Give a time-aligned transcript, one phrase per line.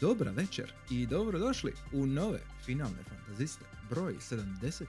[0.00, 4.84] dobra večer i dobrodošli u nove finalne fantaziste, broj 75.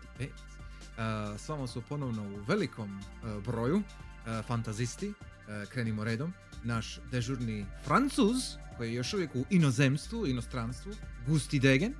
[0.97, 6.99] Uh, s vama su ponovno u velikom uh, broju uh, fantazisti, uh, krenimo redom, naš
[7.11, 8.37] dežurni francuz,
[8.77, 10.91] koji je još uvijek u inozemstvu, inostranstvu,
[11.27, 11.93] Gusti Degen.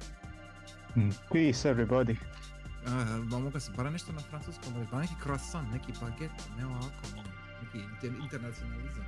[1.31, 2.15] Peace everybody.
[2.85, 6.87] Uh, mogu se bara nešto na francuskom, ali ba neki croissant, neki baguette, ne ovako,
[7.13, 7.29] ono,
[7.63, 9.05] neki inter- internacionalizam.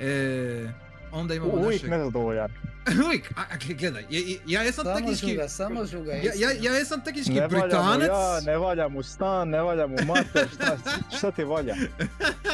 [0.00, 0.72] E,
[1.12, 1.90] onda imamo Uvijek našeg...
[1.90, 2.50] nezadovoljan.
[3.06, 5.26] Uvijek, a, a gledaj, ja, ja jesam Samo tehnički...
[5.28, 6.12] žuga, samo žuga.
[6.12, 8.02] Ja, ja, ja jesam tehnički Ne Britanac.
[8.02, 10.76] ja, ne valja mu stan, ne valja mu mater, šta,
[11.18, 11.74] šta ti valja?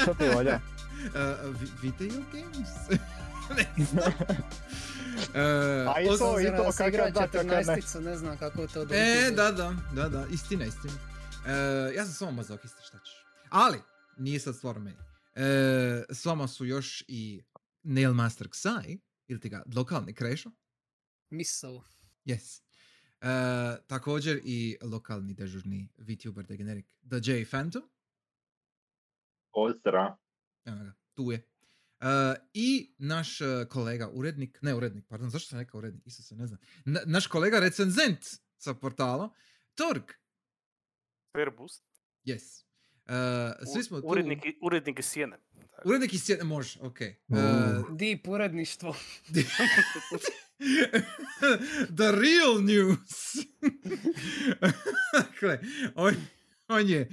[0.02, 0.60] Šta ti valja?
[0.96, 1.12] Uh,
[1.60, 3.00] vi- video games?
[3.78, 4.12] ne znam.
[5.16, 7.52] Uh, A i to, i to igra da, kakav ne.
[7.54, 9.30] 14 ne znam kako to dobro E, ide.
[9.30, 10.92] da, da, da, da, istina, istina.
[10.94, 13.24] Uh, ja sam samo mazokista, šta ćeš.
[13.50, 13.78] Ali,
[14.16, 14.96] nije sad stvar meni.
[15.36, 15.42] Uh,
[16.10, 17.42] s vama su još i
[17.86, 18.98] Nailmaster Xai,
[19.28, 20.50] ili ti ga lokalni krešo.
[21.30, 21.82] Misao.
[22.24, 22.62] Yes.
[23.22, 23.28] Uh,
[23.86, 27.82] također i lokalni dežurni VTuber Degenerik The J Phantom.
[29.52, 30.16] Pozdrav.
[30.64, 31.46] Evo ga, tu je.
[32.00, 32.06] Uh,
[32.54, 36.46] I naš uh, kolega urednik, ne urednik, pardon, zašto sam rekao urednik, isto se ne
[36.46, 36.60] znam.
[36.84, 38.18] Na- naš kolega recenzent
[38.58, 39.30] sa portala,
[39.74, 40.04] Torg.
[41.32, 41.84] Fair boost.
[42.24, 42.64] Yes.
[43.06, 44.06] Uh, svi smo tu.
[44.06, 45.38] Urednik, i- urednik iz sjene.
[45.84, 46.98] Urednik iz sjene, može, ok.
[47.28, 47.38] Uh,
[47.96, 48.96] Deep uredništvo.
[51.96, 53.36] The real news.
[55.18, 55.60] dakle,
[55.94, 56.14] on,
[56.68, 57.10] on je,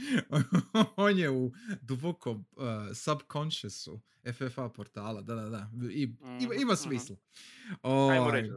[0.95, 4.01] on je u dubokom uh, subconsciousu
[4.33, 5.69] FFA portala, da, da, da.
[5.91, 6.01] I,
[6.41, 7.15] ima, ima Mhm, smisla.
[7.81, 8.53] Ajmo Ovaj, reći.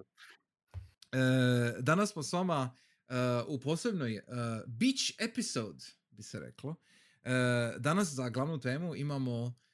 [1.13, 1.19] E,
[1.81, 2.77] danas smo s vama
[3.09, 3.15] e,
[3.47, 4.23] u posebnoj e,
[4.67, 6.75] beach episode, bi se reklo.
[7.25, 7.31] E,
[7.79, 9.66] danas za glavnu temu imamo e,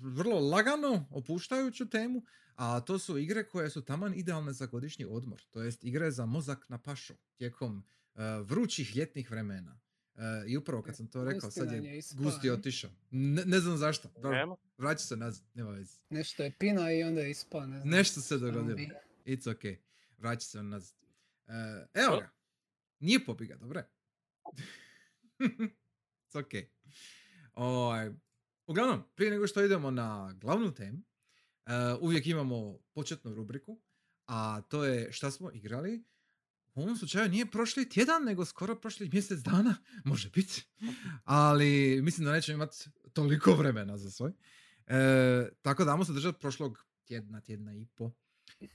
[0.00, 2.22] vrlo lagano opuštajuću temu,
[2.56, 6.26] a to su igre koje su taman idealne za godišnji odmor, to jest igre za
[6.26, 9.80] mozak na pašu tijekom e, vrućih ljetnih vremena.
[10.16, 12.52] E, I upravo kad sam to rekao, sad je Gusti ne?
[12.52, 12.90] otišao.
[13.10, 14.08] Ne, ne znam zašto.
[14.22, 15.98] Dobro, vraća se nazad, nema veze.
[16.10, 17.90] Nešto je pina i onda je ispao, ne znam.
[17.90, 18.78] Nešto se dogodilo.
[19.26, 19.80] It's ok.
[20.18, 20.96] Vraća se nazad.
[21.46, 21.52] E,
[21.94, 22.20] evo O.
[22.20, 22.30] ga.
[23.00, 23.84] Nije pobiga, dobre?
[26.24, 26.68] It's ok.
[27.54, 28.10] Ovaj,
[28.66, 30.98] uglavnom, prije nego što idemo na glavnu temu,
[31.66, 33.80] e, uvijek imamo početnu rubriku,
[34.26, 36.04] a to je šta smo igrali.
[36.74, 40.66] U ovom slučaju nije prošli tjedan, nego skoro prošli mjesec dana, može biti.
[41.24, 44.32] Ali mislim da nećemo imati toliko vremena za svoj.
[44.86, 48.12] E, tako da ajmo se držati prošlog tjedna, tjedna i po.
[48.60, 48.66] E,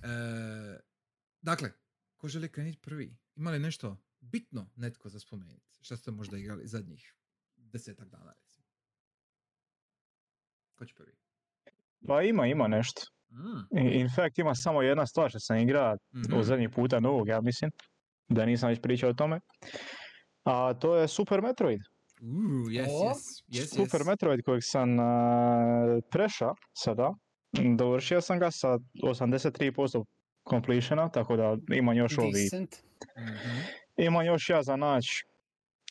[1.41, 1.71] dakle,
[2.17, 3.17] ko želi krenuti prvi?
[3.35, 5.79] Ima li nešto bitno netko za spomenuti?
[5.81, 7.15] Šta ste možda igrali zadnjih
[7.55, 8.33] desetak dana?
[10.79, 11.11] Ko će prvi?
[12.07, 13.01] Pa ima, ima nešto.
[13.31, 13.77] Mm.
[13.77, 16.37] In fact, ima samo jedna stvar što sam igra mhm.
[16.37, 17.71] od zadnjih puta novog, ja mislim.
[18.27, 19.39] Da nisam već pričao o tome.
[20.43, 21.79] A to je Super Metroid.
[22.21, 24.07] Ooh, yes, O, yes, yes, Super yes.
[24.07, 25.05] Metroid kojeg sam uh,
[26.11, 27.13] preša sada.
[27.77, 30.03] Dovršio sam ga sa 83%
[30.49, 32.75] completiona, tako da imam još ovi Decent.
[33.17, 33.59] Mhm.
[33.97, 35.25] Imam još ja za naći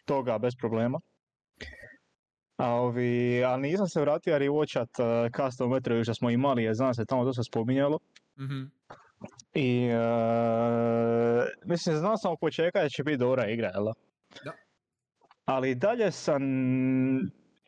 [0.05, 1.01] toga bez problema.
[2.59, 6.95] A ovi, ali nisam se vratio rewatchat uh, Custom Metroid što smo imali, jer znam
[6.95, 7.99] se tamo se spominjalo.
[8.41, 8.63] Mhm.
[9.55, 13.85] I uh, mislim, znao sam oko čega da će biti dobra igra, jel?
[14.45, 14.53] da?
[15.45, 16.43] Ali dalje sam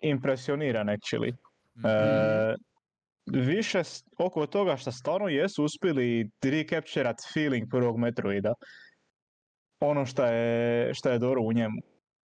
[0.03, 1.33] impresioniran actually.
[1.77, 1.87] Mhm.
[1.87, 2.55] E,
[3.27, 3.83] više
[4.19, 8.55] oko toga što stvarno jesu uspjeli recapturat feeling prvog Metroida.
[9.81, 11.81] Ono što je, što je dobro u njemu.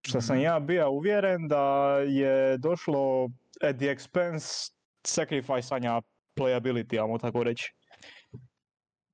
[0.07, 0.45] Što sam Mhm.
[0.45, 1.65] ja bio uvjeren da
[1.99, 3.25] je došlo
[3.63, 4.73] at the expense
[5.05, 6.03] sacrifice-anja
[6.37, 7.73] playability, ajmo tako reći.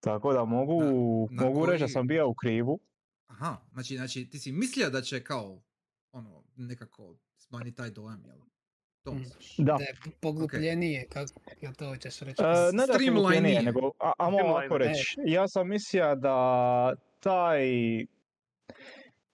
[0.00, 0.82] Tako da mogu,
[1.30, 2.80] Na- na mogu reći da koji- sam bio u krivu.
[3.26, 5.62] Aha, znači, znači ti si mislio da će kao,
[6.12, 8.36] ono, nekako smanjiti taj dojam, jel?
[9.04, 9.24] To Mm.
[9.58, 9.72] Da.
[9.72, 11.26] Da je poglupljenije, kako
[11.60, 12.42] ja to hoćeš reći.
[12.42, 15.16] E, ne da Streamline je nego, a, ajmo ovako reći.
[15.26, 17.60] Ja sam mislio da taj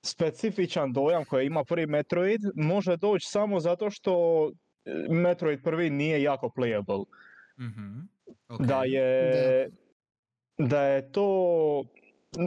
[0.03, 4.45] specifičan dojam koji ima prvi Metroid može doći samo zato što
[4.85, 7.05] e, Metroid prvi nije jako playable.
[7.61, 8.01] Mhm.
[8.59, 8.85] Da ok.
[8.87, 9.69] je
[10.59, 11.85] da je to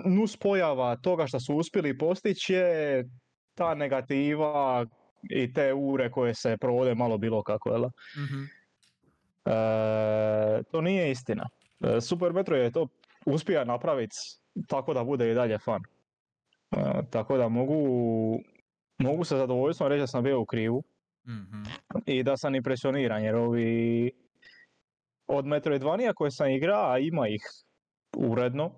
[0.05, 3.09] nus pojava toga što su uspjeli postići je
[3.55, 4.85] ta negativa
[5.29, 7.81] i te ure koje se provode malo bilo kako, jel?
[7.81, 7.89] da?
[8.23, 8.43] Mhm.
[9.45, 11.49] E, to nije istina.
[11.79, 12.87] E, Super Metroid je to
[13.25, 14.15] uspija napraviti
[14.67, 15.81] tako da bude i dalje fan.
[16.71, 16.77] E,
[17.09, 17.79] tako da mogu,
[18.97, 20.83] mogu sa zadovoljstvom reći da sam bio u krivu
[21.27, 21.63] Mhm.
[22.05, 24.11] i da sam impresioniran jer ovi
[25.27, 27.41] od Metroidvanija koje sam igrao, a ima ih
[28.17, 28.71] uredno,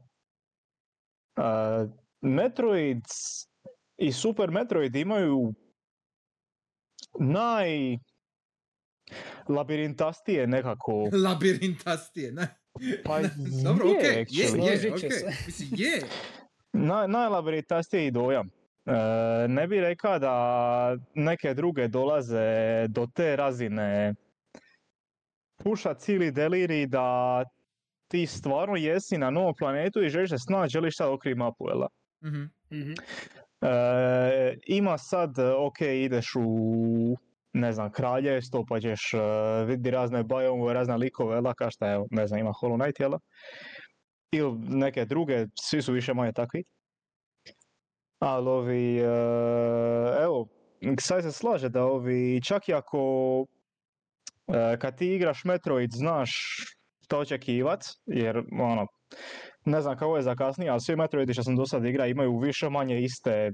[1.36, 1.88] a,
[2.22, 3.04] Metroid
[3.98, 5.54] i Super Metroid imaju
[7.20, 7.98] naj
[9.50, 10.92] labirintastije nekako.
[11.26, 12.48] Labirintastije, ne?
[13.06, 13.20] Pa
[13.66, 15.26] Dobro, je, okej, je, je, se.
[15.46, 16.02] Mislim, je.
[16.74, 18.50] Naj, najlabirintastiji dojam.
[18.86, 18.92] E,
[19.48, 24.14] ne bi rekao da neke druge dolaze do te razine
[25.64, 27.44] puša cijeli deliri da
[28.08, 31.80] ti stvarno jesi na novom planetu i želiš se snaći, želiš sad okri mapu, jel?
[31.80, 31.88] da?
[32.28, 32.44] Mhm.
[32.72, 32.92] Mhm.
[33.62, 37.18] E, ima sad, ok, ideš u
[37.54, 42.00] ne znam, kraljevstvo, pa ćeš uh, vidjeti razne biome, razne likove, jel kao šta je,
[42.12, 43.12] ne znam, ima Hollow Knight, jel?
[44.34, 46.64] Ili neke druge, svi su više manje takvi.
[48.20, 49.04] Ali ovi, e,
[50.24, 50.48] evo,
[51.00, 53.00] sad se slaže da ovi, čak i ako
[54.48, 56.32] e, kad ti igraš Metroid znaš
[57.06, 58.88] što očekivat, jer ono,
[59.66, 62.38] ne znam kako je za kasnije, ali svi Metroidi što sam do sad igra imaju
[62.40, 63.52] više manje iste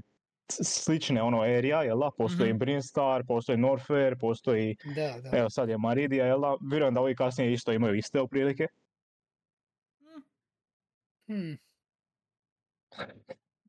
[0.62, 2.10] slične ono area, jel da?
[2.18, 2.58] Postoji Mhm.
[2.58, 5.38] Brinstar, postoji Norfair, postoji, Da, da.
[5.38, 6.56] evo sad je Maridia, jel da?
[6.70, 8.66] Vjerujem da ovi kasnije isto imaju iste otprilike.
[11.30, 11.58] Hmm,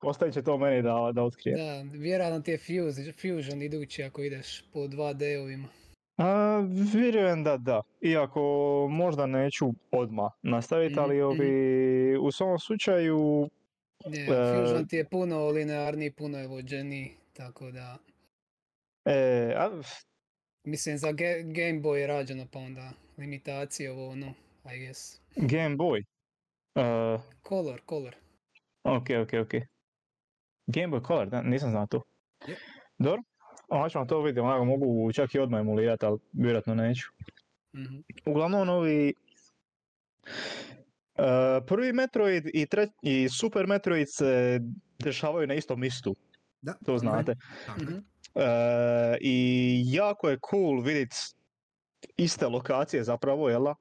[0.02, 1.58] Ostavit će to meni da, da otkrije.
[1.58, 5.68] da, vjerojatno ti je Fuse, Fusion idući ako ideš po 2D-ovima.
[6.18, 6.60] A,
[6.94, 8.42] vjerujem da da, iako
[8.92, 13.50] možda neću odmah nastaviti, ali Mhm, ovi, u svom slučaju,
[14.06, 17.98] Ne, E, Fusion ti je puno linearniji, puno je vođeniji, tako da...
[19.06, 19.82] e, a,
[20.64, 24.34] Mislim, za Ga- Game Boy je rađeno, pa onda limitacije ovo ono,
[24.76, 25.22] I guess.
[25.36, 26.04] Game Boy.
[27.48, 28.16] Color, color.
[28.84, 29.54] ok, ok, ok.
[30.68, 32.02] Game Boy Color, da, nisam znao to.
[32.48, 32.58] Je.
[32.98, 33.22] Dobro,
[33.68, 37.08] onda ćemo to vidjeti, onako mogu čak i odmah emulirati, ali vjerojatno neću.
[37.76, 37.96] Mhm.
[38.26, 39.14] Uglavnom ovi...
[41.16, 44.60] e, prvi Metroid i, tre, i Super Metroid se
[45.00, 46.16] dešavaju na istom mistu,
[46.62, 47.36] Da, to znate.
[47.78, 47.94] Mhm.
[48.36, 51.16] E, I jako je cool vidjeti
[52.18, 53.76] iste lokacije zapravo, jel da?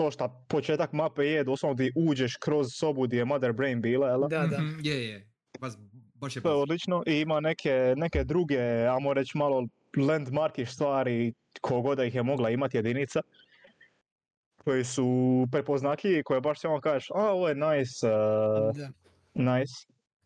[0.00, 3.80] E, to što početak mape je, doslovno ti uđeš kroz sobu gdje je Mother Brain
[3.80, 4.46] bila, jel da?
[4.46, 4.58] Da.
[4.58, 5.26] Mhm, Je, je.
[5.60, 5.72] Baš,
[6.14, 9.66] baš je To je odlično i ima neke, neke druge, ajmo reći malo
[9.96, 13.20] landmarkiš stvari, kogo da ih je mogla imati jedinica,
[14.64, 15.06] koji su
[15.52, 18.90] prepoznatljivi, koje baš samo kažeš, a ovo je nice, uh, da.
[19.34, 19.74] nice.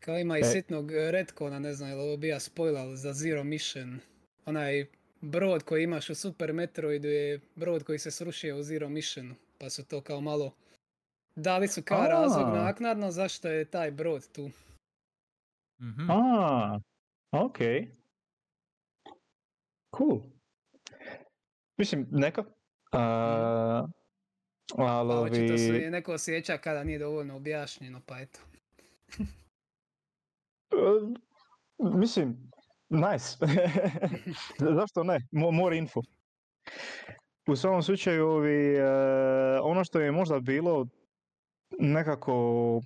[0.00, 0.44] Kao ima i E.
[0.44, 3.98] sitnog eh, retkona, ne znam, je li ovo bija spoiler za Zero Mission.
[4.46, 4.86] Onaj
[5.20, 9.70] brod koji imaš u Super Metroidu je brod koji se srušio u Zero Missionu, pa
[9.70, 10.54] su to kao malo...
[11.36, 12.62] Dali su kao razlog A.
[12.64, 14.50] naknadno zašto je taj brod tu.
[15.80, 16.10] Mhm.
[16.10, 16.80] A,
[17.32, 17.58] ok.
[19.96, 20.20] Cool.
[21.76, 22.40] Mislim, neka.
[22.40, 23.90] Uh,
[24.76, 28.40] ali Pa očito se neko osjeća kada nije dovoljno objašnjeno, pa eto.
[30.72, 31.16] Uh,
[32.00, 32.50] mislim,
[32.88, 33.36] nice.
[34.78, 35.20] Zašto ne?
[35.32, 36.00] Mo- more info.
[37.46, 38.84] U svakom slučaju, ovi, uh,
[39.62, 40.86] ono što je možda bilo
[41.78, 42.80] nekako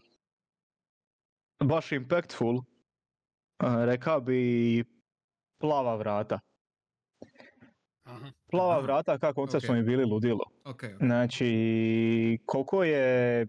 [1.65, 2.65] baš impactful, uh,
[3.85, 4.85] rekao bi
[5.59, 6.41] plava vrata.
[8.09, 8.31] Aha.
[8.51, 9.67] Plava Aha, vrata, kako koncept ok.
[9.67, 10.45] smo mi bili ludilo.
[10.65, 10.91] Ok, ok.
[11.01, 13.47] Znači, koliko je e,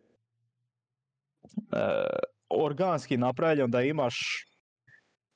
[2.50, 4.46] organski napravljen da imaš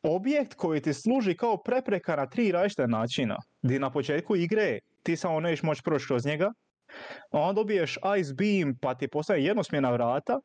[0.03, 3.37] objekt koji ti služi kao prepreka na tri različite načina.
[3.61, 6.53] Di na početku igre ti samo nećeš moći proći kroz njega,
[7.31, 10.39] onda dobiješ ice beam pa ti postane jednosmjerna vrata,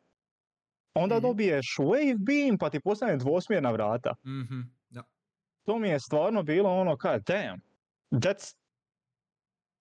[0.95, 1.23] onda Mhm.
[1.23, 4.15] dobiješ wave beam pa ti postane dvosmjerna vrata.
[4.19, 4.61] Mhm,
[4.91, 5.03] da.
[5.65, 7.61] To mi je stvarno bilo ono kao, damn,
[8.13, 8.55] that's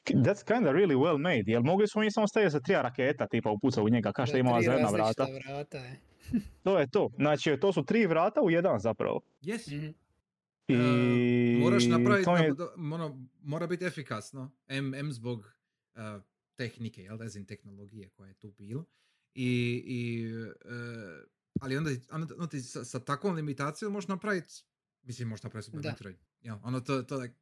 [0.07, 3.49] That's kinda really well made, jel mogli smo mi samo staviti za tri raketa tipa
[3.51, 5.49] upuca u njega, kao što Da, ima ova zelena različita vrata.
[5.49, 5.99] vrata je.
[6.63, 7.09] To je to.
[7.15, 9.19] Znači, to su tri vrata u jedan zapravo.
[9.41, 9.77] Yes.
[9.77, 9.87] Mhm.
[10.67, 16.01] I E, moraš napraviti, je- da- ono, mora biti efikasno, M, M zbog uh,
[16.55, 18.83] tehnike, jel da, tehnologije koja je tu bila.
[19.33, 19.45] I,
[19.85, 20.25] i
[20.65, 21.23] e,
[21.61, 24.53] ali onda, onda, onda ti sa, sa takvom limitacijom možeš napraviti,
[25.03, 25.89] mislim možeš napraviti Super Da.
[25.89, 26.15] Metroid.
[26.41, 27.35] Ja, ono to, to like,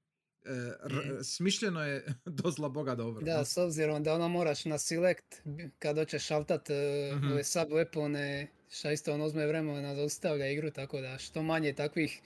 [0.83, 2.05] r- smišljeno je
[2.39, 3.21] do zla boga dobro.
[3.23, 5.35] Da, s obzirom da ono moraš na select
[5.79, 6.69] kad hoćeš šaltat
[7.15, 7.27] Mhm.
[7.27, 12.21] ove sub weapone, šta isto ono uzme vremena zaustavlja igru, tako da što manje takvih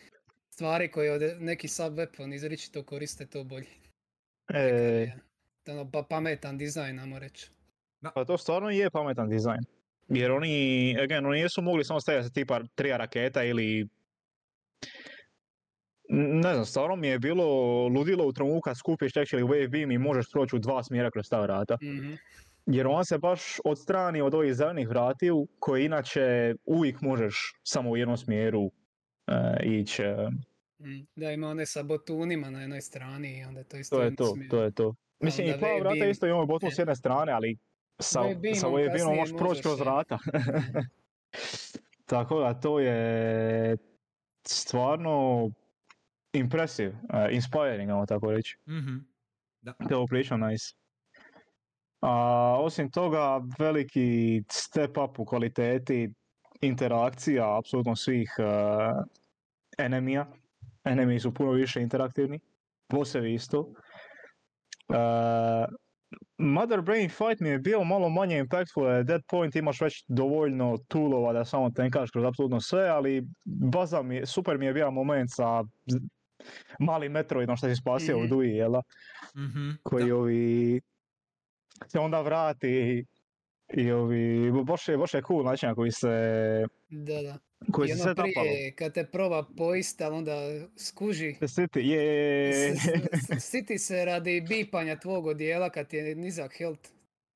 [0.60, 3.68] stvari koje od neki sub weapon izričito koriste, to bolje.
[4.54, 5.20] e, Je,
[5.68, 7.52] ono, pa pametan dizajn, ajmo reći.
[8.14, 9.64] pa to stvarno je pametan dizajn.
[10.08, 13.88] Jer oni, again, oni nisu mogli samo staviti tipa tri raketa ili
[16.44, 17.46] Ne znam, stvarno mi je bilo
[17.88, 21.30] ludilo u trenutku kad skupiš actually wave beam i možeš proći u dva smjera kroz
[21.30, 21.78] ta vrata.
[21.84, 22.14] Mhm.
[22.66, 27.98] Jer on se baš odstrani od ovih zelenih vratiju koje inače uvijek možeš samo u
[27.98, 28.72] jednom smjeru
[29.28, 30.04] e, ići.
[30.04, 30.30] e,
[31.16, 34.26] Da, ima one sa botunima na jednoj strani i onda to isto to je to,
[34.26, 34.50] smjer.
[34.50, 34.96] to je to.
[35.20, 36.72] Mislim onda i plava vrata beam- isto imamo e.
[36.72, 37.58] s jedne strane, ali
[38.02, 39.84] sa, beamom sa beamom možeš proći kroz e.
[39.84, 40.18] vrata.
[42.06, 43.78] Tako da to je
[44.48, 45.50] stvarno
[46.34, 48.58] impressive, uh, inspiring, ajmo tako reći.
[48.68, 48.98] Mhm.
[49.62, 49.74] Da.
[49.74, 50.04] To je
[50.38, 50.76] nice.
[52.02, 56.10] A, osim toga, veliki step up u kvaliteti
[56.62, 59.04] interakcija apsolutno svih uh,
[59.78, 60.32] enemija.
[60.84, 62.40] Enemi su puno više interaktivni,
[62.90, 63.60] bossevi isto.
[63.60, 64.96] Uh,
[66.38, 70.78] Mother Brain fight mi je bio malo manje impactful, at that point imaš već dovoljno
[70.88, 75.30] toolova da samo tenkaš kroz apsolutno sve, ali baza mi super mi je bio moment
[75.34, 75.64] sa
[76.80, 78.30] malim Metroidom što si spasio u Mhm.
[78.30, 78.82] Dui, jel da?
[79.38, 79.70] Mhm.
[79.84, 80.16] koji Da.
[80.16, 80.82] ovi
[81.88, 83.06] se onda vrati
[83.74, 86.08] i ovi, baš je, baš je cool način na koji se,
[86.90, 87.38] Da, da.
[87.72, 88.32] Koji I se ono tapalo.
[88.34, 90.36] prije, kad te proba poist, ali onda
[90.78, 91.36] skuži.
[91.42, 92.76] City, je, je,
[93.40, 96.90] Siti se radi bipanja tvog odijela kad je nizak health.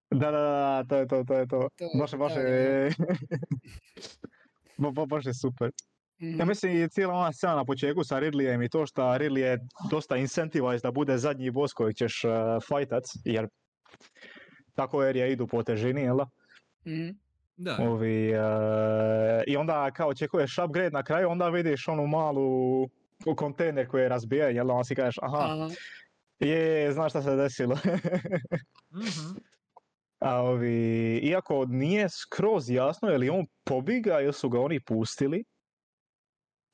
[0.10, 1.68] da, da, da, to je to, to je to.
[1.76, 2.90] To Baš baš je,
[4.78, 5.72] ba, ba- baš je super.
[6.22, 6.40] Mhm.
[6.40, 9.60] Ja mislim i cijela ona scena na početku sa Ridleyem i to što Ridley je
[9.90, 12.32] dosta incentivized da bude zadnji boss kojeg ćeš uh,
[12.68, 13.48] fajtac, jer
[14.76, 16.26] tako jer je idu po težini, jel da?
[16.88, 17.10] Mhm.
[17.58, 17.78] Da.
[17.80, 18.38] Ovi, e,
[19.48, 22.84] I onda kao očekuješ upgrade na kraju, onda vidiš onu malu
[23.24, 25.70] ko- kontejner koji je razbijen, jel da onda si kažeš aha, Aha.
[26.40, 27.78] je, znaš šta se desilo.
[28.94, 29.38] Mhm.
[30.20, 35.44] A ovi, iako nije skroz jasno je li on pobiga ili su ga oni pustili,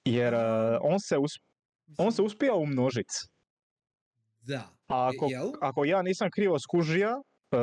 [0.06, 0.38] jer e,
[0.82, 1.32] on se, us,
[1.98, 3.08] on se uspija umnožit.
[4.42, 4.70] Da.
[4.88, 5.28] A ako,
[5.62, 7.22] ako ja nisam krivo skužija,
[7.52, 7.58] e,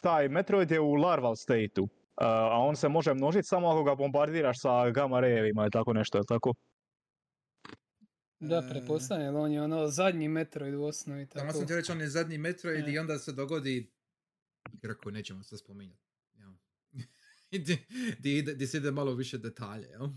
[0.00, 1.88] taj Metroid je u larval stateu.
[2.16, 6.18] A on se može množiti samo ako ga bombardiraš sa gamma rayevima ili tako nešto,
[6.18, 6.54] jel tako?
[8.40, 11.26] Da, E, pretpostavljam, jer on je ono zadnji Metroid u osnovi.
[11.26, 11.52] Tako.
[11.52, 12.92] sam ti reći, on je zadnji Metroid E.
[12.92, 13.92] i onda se dogodi
[14.72, 16.02] igra koju nećemo se spominjati.
[16.34, 16.50] jel.
[17.50, 17.58] I
[18.18, 20.08] di, di, se ide malo više detalje, jel?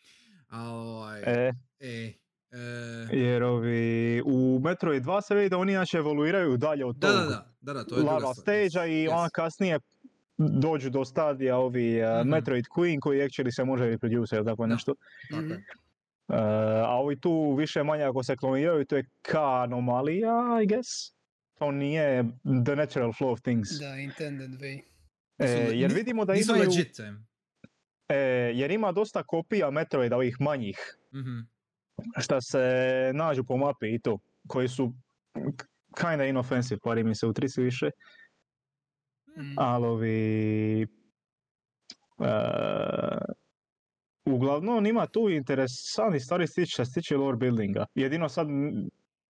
[0.72, 2.12] Ovaj, E, e,
[2.50, 7.08] e, jer ovi, u Metroid 2 se vidi da oni inače evoluiraju dalje od da,
[7.08, 8.34] tog da, da, da, da, to je stvar.
[8.34, 9.78] stage-a i yes, onda kasnije
[10.50, 12.28] dođu do stadija ovi Mhm.
[12.28, 14.94] Metroid Queen koji actually se može reproduce ili tako nešto.
[15.32, 15.50] Mhm.
[15.50, 15.56] je.
[16.28, 16.36] E,
[16.80, 20.32] a ovi tu više manje ako se kloniraju to je ka anomalija,
[20.62, 20.88] I guess.
[21.58, 22.24] To nije
[22.64, 23.68] the natural flow of things.
[23.80, 24.80] Da, intended way.
[25.38, 26.70] E, jer vidimo da imaju,
[28.08, 28.16] e,
[28.54, 31.38] jer ima dosta kopija Metroida ovih manjih, Mhm.
[32.18, 32.60] šta se
[33.14, 34.92] nađu po mapi i to, koji su
[36.00, 37.90] kinda inoffensive, pari mi se u trici više,
[39.38, 39.54] Mhm.
[39.56, 40.86] ali e,
[44.24, 47.86] uglavnom ima tu interesantni stvari stiče, se tiče lore buildinga.
[47.94, 48.46] Jedino sad,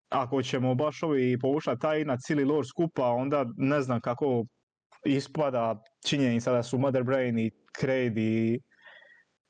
[0.08, 4.44] ako ćemo baš ovi povušati taj na cijeli lore skupa, onda ne znam kako
[5.04, 8.60] ispada činjenica da su Mother Brain i Kraid i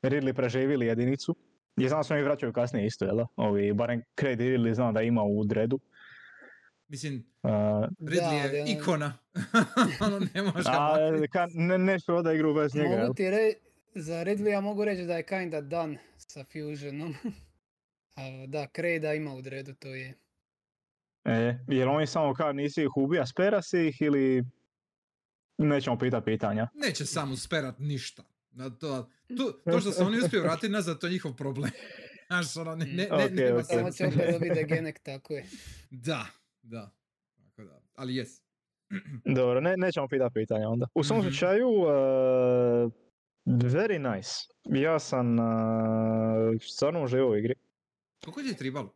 [0.03, 1.35] Ridley preživjeli jedinicu.
[1.77, 3.25] Ja znam da se oni vraćaju kasnije isto, jel?
[3.35, 5.79] Ovi, barem Kraid i Ridley znam da ima u dredu.
[6.93, 7.49] Mislim, Uh,
[7.99, 9.13] Ridley je ono- ikona.
[10.05, 10.97] ono ne može a,
[11.31, 13.01] ka, ne, neću proda igru bez njega?
[13.01, 13.57] Mogu ti reći,
[13.95, 17.15] za Ridleya mogu reći da je kinda done sa Fusionom.
[18.15, 20.13] A, da, Kreda ima u dredu, to je.
[21.25, 24.43] E, jel oni samo kao nisi ih ubija, spera si ih ili
[25.57, 26.67] nećemo pitat pitanja?
[26.73, 28.23] Neće sam usperat ništa.
[28.51, 31.71] Na to, to, to što se oni uspiju vratiti nazad, to je njihov problem.
[32.27, 33.65] Znaš, ono, ne, ne, ne, Ok, nema ok.
[33.65, 35.45] Samo će opet dobiti degenek, tako je.
[35.89, 36.25] Da,
[36.63, 36.91] da.
[37.37, 38.41] Tako da, ali jes.
[39.37, 40.87] Dobro, ne, nećemo pitat pitanja onda.
[40.95, 41.27] U svom Mhm.
[41.27, 41.87] slučaju, uh,
[43.45, 44.29] very nice.
[44.65, 45.45] Ja sam uh,
[46.61, 47.55] stvarno uživao u igri.
[48.23, 48.93] Koliko je tribalo?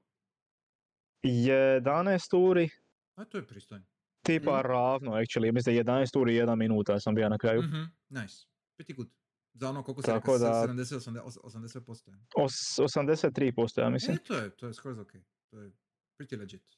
[1.23, 2.69] 11 uri,
[3.15, 3.85] A to je pristojno.
[4.21, 4.67] tipa Mhm.
[4.67, 7.61] ravno, actually, mislim 11 uri i 1 minuta sam bio na kraju.
[7.61, 8.45] Mhm, nice.
[8.79, 9.07] Pretty good.
[9.53, 12.07] Za ono koliko se Tako rekao, da- 70, 80, 80%.
[12.09, 12.17] je.
[12.35, 14.15] Os, 83% ja mislim.
[14.15, 15.11] E, to je, to je skroz ok.
[15.49, 15.71] To je
[16.19, 16.76] pretty legit.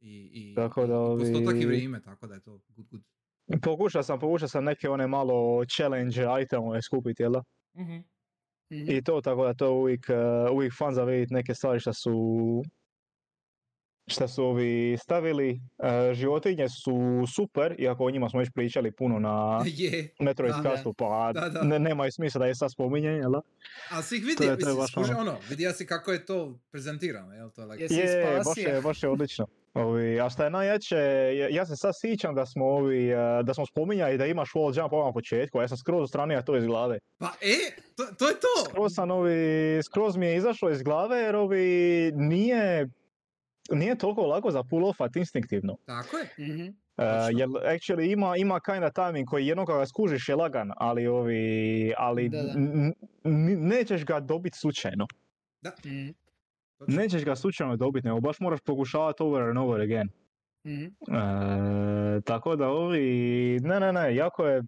[0.00, 2.86] I, i, Tako da i, i postotak i ovi- vrijeme, tako da je to good,
[2.90, 3.02] good.
[3.62, 7.42] Pokušao sam, pokušao sam neke one malo challenge itemove skupiti, jel da?
[7.76, 7.98] Mhm.
[8.70, 12.12] I to tako da to uvijek, uh, uvijek fan za vidjeti neke stvari što su
[14.10, 19.18] šta su ovi stavili, e, životinje su super, iako o njima smo već pričali puno
[19.18, 20.62] na je, Metroid Da.
[20.62, 21.62] castu, pa Da, da.
[21.62, 23.40] Ne, nema smisla da je sad spominje, jel da?
[23.90, 25.20] ali si ih vidio, mislim, baš skuži, ono.
[25.20, 29.08] ono, vidio si kako je to prezentirano, jel to, like, Je, baš je, baš je
[29.08, 29.46] odlično.
[29.74, 30.96] Ovi, a šta je najjače,
[31.50, 34.92] ja, se sad sjećam da smo ovi, e, da smo spominjali da imaš wall jump
[34.92, 36.98] na početku, a ja sam skroz ostranio to iz glave.
[37.18, 38.70] pa e, to, to je to!
[38.70, 42.88] Skroz sam ovi, skroz mi je izašlo iz glave jer ovi nije,
[43.70, 45.76] nije toliko lako za pull offat instinktivno.
[45.86, 46.62] Tako je, Mhm.
[46.62, 47.38] Uh, Točno.
[47.38, 51.44] jer actually ima, ima kinda timing koji jednog kad ga skužiš je lagan, ali ovi,
[51.96, 52.52] ali Da, da.
[52.52, 52.92] n-
[53.24, 55.06] n- nećeš ga dobiti slučajno.
[55.84, 56.08] Mhm.
[56.78, 56.96] točno.
[56.96, 60.08] Nećeš ga slučajno dobiti, nego baš moraš pokušavati over and over again.
[60.66, 60.84] Mhm.
[60.84, 60.90] E,
[62.20, 63.08] tako da ovi,
[63.62, 64.62] ne, ne, ne, jako je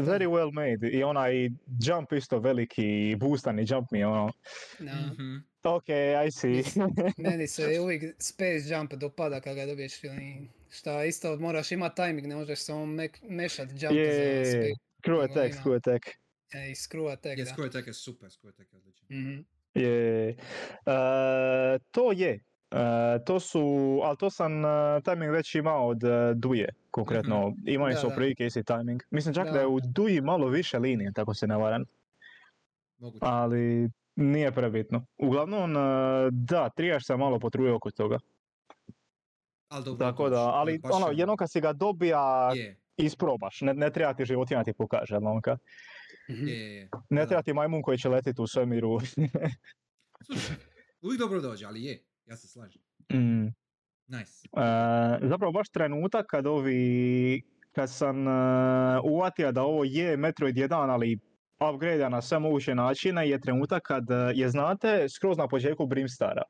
[0.00, 1.46] very well made i onaj
[1.80, 4.30] jump isto veliki i boostani jump mi je ono,
[4.78, 4.84] Da.
[4.92, 5.36] Mhm.
[5.68, 5.88] Ok,
[6.26, 6.62] I see.
[7.18, 12.26] Meni se uvijek Space Jump dopada kad ga dobiješ ili šta isto moraš imati timing,
[12.26, 16.06] ne možeš samo mek- mešat jump za Space screw attack, screw attack.
[16.52, 17.50] e, i screw attack, Je, da.
[17.50, 19.06] Screw Attack je super, Screw Attack je odličan.
[19.10, 19.40] Mhm.
[19.74, 20.34] E,
[21.90, 22.40] to je.
[22.70, 22.78] E,
[23.24, 23.60] to su,
[24.04, 24.68] ali to sam e,
[25.04, 26.00] timing već imao od
[26.34, 27.54] Duje, konkretno.
[27.66, 28.14] Imali Da, su da.
[28.14, 29.02] prilike isti timing.
[29.10, 31.84] Mislim čak da, je u Duji malo više linije, tako se ne varam.
[32.98, 33.18] Moguće.
[33.22, 35.06] ali nije prebitno.
[35.18, 35.80] Uglavnom, e,
[36.30, 38.18] da, trijaš se malo potruje oko toga.
[39.68, 43.60] Ali dobro, Tako da, ali baš ono, jednom kad si ga dobija, Je, isprobaš.
[43.60, 45.58] Ne, ne treba ti životinja ti pokaže, onka?
[46.30, 46.48] Mhm.
[46.48, 46.88] je, je, je.
[47.10, 48.98] Ne Da, treba ti majmun koji će letiti u svemiru.
[50.26, 50.56] Slušaj,
[51.02, 52.82] uvijek dobro dođe, ali je, ja se slažem.
[53.12, 53.46] mm.
[54.06, 54.48] Nice.
[54.52, 58.30] E, zapravo baš trenutak kad ovi, kad sam e,
[59.04, 61.18] uvatio da ovo je Metroid 1, ali
[61.60, 66.42] upgrade na sve moguće načine, je trenutak kad e, je, znate, skroz na početku Brimstara.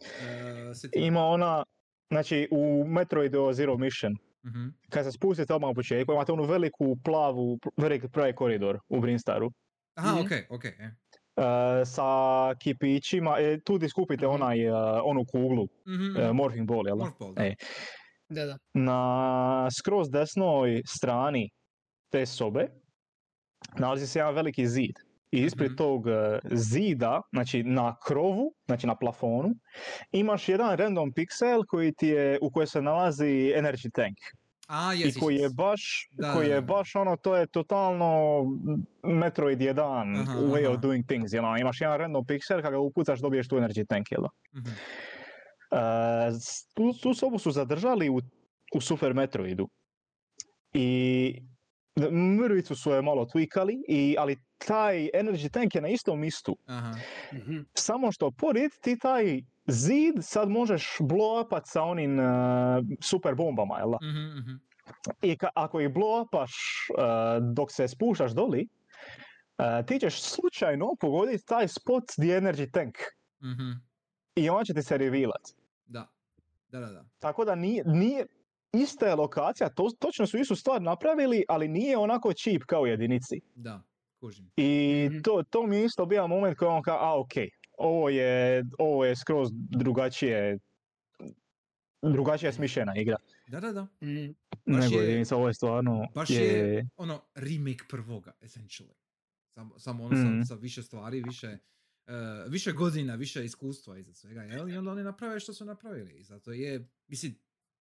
[0.00, 0.76] Uh.
[0.96, 1.64] Ima ona,
[2.10, 4.68] znači u Metroidu Zero Mission, Mhm.
[4.90, 9.50] kad se spustite odmah u početku, imate onu veliku plavu, veliki pravi koridor u Brimstaru.
[9.94, 10.20] Aha, Mhm.
[10.26, 10.70] okej, okej.
[10.70, 10.90] e.
[11.36, 12.04] E, sa
[12.54, 14.34] kipićima, e, tu di skupite Mhm.
[14.34, 14.72] onaj, e,
[15.04, 16.36] onu kuglu, mhm.
[16.36, 17.04] Morphing Ball, jel da?
[17.04, 17.44] Morphball, da.
[17.46, 17.54] E.
[18.28, 18.58] Da, da.
[18.74, 21.50] Na skroz desnoj strani
[22.12, 22.68] te sobe
[23.74, 24.94] nalazi se jedan veliki zid.
[25.30, 25.76] I ispred Mhm.
[25.76, 26.12] tog e,
[26.44, 29.54] zida, znači na krovu, znači na plafonu,
[30.12, 33.24] imaš jedan random piksel koji ti je, u kojoj se nalazi
[33.56, 34.16] energy tank.
[34.68, 38.42] A, I jes, koji je baš, Da, koji je baš ono, to je totalno
[39.02, 39.80] Metroid 1
[40.18, 40.74] Aha, way aha.
[40.74, 41.44] of doing things, jel?
[41.44, 44.22] ono, Imaš jedan random piksel, kada ga upucaš dobiješ tu energy tank, jel?
[46.32, 48.20] s- tu, tu sobu su zadržali u,
[48.74, 49.68] u Super Metroidu.
[50.72, 51.42] I
[52.10, 56.56] mrvicu su je malo tweakali, i, ali taj energy tank je na istom istu.
[56.66, 56.94] Aha.
[57.32, 57.58] Mhm.
[57.74, 62.24] Samo što pored ti taj zid sad možeš blow upat sa onim e,
[63.00, 63.98] super bombama, jel da?
[64.02, 64.56] Mhm, mhm.
[65.22, 66.52] I ka- ako ih blow upaš
[66.90, 67.02] e,
[67.52, 68.68] dok se spuštaš doli,
[69.58, 72.98] e, ti ćeš slučajno pogoditi taj spot gdje je energy tank.
[73.42, 73.70] Mhm.
[74.36, 75.42] I on će ti se revealat.
[75.86, 76.08] Da.
[76.70, 77.04] Da, da, da.
[77.18, 78.26] Tako da nije, nije
[78.78, 82.86] ista je lokacija, to, točno su istu stvar napravili, ali nije onako cheap kao u
[82.86, 83.40] jedinici.
[83.54, 83.82] Da,
[84.20, 84.50] kužim.
[84.56, 84.70] I
[85.10, 85.20] Mhm.
[85.20, 87.32] to, to mi je isto bio moment koji on kao, a ok,
[87.72, 90.58] ovo je, ovo je skroz drugačije,
[92.02, 93.16] drugačije smišljena igra
[93.48, 93.82] Da, da, da.
[94.02, 94.26] Mhm.
[94.66, 98.92] Baš nego je- jedinica, ovo je stvarno, Baš je ono remake prvoga, essentially.
[99.48, 100.40] Samo, samo ono Mhm.
[100.40, 101.46] sa, sa više stvari, više,
[102.06, 102.12] eh,
[102.48, 104.68] više godina, više iskustva iza svega, jel?
[104.68, 106.12] I onda oni naprave što su napravili.
[106.12, 107.38] I zato je, mislim,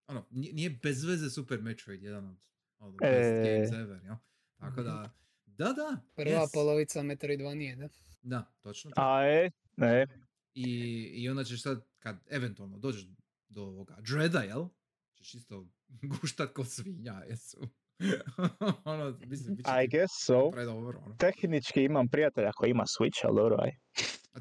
[0.07, 2.37] ono, nije, bez veze Super Metroid jedan od
[2.79, 3.43] ono, best E.
[3.45, 4.17] games ever, jel?
[4.57, 5.15] Tako da,
[5.47, 6.53] da, da, Prva yes.
[6.53, 7.89] polovica Metroidvanije, da.
[8.23, 8.91] Da, točno.
[8.91, 9.03] to.
[9.03, 10.07] A e, ne,
[10.55, 10.71] I,
[11.15, 13.07] I onda ćeš sad, kad eventualno dođeš
[13.49, 14.69] do ovoga Dreada, jel?
[15.15, 15.67] Ćeš isto
[16.21, 17.69] guštat kod svinja, jesu.
[18.85, 20.51] ono, mislim, I guess so.
[20.51, 21.17] predobro, ono.
[21.17, 23.71] Tehnički imam prijatelja koji ima Switch, ali dobro, aj.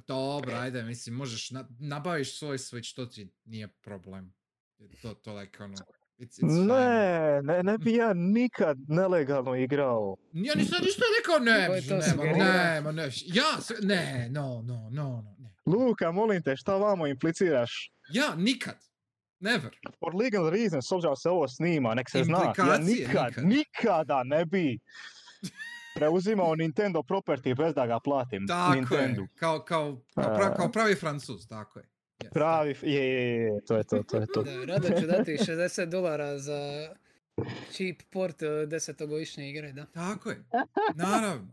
[0.07, 4.33] Dobro, ajde, mislim, možeš, na, nabaviš svoj Switch, to ti nije problem.
[5.01, 5.73] To, to like, ono,
[6.19, 6.65] it's, it's fine.
[6.67, 10.15] Ne, ne, ne bi ja nikad nelegalno igrao.
[10.33, 15.21] Ja nisam ništa rekao, ne, ne, ne, ma, ne, ja, se- ne, no, no, no,
[15.21, 15.49] no, ne.
[15.65, 17.91] Luka, molim te, šta vamo impliciraš?
[18.09, 18.75] Ja, nikad,
[19.39, 19.69] never.
[19.99, 23.45] For legal reasons, s obzirom se ovo snima, nek se zna, ja nikad, nikad.
[23.45, 24.79] nikada ne bi
[25.95, 29.21] preuzimao Nintendo property bez da ga platim Tako Nintendo.
[29.21, 31.85] je, kao, kao, kao, pra- kao pravi francus, tako je.
[32.17, 34.43] Yes, Pravi, je, je, je, to je to, to je to.
[34.43, 36.89] Da, rado ću dati 60 dolara za
[37.71, 39.85] cheap port eh, desetogodišnje igre, da.
[39.85, 40.43] Tako je,
[40.95, 41.47] naravno.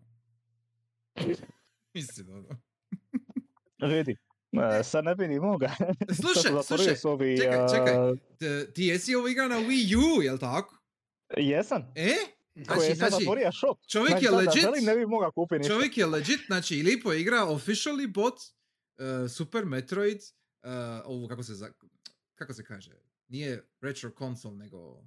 [1.94, 2.48] Mislim, ono.
[3.88, 4.16] Vidi,
[4.52, 5.70] E, sad ne bi ni moga.
[6.20, 7.94] Slušaj, slušaj, ovi, čekaj, čekaj.
[7.94, 10.78] a, T- Ti jesi ovo igra na Wii U, jel tako?
[11.36, 11.92] jesam.
[11.94, 12.14] E?
[12.54, 13.78] Koji Znači, je sad znači, shop.
[13.86, 15.74] čovjek Znači, je legit, želim, ne bi mogao kupiti ništa.
[15.74, 20.18] čovjek je legit, znači i lipo igra officially bot uh, Super Metroid,
[20.64, 20.70] uh,
[21.04, 21.72] ovu kako se, za,
[22.34, 22.90] kako se kaže,
[23.28, 25.02] nije retro console, nego uh,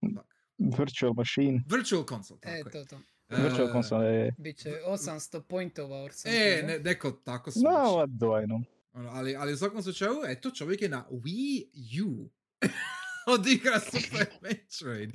[0.00, 0.34] fuck,
[0.78, 1.62] Virtual machine.
[1.68, 2.64] virtual console, tako E, je.
[2.64, 3.00] to, to.
[3.30, 4.34] Virtual Uh, console je...
[4.38, 7.64] Biće 800 pointova or E, ne, neko tako No, smiš.
[7.64, 8.64] what do I know?
[8.92, 11.64] Ono, ali, ali u svakom slučaju, eto, čovjek je na Wii
[12.04, 12.30] U.
[13.34, 15.10] Odigra Super Metroid.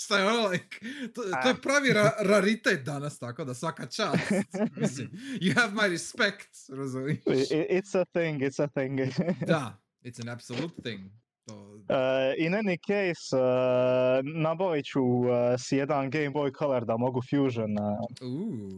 [0.00, 0.78] Šta je ono, like,
[1.14, 4.30] to, to je pravi ra- raritet danas, tako da svaka čast.
[4.76, 7.20] Mislim, you have my respect, razumiješ?
[7.50, 9.00] It's a thing, it's a thing.
[9.46, 11.00] Da, it's an absolute thing.
[11.46, 11.96] To, Uh,
[12.38, 13.40] in any case, uh,
[14.34, 15.26] nabavit ću uh,
[15.58, 17.98] si jedan Game Boy Color da mogu Fusion uh,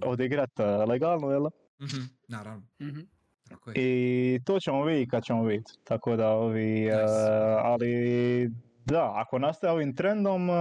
[0.05, 1.47] odigrat uh, legalno, jel?
[1.83, 3.01] mhm, naravno, Mhm.
[3.49, 3.75] tako je.
[3.79, 5.73] I to ćemo vidjeti kad ćemo vidjeti.
[5.85, 7.15] Tako da ovi, uh, Nice.
[7.59, 8.51] ali
[8.85, 10.57] da, ako nastaje ovim trendom, uh,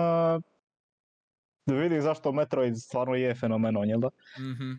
[1.65, 4.09] da vidi zašto Metroid stvarno je fenomenon, jel da?
[4.39, 4.71] Mhm.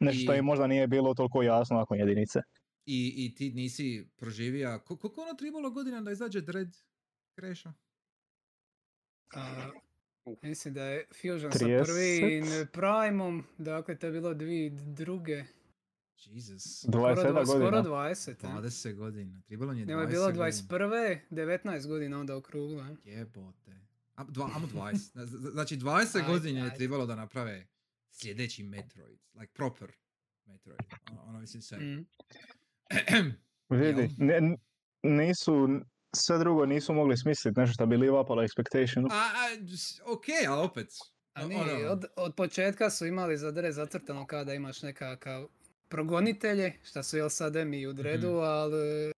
[0.00, 2.40] Nešto I- im možda nije bilo toliko jasno nakon jedinice.
[2.86, 6.76] I, I ti nisi proživio, ko- koliko ono trebalo godina da izađe Dread
[7.34, 7.72] Kreša?
[10.26, 10.36] Uh.
[10.42, 11.84] mislim da je Fusion sa 30?
[11.84, 15.44] prvim Primom, dakle to je bilo dvije druge.
[16.18, 16.62] Jesus.
[16.82, 17.82] Skoro, 27 dva, skoro godina.
[17.84, 18.46] 20.
[18.48, 18.60] a?
[18.60, 19.42] 20 godina.
[19.42, 20.44] Trebalo je 20 Njemu je bilo godina.
[20.44, 21.18] 21.
[21.30, 22.80] 19 godina onda okruglo.
[22.80, 22.96] a?
[23.04, 23.72] Jebote.
[24.14, 24.94] A, dva, amo 20.
[24.94, 27.66] Zna- zna- Znači 20 Ajde, godina je trebalo da naprave
[28.10, 29.18] sljedeći Metroid.
[29.34, 29.92] Like proper
[30.44, 30.78] Metroid.
[31.10, 31.78] Ono, ono mislim sve.
[31.78, 32.06] Mm.
[33.70, 34.56] Vidi, ne-
[35.04, 35.68] nisu,
[36.12, 39.08] sve drugo nisu mogli smisliti nešto što bi live upalo expectationu.
[39.10, 39.56] A, a,
[40.04, 40.88] ok, ali opet.
[41.34, 45.48] A o- nije, ono, od, od početka su imali za dre zacrtano kada imaš nekakav
[45.88, 48.36] progonitelje, šta su jel sad mi u dredu, Mhm.
[48.38, 49.12] ali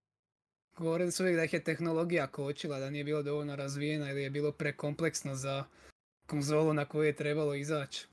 [0.77, 4.29] govorili su uvijek da ih je tehnologija kočila, da nije bilo dovoljno razvijena ili je
[4.29, 5.63] bilo prekompleksno za
[6.27, 8.07] konzolu na koju je trebalo izaći.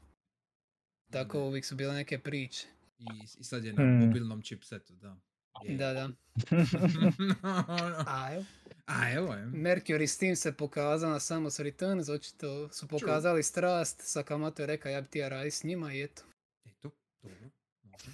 [1.11, 2.67] Tako uvijek su bile neke priče.
[2.99, 3.05] I,
[3.39, 4.07] I sad je na Hmm.
[4.07, 5.17] mobilnom chipsetu, da.
[5.65, 5.77] Je.
[5.77, 6.09] Da, da.
[8.07, 8.45] A evo,
[8.87, 9.45] A evo je.
[9.47, 15.01] Mercury Steam se pokazao na Samus Returns, očito su pokazali strast, Sakamoto je rekao ja
[15.01, 16.23] bi ti ja radi s njima i eto.
[16.65, 16.91] Eto,
[17.23, 17.51] dobro.
[17.83, 18.07] može.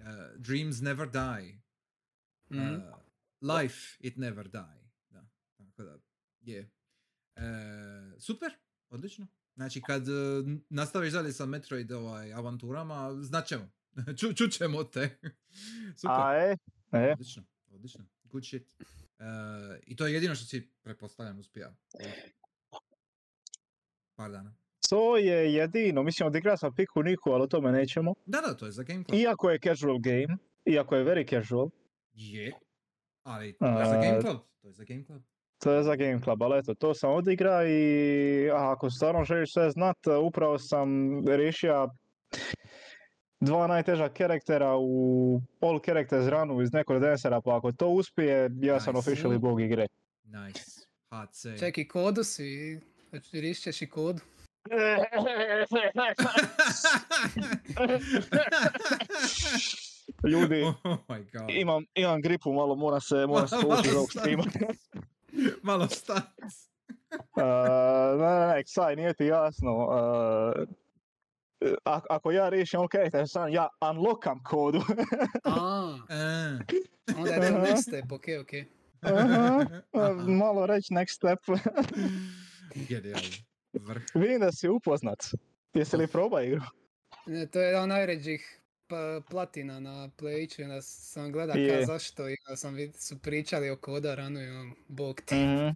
[0.00, 1.54] Uh, dreams never die.
[2.50, 2.74] Mhm.
[2.74, 2.82] Uh,
[3.44, 4.90] life it never die.
[5.10, 5.26] Da,
[5.58, 5.98] tako da,
[6.40, 6.70] je.
[7.36, 7.42] E,
[8.18, 8.52] super,
[8.90, 9.26] odlično.
[9.54, 13.70] Znači, kad n- nastaviš dalje sa Metroid ovaj, avanturama, znaćemo.
[14.20, 15.18] Ču, čućemo te.
[16.00, 16.10] super.
[16.10, 16.56] A e,
[16.92, 18.04] e, Odlično, odlično.
[18.24, 18.74] Good shit.
[19.18, 19.24] E,
[19.86, 21.74] I to je jedino što si, pretpostavljam, uspija.
[24.16, 24.54] Par dana.
[24.88, 28.14] to je jedino, mislim odigra sam Piku Niku, ali o tome nećemo.
[28.26, 29.20] Da, da, to je za Game Club.
[29.20, 31.70] Iako je casual game, iako je very casual,
[32.14, 32.52] Je.
[33.24, 34.36] Ali to je za Game Club.
[34.62, 35.22] To je za Game Club.
[35.58, 37.80] to je za Game Club, ali eto, to sam odigra i
[38.52, 40.88] a, ako stvarno želiš sve znat, upravo sam
[41.28, 41.88] riješio
[43.40, 48.80] dva najteža karaktera u All Characters runu iz nekog dancera, pa ako to uspije, ja
[48.80, 49.10] sam Nice.
[49.10, 49.86] officially bog igre.
[50.24, 50.80] Nice.
[51.10, 51.46] HC.
[51.58, 54.20] Ček i kodu si, znači rišćeš i kodu.
[60.28, 61.50] Ljudi, oh my god.
[61.50, 64.44] imam, imam gripu, malo moram se, moram se Malo povući iz ovog streama.
[65.62, 66.22] Malo stat.
[67.36, 67.42] Uh,
[68.20, 69.72] ne, ne, ne, Ksaj, nije ti jasno.
[69.76, 70.68] Uh,
[71.84, 72.90] a- ako ja riješim ok,
[73.26, 74.80] sam ja unlockam kodu.
[75.44, 76.58] A, E.
[77.18, 78.52] onda je next step, ok, ok.
[79.00, 79.64] Aha.
[80.28, 81.38] Malo reći next step.
[82.88, 83.28] Genijalno.
[83.72, 84.02] Vrh.
[84.14, 85.18] Vidim da si upoznat.
[85.74, 86.60] Jesi li probao igru?
[87.26, 91.78] Ne, to je jedan od najređih pa, platina na Playiću, onda sam gleda Je.
[91.80, 95.34] ka zašto i sam vid, su pričali o koda ranu i on, bog ti.
[95.34, 95.68] Mhm.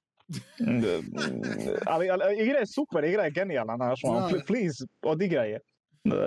[1.87, 4.45] ali, ali igra je super, igra je genijalna, znaš, ono, da.
[4.47, 5.61] please, odigraj je.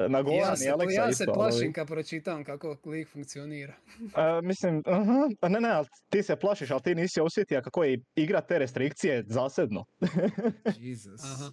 [0.10, 3.08] Na Ja Goran se, i Aleksa ja isto, se ali- plašim kad pročitam kako lik
[3.10, 3.74] funkcionira.
[4.14, 7.84] A, mislim, aha, a ne, ne, ali ti se plašiš, ali ti nisi osjetio kako
[7.84, 9.86] je igra te restrikcije zasedno.
[10.80, 11.22] Jesus.
[11.24, 11.52] Aha.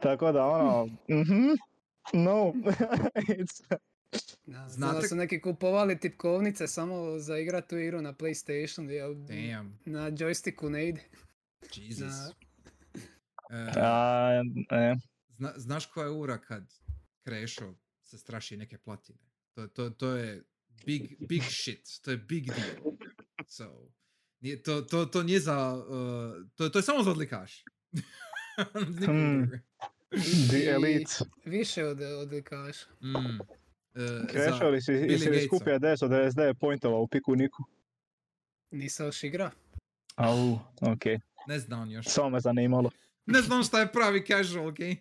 [0.00, 1.48] Tako da, ono, mhm,
[2.12, 2.52] no,
[3.34, 3.76] it's,
[4.68, 9.78] Znate- da su neki kupovali tipkovnice samo za igrat tu igru na PlayStation, jer Damn.
[9.84, 11.00] na joysticku ne ide.
[11.76, 12.00] Jesus.
[12.00, 12.32] Na-
[13.52, 14.94] E, a, e,
[15.28, 16.72] zna, znaš koja je ura kad
[17.20, 19.18] Krešo se straši neke platine?
[19.54, 20.42] To, to, to je
[20.86, 21.88] big, big shit.
[22.02, 22.92] To je big deal.
[23.48, 23.88] So,
[24.40, 25.74] nije, to, to, to nije za...
[25.76, 27.64] uh, to, to je samo za odlikaš.
[29.06, 29.50] Hmm.
[30.48, 31.12] the I elite.
[31.44, 32.86] Više od odlikaša.
[33.02, 33.38] Mm.
[33.94, 37.62] Za- Krešao li si, jesi li skupio 1099 pointova u piku Niku?
[38.70, 39.50] Nisam još igra.
[40.16, 41.18] Au, okej.
[41.46, 42.06] Ne zna on još.
[42.06, 42.90] Samo me zanimalo.
[43.26, 44.96] Ne znam šta je pravi casual game.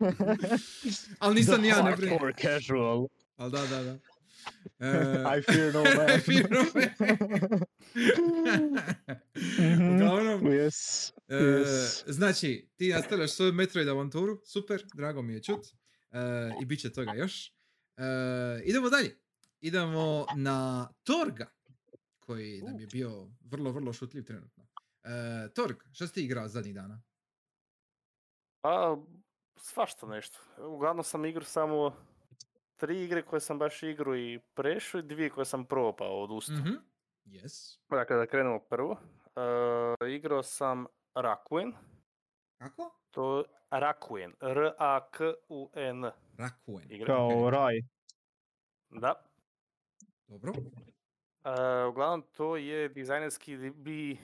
[1.18, 1.82] Ali nisam ni ja ne.
[1.82, 3.08] Hardcore casual.
[3.36, 3.98] Ali da, da, da.
[4.80, 4.88] E,
[5.38, 6.08] I fear no man.
[6.10, 7.60] I fear no man.
[9.36, 9.94] Mhm.
[9.94, 11.12] Uglavnom, Yes.
[11.28, 12.02] e, yes.
[12.06, 15.66] znači, ti nastavljaš svoju Metroid avanturu, super, drago mi je čut.
[16.12, 16.18] E,
[16.62, 17.52] I bit će toga još.
[17.98, 19.18] E, idemo dalje.
[19.60, 21.46] Idemo na Torga,
[22.20, 24.66] koji nam je bio vrlo, vrlo šutljiv trenutno.
[25.04, 27.02] E, Torg, što si ti igrao zadnjih dana?
[28.60, 28.96] Pa,
[29.56, 30.38] svašta nešto.
[30.58, 31.96] Uglavnom sam igrao samo
[32.76, 36.56] tri igre koje sam baš igrao i prešao i dvije koje sam probao pa odustao.
[36.56, 36.74] Mhm.
[37.26, 37.78] Yes.
[37.90, 39.00] Dakle, da krenemo prvo.
[40.00, 41.72] E, igrao sam Rakuen.
[42.58, 42.94] Kako?
[43.10, 44.32] To je Rakuen.
[44.40, 46.10] R-A-K-U-N.
[46.38, 46.92] Rakuen.
[46.92, 47.06] Igra.
[47.06, 47.80] Kao raj.
[48.90, 49.14] Da.
[50.26, 50.52] Dobro.
[51.44, 54.16] E, uglavnom, to je dizajnerski bi e,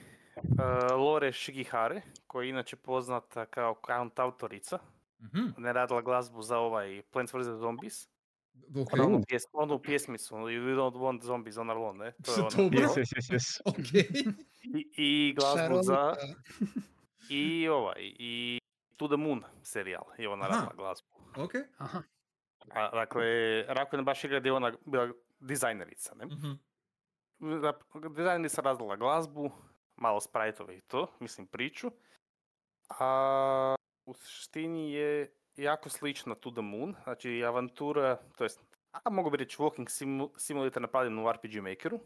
[0.93, 4.79] Lore Shigihare, koja je inače poznata kao count autorica.
[5.21, 5.41] Mhm.
[5.57, 7.45] Ona je radila glazbu za ovaj Plants vs.
[7.47, 8.07] Zombies.
[8.81, 8.93] Ok.
[8.93, 12.11] Ona Onu, pjes, onu pjesmicu, You don't want zombies on our lawn, ne?
[12.11, 12.49] To je ona.
[12.57, 12.79] Dobro.
[12.79, 13.61] Yes, yes, yes, yes.
[13.65, 13.93] Ok.
[14.63, 16.15] I, I glazbu za...
[17.29, 18.59] I ovaj, i
[18.97, 21.14] To the Moon serijal je ona radila glazbu.
[21.37, 21.51] Ok.
[21.77, 22.03] Aha.
[22.71, 23.25] A, dakle,
[23.67, 26.25] Rakuen baš igra gdje je ona bila dizajnerica, ne?
[26.25, 26.51] Mhm.
[27.61, 29.51] Da- Dizajnerica radila glazbu,
[29.95, 31.91] malo sprajtove i to, mislim priču.
[32.89, 39.29] A u suštini je jako slična To the Moon, znači avantura, to jest, a mogu
[39.29, 41.99] bi reći walking simu- simulator napravljen u RPG Makeru.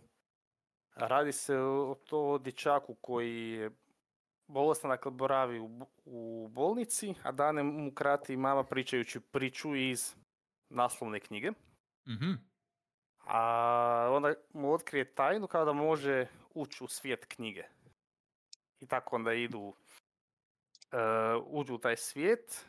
[0.95, 3.71] Radi se o to dječaku koji je
[4.49, 5.69] bolestan, dakle boravi u,
[6.05, 10.15] u bolnici, a dane mu krati mama pričajući priču iz
[10.69, 11.51] naslovne knjige.
[12.07, 12.31] Mhm.
[13.19, 13.39] A
[14.11, 17.63] onda mu otkrije tajnu kao da može ući u svijet knjige.
[18.79, 19.73] I tako onda idu,
[20.91, 20.97] e,
[21.43, 22.65] uđu u taj svijet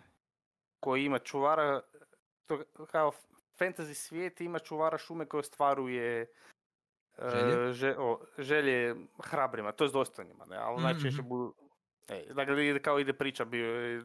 [0.80, 1.80] koji ima čuvara,
[2.46, 3.12] to kao
[3.58, 6.20] fantasy svijet ima čuvara šume koji ostvaruje
[7.18, 7.72] e, Želje?
[7.72, 10.56] že- o, želje hrabrima, to je dostojnima, ne?
[10.56, 11.28] ali najčešće Mhm.
[11.28, 11.54] budu...
[12.10, 14.04] E, dakle, kao ide priča, bio je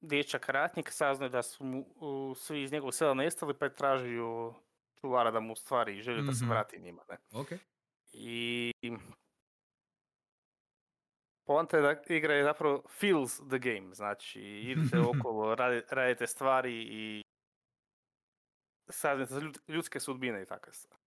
[0.00, 4.54] dječak ratnik, saznao da su mu u, svi iz njegovog sela nestali, pa je tražio
[4.96, 6.50] čuvara da mu u stvari želi da se Mhm.
[6.50, 7.02] vrati njima.
[7.08, 7.16] Ne?
[7.32, 7.48] Ok.
[8.12, 8.72] I
[11.44, 16.82] poanta je da igra je zapravo feels the game, znači idete okolo, radi- radite stvari
[16.82, 17.22] i
[18.88, 19.34] saznate
[19.68, 21.03] ljudske sudbine i takve stvari.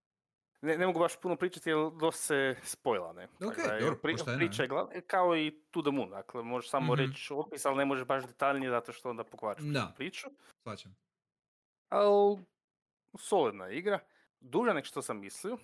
[0.61, 3.23] Ne, ne mogu baš puno pričati jer dosta se spojla, ne?
[3.37, 6.69] Ok, da je dobro, pri- priča je glavna, kao i To the Moon, dakle možeš
[6.69, 7.01] samo Mhm.
[7.01, 9.93] reći opis, ali ne možeš baš detaljnije zato što onda pokvariš Da.
[9.95, 10.27] priču.
[10.55, 10.95] Svačam.
[11.89, 12.37] Ali
[13.15, 13.99] solidna igra.
[14.39, 15.57] Duža nek što sam mislio.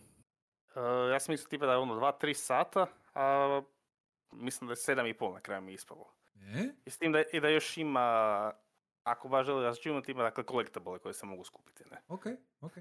[0.75, 0.79] E,
[1.11, 3.61] ja sam mislio tipa da je ono 2-3 sata, a
[4.31, 6.13] mislim da je 7,5 na kraju mi ispalo.
[6.35, 6.69] E?
[6.85, 8.51] I s tim da, i da još ima,
[9.03, 11.83] ako baš želi računati, ima dakle collectible koje se mogu skupiti.
[11.91, 12.01] Ne?
[12.07, 12.25] Ok,
[12.61, 12.73] ok.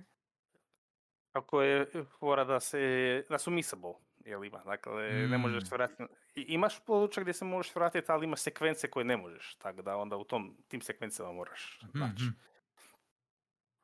[1.33, 1.87] Ako je
[2.19, 3.93] fora da, se, da su missable,
[4.25, 5.75] jel ima, dakle ne možeš Mm.
[5.75, 6.05] vratiti.
[6.35, 10.17] Imaš područja gdje se možeš vratiti, ali ima sekvence koje ne možeš, tako da onda
[10.17, 12.25] u tom, tim sekvencama moraš naći.
[12.25, 12.33] mhm.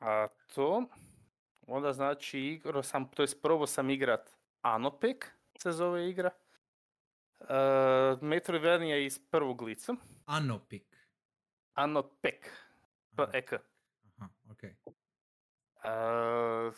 [0.00, 0.84] A to,
[1.66, 4.30] onda znači igrao sam, to jest probao sam igrat
[4.62, 6.30] Anopek, se zove igra.
[7.40, 7.48] Uh,
[8.22, 9.94] Metroidvania iz prvog lica.
[10.26, 10.96] Anopik.
[11.74, 12.50] Anopek,
[13.16, 13.42] p Aha, e
[14.18, 14.62] Aha, ok.
[15.78, 16.74] Uh,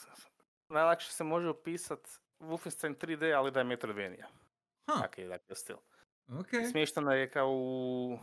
[0.70, 2.08] najlakše se može opisat
[2.40, 4.26] Wolfenstein 3D, ali da je Metroidvania.
[4.86, 5.76] Ha, Tako je dakle stil.
[6.28, 6.48] ok.
[6.70, 8.18] Smještana je kao u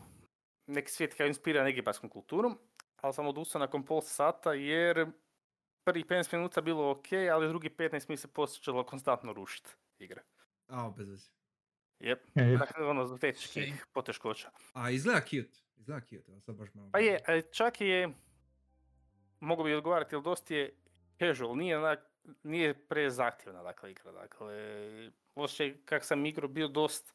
[0.68, 2.58] neki svijet kao inspiriran egipatskom kulturom,
[3.02, 5.08] ali sam odustao nakon pol sata jer
[5.84, 10.22] prvih 15 minuta bilo ok, ali drugi 15 mi se počelo konstantno rušiti igra.
[10.68, 11.30] A, bez veze.
[12.00, 12.20] Jep,
[12.60, 14.50] dakle ono zbog tehničkih poteškoća.
[14.74, 15.60] A izgleda cute.
[15.76, 16.90] Izgleda cute, ali sad baš malo...
[16.92, 18.10] Pa je, e, čak je,
[19.40, 20.76] mogu bi odgovarati, jer dosta je
[21.20, 22.00] casual, nije, onak,
[22.44, 24.12] nije prezahtjevna dakle, igra.
[24.12, 24.56] Dakle,
[25.36, 27.14] osjećaj kak sam igrao bio dost,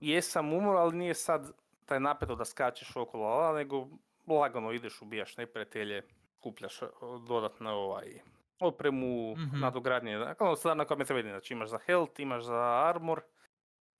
[0.00, 1.52] jesam umor, ali nije sad
[1.86, 3.88] taj napeto da skačeš okolo, ala, nego
[4.26, 6.02] lagano ideš, ubijaš neprijatelje,
[6.40, 6.86] kupljaš e,
[7.28, 8.20] dodatno ovaj,
[8.60, 9.60] opremu, Mhm.
[9.60, 13.20] nadogradnje, dakle, ono sad na kome treba znači imaš za health, imaš za armor,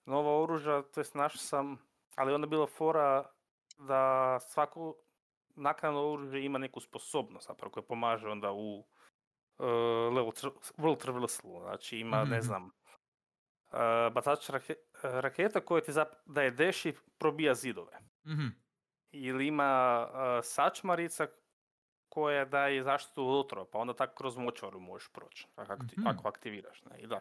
[0.04, 1.78] nova oružja, to jest našao sam,
[2.16, 3.30] ali onda je bila fora
[3.78, 4.94] da svako
[5.56, 8.84] naknadno oružje ima neku sposobnost zapravo koja pomaže onda u
[10.08, 11.60] level tr- world traversalu.
[11.60, 12.40] Znači ima, ne Mhm.
[12.40, 12.72] znam, uh,
[14.12, 17.92] batač rake- raketa koja ti zap- daje dash i probija zidove.
[18.26, 18.46] Mhm.
[19.12, 19.70] Ili ima
[20.04, 21.26] uh, sačmarica
[22.08, 26.06] koja daje zaštitu od otrova, pa onda tako kroz močvaru možeš proći, ako, ti, Mhm.
[26.08, 26.82] ako aktiviraš.
[26.82, 26.98] Ne?
[26.98, 27.20] I da.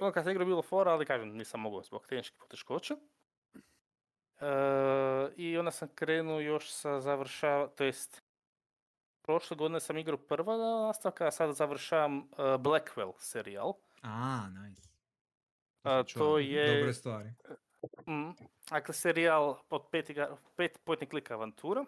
[0.00, 2.96] Onda kad se igra bilo fora, ali kažem, nisam mogao zbog tehničkih poteškoća.
[4.40, 4.46] E,
[5.36, 8.22] I onda sam krenuo još sa završava, to jest
[9.28, 13.72] prošle godine sam igrao prva nastavka, a sada završavam e, Blackwell serijal.
[14.02, 14.88] A, nice.
[15.82, 17.28] A, to je- Dobre stvari.
[18.06, 18.30] Mm,
[18.70, 21.84] dakle, serijal od pet, iga- pet point click avantura.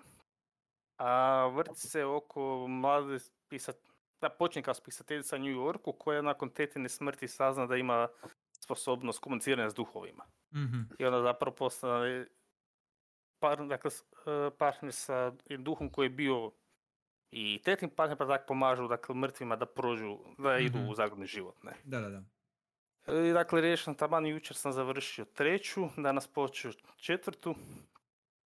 [0.96, 1.10] A
[1.46, 3.76] vrti se oko mlade pisat,
[4.20, 8.08] da počne kao spisateljica u New Yorku koja nakon tetine smrti sazna da ima
[8.54, 10.24] sposobnost komuniciranja s duhovima.
[10.54, 10.80] Mhm.
[10.98, 12.26] I onda zapravo postane
[13.38, 16.52] par, dakle, e, partner sa duhom koji je bio
[17.30, 20.88] i tetin partner pa tako pomažu dakle, mrtvima da prođu, da idu Mhm.
[20.88, 21.62] u zagodni život.
[21.62, 21.72] Ne?
[21.84, 22.22] Da, da, da.
[23.20, 27.54] I dakle, riješen taman jučer sam završio treću, danas počeo četvrtu.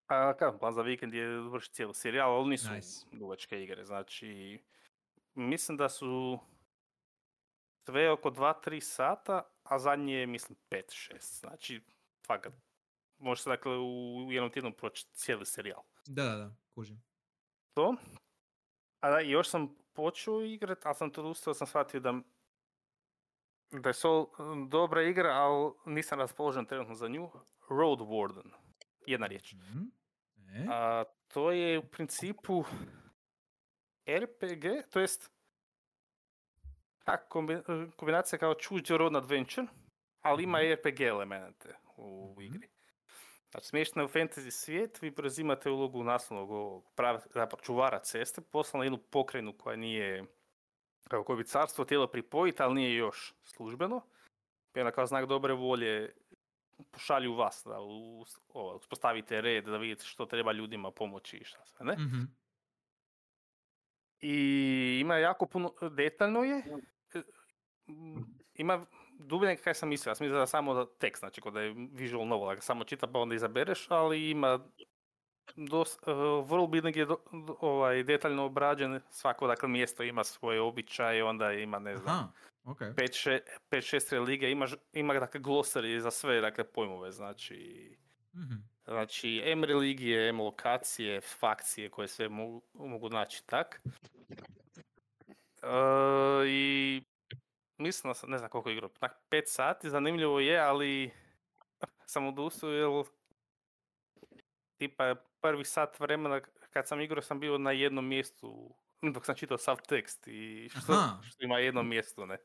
[0.08, 3.06] A kao, plan za vikend je završiti cijeli serijal, ali nisu Nice.
[3.12, 3.86] dugačke igre.
[3.86, 4.60] Znači,
[5.34, 6.40] mislim da su
[7.86, 11.40] sve oko 2-3 sata, a zadnje je, mislim, 5-6.
[11.40, 11.82] Znači,
[12.28, 12.54] fakat,
[13.18, 15.84] može se dakle u jednom tjednu proći cijeli serijal.
[16.06, 17.04] Da, da, da, kužim.
[17.74, 17.96] To.
[19.04, 22.14] A da, još sam počeo igrat, ali sam to odustao, sam shvatio da,
[23.72, 24.28] da je Soul
[24.68, 27.30] dobra igra, ali nisam raspoložen trenutno za nju.
[27.70, 28.50] Road Warden,
[29.06, 29.54] jedna riječ.
[29.54, 29.80] Mhm.
[30.50, 30.68] E?
[30.70, 32.64] A, to je u principu
[34.08, 35.32] RPG, to jest
[37.30, 39.68] kombi- kombinacija kao Choose Your Own Adventure,
[40.22, 42.42] ali ima i RPG elemente u Mhm.
[42.42, 42.68] igri.
[43.54, 48.84] Znači, je u fantasy svijet, vi preuzimate ulogu naslovnog ovog prava, zapravo čuvara ceste, poslana
[48.84, 50.24] jednu pokrajinu koja nije,
[51.10, 54.02] kako koje bi carstvo htjelo pripojiti, ali nije još službeno.
[54.76, 56.14] I onda kao znak dobre volje
[56.92, 57.80] pošalju vas da
[58.76, 61.94] uspostavite red, da vidite što treba ljudima pomoći i šta sve, ne?
[61.94, 62.22] Mhm.
[64.20, 66.64] I ima jako puno, detaljno je,
[68.54, 68.86] ima
[69.24, 71.76] dublje nego kaj sam mislio, ja sam mislio da samo tekst, znači kod da je
[71.92, 74.60] visual novel, da samo čita pa onda izabereš, ali ima
[75.56, 76.08] dos, uh,
[76.48, 81.52] world building je do- do- ovaj, detaljno obrađen, svako dakle mjesto ima svoje običaje, onda
[81.52, 82.28] ima ne znam, Aha,
[82.64, 82.80] ok.
[83.70, 87.90] 5-6 religija, ima, ima dakle glosari za sve dakle pojmove, znači
[88.36, 88.54] Mhm.
[88.86, 93.82] Znači, M religije, M lokacije, fakcije koje sve mogu, mogu naći tak.
[95.62, 95.68] E,
[96.48, 97.02] I
[97.78, 101.12] mislim da sam, ne znam koliko igrao, tak 5 sati, zanimljivo je, ali
[102.06, 103.04] sam odustao jer
[104.78, 106.42] tipa prvi sat vremena
[106.74, 108.76] kad sam igrao sam bio na jednom mjestu
[109.14, 112.38] dok sam čitao sav tekst i što, što ima jedno mjesto, ne.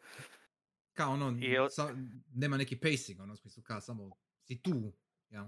[0.94, 1.94] Kao ono, Jel- sa-
[2.34, 4.10] nema neki pacing, ono, smislu kao samo
[4.44, 4.92] si tu,
[5.28, 5.44] jel?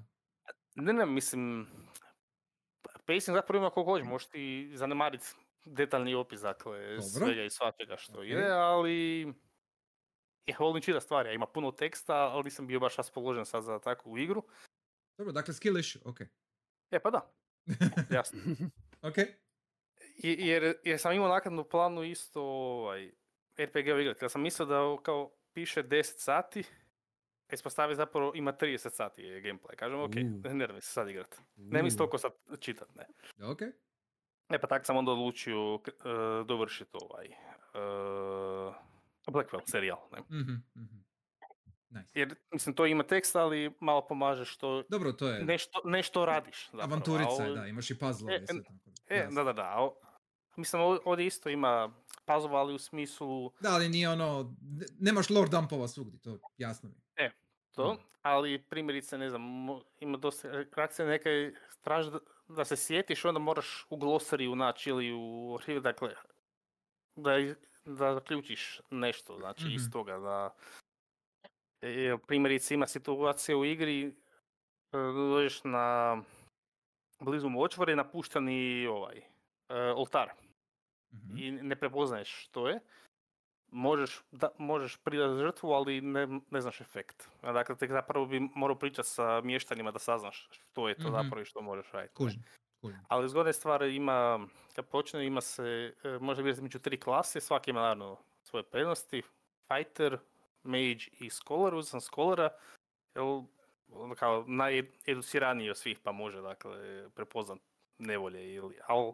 [0.74, 1.66] Ne, ne, mislim,
[3.06, 5.26] pacing zapravo ima koliko hoće, možeš ti zanemariti
[5.64, 7.02] detaljni opis, dakle, Dobro.
[7.02, 8.24] svega i svačega što Ok.
[8.24, 9.26] ide, ali
[10.50, 13.78] ja volim čitati stvari, ja ima puno teksta, ali nisam bio baš raspoložen sad za
[13.78, 14.42] takvu igru.
[15.18, 16.20] Dobro, dakle, skill issue, ok.
[16.90, 17.32] E pa da,
[18.16, 18.40] jasno.
[19.02, 19.14] ok.
[20.16, 23.10] Jer, jer sam imao naknadno planu isto ovaj,
[23.58, 26.60] RPG igrati, jer sam mislio da kao piše 10 sati,
[27.48, 29.76] a ispostavi zapravo ima 30 sati je gameplay.
[29.76, 30.12] Kažem, ok,
[30.44, 30.48] U.
[30.48, 31.36] ne da se sad igrat.
[31.56, 33.06] Ne mislim U, toliko sad čitat, ne.
[33.46, 33.62] Ok.
[34.50, 35.92] E pa tako sam onda odlučio k- e,
[36.44, 37.32] dovršiti ovaj e,
[39.30, 39.98] Blackwell serijal.
[40.12, 40.18] Ne?
[40.30, 40.96] Mhm, mhm.
[41.90, 42.10] Nice.
[42.14, 46.64] Jer mislim to ima tekst, ali malo pomaže što Dobro, to je nešto, nešto radiš.
[46.64, 48.44] zapravo, a avanturica, je, ovo- da, imaš i puzzle E.
[49.08, 49.34] E, Jasno.
[49.34, 49.74] da, da, da.
[49.78, 49.96] o-
[50.56, 51.92] Mislim, ovdje isto ima
[52.26, 56.88] puzzle, ali u smislu Da, ali nije ono, ne- nemaš lore dumpova svugdje, to jasno
[56.88, 56.94] mi.
[57.16, 57.32] je.
[57.72, 58.02] to, Mhm.
[58.22, 59.42] ali primjerice, ne znam,
[59.98, 61.28] ima dosta reakcija neka
[61.80, 66.14] traži da, da se sjetiš, onda moraš u glosariju naći ili u arhivu, dakle,
[67.16, 67.30] da,
[67.84, 69.92] da zaključiš nešto, znači iz Mhm.
[69.92, 70.54] toga da
[71.82, 74.12] e, primjerice ima situacija u igri e,
[75.14, 76.16] dođeš na
[77.20, 79.24] blizu močvare napušteni ovaj e,
[79.92, 80.28] oltar
[81.12, 81.36] Mhm.
[81.36, 82.80] i ne prepoznaješ što je,
[83.68, 87.28] možeš, da, možeš pridati žrtvu, ali ne, ne znaš efekt.
[87.42, 91.12] Dakle, tek zapravo bi morao pričati sa mještanima da saznaš što je to Mhm.
[91.12, 92.14] zapravo i što možeš raditi.
[92.14, 92.42] Kužim,
[93.08, 97.70] Ali zgodne stvari ima, kad počne, ima se, e, može birati među tri klase, svaki
[97.70, 99.22] ima naravno svoje prednosti.
[99.68, 100.18] Fighter,
[100.62, 102.50] Mage i Scholar, uzeo sam Scholara,
[103.14, 103.24] jer
[103.92, 107.58] ono kao najeduciraniji od svih pa može dakle prepoznat
[107.98, 109.12] nevolje ili, ali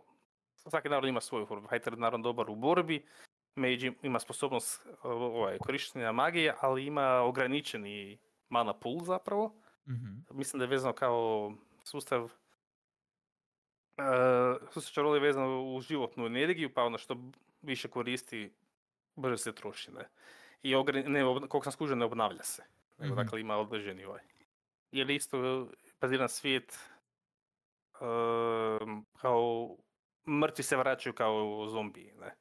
[0.54, 1.68] svaki narod ima svoju formu.
[1.68, 3.06] Fighter je naravno dobar u borbi,
[3.54, 9.54] Mage ima sposobnost ovaj, korištenja magije, ali ima ograničeni mana pool zapravo
[9.88, 10.18] Mhm.
[10.30, 11.52] mislim da je vezano kao
[11.84, 12.32] sustav
[13.98, 17.16] Uh, su se čaroli vezano u životnu energiju, pa ono što
[17.62, 18.52] više koristi,
[19.16, 20.08] brže se troši, ne.
[20.62, 22.62] I ogre, ne, koliko sam skužio, ne obnavlja se.
[22.98, 23.22] Nego, Mhm.
[23.22, 24.22] dakle, ima odleženi ovaj.
[24.92, 25.68] Jer isto
[26.00, 26.78] baziran svijet,
[28.00, 29.76] ehm, kao
[30.28, 32.34] mrtvi se vraćaju kao zombiji, ne.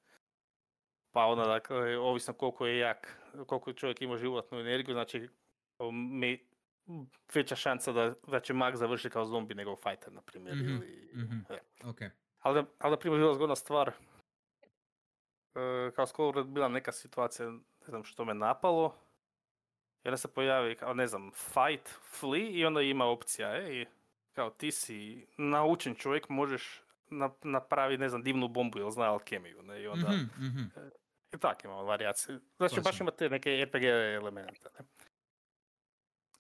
[1.12, 5.30] Pa onda, dakle, ovisno koliko je jak, koliko čovjek ima životnu energiju, znači,
[5.92, 6.38] me,
[7.34, 10.56] veća šansa da, da će mag završiti kao zombi nego fighter, na primjer.
[10.56, 11.38] Mhm, ili, mhm.
[11.50, 11.60] e.
[11.84, 12.00] Ok.
[12.40, 13.92] Ali, da- ali na primjer bila zgodna stvar,
[15.56, 18.96] e, kao skoro bila neka situacija, ne znam što me napalo,
[20.04, 23.86] i onda se pojavi, kao ne znam, fight, flee i onda ima opcija, e, i
[24.34, 29.64] kao ti si naučen čovjek, možeš na- napraviti, ne znam, divnu bombu ili zna alkemiju,
[29.64, 30.62] ne, i onda, Mhm, mhm.
[31.34, 32.40] i tak imamo varijacije.
[32.58, 33.04] Znači baš Točno.
[33.04, 33.84] ima te neke RPG
[34.16, 34.86] elemente, ne.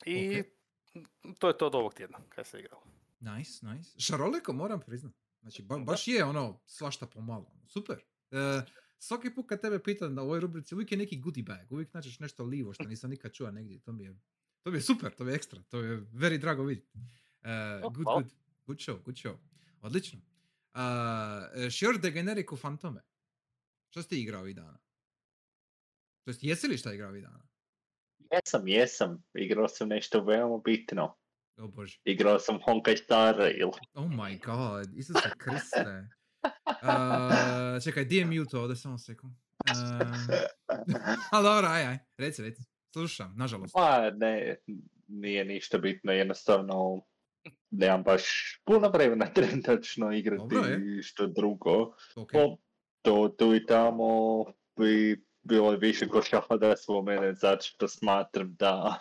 [0.05, 0.45] I Ok.
[1.39, 2.83] to je to od ovog tjedna, kada se igralo.
[3.19, 3.99] Nice, nice.
[3.99, 5.13] Šaroliko moram priznat.
[5.41, 7.51] Znači, ba- baš je ono, svašta pomalo.
[7.67, 7.99] Super.
[8.31, 8.61] E,
[8.97, 11.71] svaki put kad tebe pitam na ovoj rubrici, uvijek je neki goodie bag.
[11.71, 13.79] Uvijek nađeš nešto livo što nisam nikad čuo negdje.
[13.79, 14.15] To mi je,
[14.63, 15.61] to mi je super, to mi je ekstra.
[15.63, 16.91] To je very drago vidjeti.
[17.41, 18.33] E, O, good, good.
[18.65, 19.37] Good show, good show.
[19.81, 20.19] Odlično.
[20.73, 20.81] Uh,
[21.71, 23.01] Shior de Generico Fantome.
[23.89, 24.77] Što si ti igrao ovih dana?
[26.23, 27.47] To jest, jesi li šta igrao ovih dana?
[28.32, 29.24] Jesam, jesam.
[29.34, 31.16] Igrao sam nešto veoma bitno.
[31.57, 31.99] O bože.
[32.03, 33.70] Igrao sam Honkai Star Rail.
[33.93, 36.07] Oh my god, Isuse Kriste.
[36.43, 39.34] Uh, čekaj, di je mute ovdje, samo sekund.
[39.34, 40.07] Uh,
[41.32, 42.61] ali dobro, aj, aj, reci, reci.
[42.93, 43.74] Slušam, nažalost.
[43.74, 44.55] Pa ne,
[45.07, 47.01] nije ništa bitno, jednostavno
[47.72, 48.24] nemam baš
[48.66, 51.03] puno vremena trenutačno igrati Dobro je.
[51.03, 51.82] što drugo.
[52.16, 52.57] Ok, O,
[53.01, 54.05] to tu i tamo
[54.80, 58.99] bi bilo je više košava da spomene zato što smatram da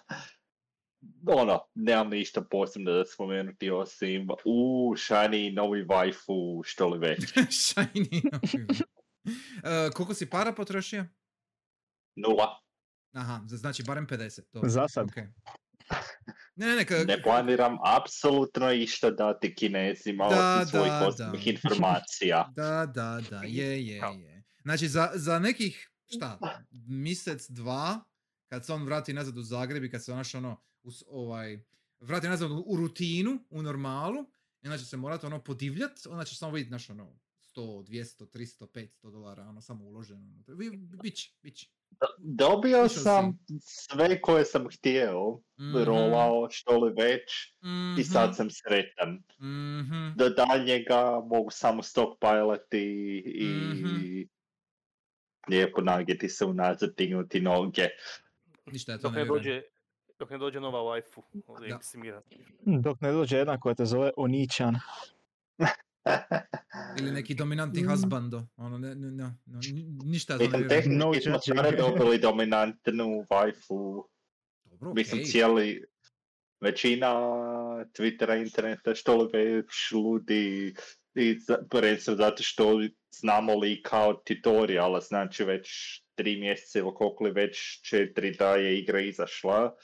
[1.29, 4.59] ono, nemam ništa posebno da spomenuti osim u
[4.93, 6.35] shiny novi waifu
[6.65, 7.21] što li već.
[7.67, 8.31] Shiny.
[9.25, 11.07] uh, koliko si para potrošio?
[12.17, 12.61] Nula.
[13.13, 14.41] Aha, znači barem 50.
[14.53, 14.69] Dobro.
[14.69, 15.07] Za sad.
[15.07, 15.17] ok.
[16.57, 21.45] Ne, ne, ne, ka- Ne planiram apsolutno išta dati kinezima Da, osim svojih da, osobnih
[21.45, 21.51] da.
[21.51, 22.49] informacija.
[22.53, 24.43] Da, da, da, je, je, je.
[24.63, 26.39] Znači, za, za nekih, šta,
[26.89, 28.01] mjesec, dva,
[28.49, 31.59] kad se on vrati nazad u Zagreb i kad se onaš ono, us, ovaj,
[32.01, 34.19] vrati nazad u, u rutinu, u normalu,
[34.63, 37.19] i onda će se morati ono podivljat, onda će samo vidjeti naš ono,
[37.57, 40.43] 100, 200, 300, 500 dolara, ono samo uloženo.
[41.03, 41.69] Biće, biće.
[42.19, 47.31] Dobio sam sve koje sam htio, Mhm, rolao što li već
[47.63, 49.23] i mhm, sad sam sretan.
[49.81, 50.17] mhm.
[50.17, 52.79] Do daljnjega mogu samo stockpilati
[53.27, 54.34] i Mhm.
[55.49, 57.89] Lijepo nagiti se unazad, dignuti noge.
[58.67, 59.63] Ništa, ja to Dok ne ne dođe,
[60.19, 61.23] dok ne dođe nova waifu.
[61.49, 62.21] Eximira.
[62.81, 64.75] Dok ne dođe jedna koja te zove Oničan.
[66.99, 67.89] Ili neki dominantni Mm.
[67.89, 68.47] husbando.
[68.57, 70.99] Ono, ne, ne, ne, no, ni- ništa ja to ne Mislim, vjerujem.
[70.99, 74.05] No tehnički smo dobili dominantnu waifu.
[74.65, 75.31] Dobro, Mislim, okej.
[75.31, 75.85] cijeli,
[76.61, 77.11] većina
[77.93, 80.75] Twittera, interneta, što li već ludi,
[81.15, 81.39] i
[81.71, 85.69] prvenstveno zato što znamo li kao tutoriala, znači već
[86.15, 89.77] tri mjeseca ili koliko li već četiri da je igra izašla.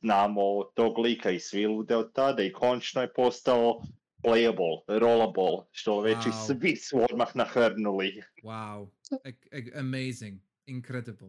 [0.00, 3.82] Znamo tog lika i svi lude od tada i končno je postao
[4.22, 8.22] playable, rollable, što već i svi su odmah nahrnuli.
[8.42, 8.88] Wow.
[9.24, 10.40] Ec- amazing.
[10.66, 11.28] Incredible.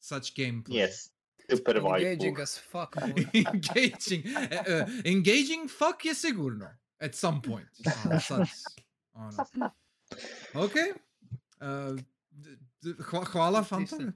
[0.00, 0.86] Such gameplay.
[0.86, 1.10] Yes,
[1.50, 2.96] super Engaging as fuck,
[3.54, 4.26] engaging.
[4.50, 6.70] e, engaging fuck je sigurno.
[7.00, 7.68] At some point.
[8.04, 8.46] Ali sad,
[9.12, 9.30] ono.
[10.54, 10.72] Ok.
[11.60, 12.00] Uh,
[12.82, 14.12] hva- hvala, Ti Fantome.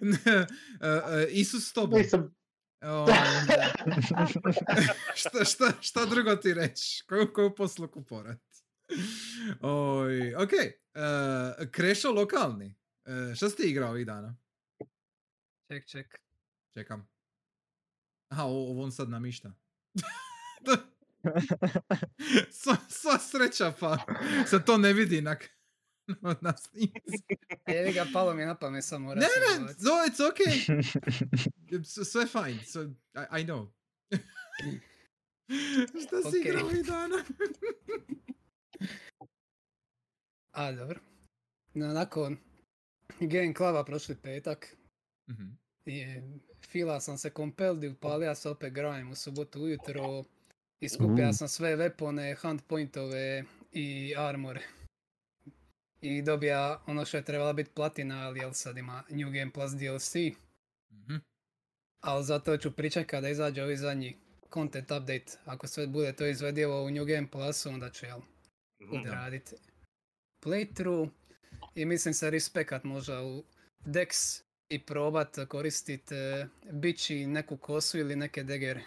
[0.00, 0.46] Ne,
[0.80, 1.98] e, e, Isus s tobom.
[1.98, 2.34] Mislim,
[2.80, 3.14] Onda,
[5.14, 7.04] šta, šta, šta drugo ti reći?
[7.08, 8.40] Koju, koju posluku porat?
[9.60, 10.50] Oj, ok.
[10.52, 12.74] Uh, Krešo lokalni.
[13.04, 14.36] Uh, šta si ti igrao ovih dana?
[15.68, 16.20] Ček, ček.
[16.74, 17.08] Čekam.
[18.28, 19.52] Aha, ovo on sad namišta.
[22.62, 23.98] sva, sva sreća pa
[24.46, 25.36] se to ne vidi na,
[26.20, 27.24] na, na snimci.
[27.68, 30.82] Jevi ga, palo mi je na pamet samo Ne, ne, no, it's okay.
[32.04, 33.68] Sve fine, so, I, I know.
[36.06, 36.40] Šta si Okej.
[36.40, 37.24] igrao ovih dana?
[40.52, 41.00] A, dobro.
[41.74, 42.36] No, nakon
[43.20, 44.76] Game Cluba prošli petak,
[45.30, 45.48] Mhm.
[45.86, 46.04] i
[46.74, 50.24] fila sam se compelled i upalija se opet Grime u subotu ujutro
[50.80, 51.32] i skupija Mm.
[51.32, 54.62] sam sve weapone, hunt pointove i armore.
[56.00, 59.72] I dobija ono što je trebala biti platina, ali jel sad ima New Game Plus
[59.72, 60.14] DLC.
[60.92, 61.16] Mhm.
[62.00, 64.16] Ali zato ću pričekat da izađe ovi zadnji
[64.54, 65.38] content update.
[65.44, 68.20] Ako sve bude to izvedivo u New Game Plusu, onda ću jel,
[68.92, 69.56] odraditi
[70.42, 71.08] playthrough.
[71.74, 73.44] I mislim se respekat možda u
[73.84, 78.84] Dex i probat koristit e, bići neku kosu ili neke degere.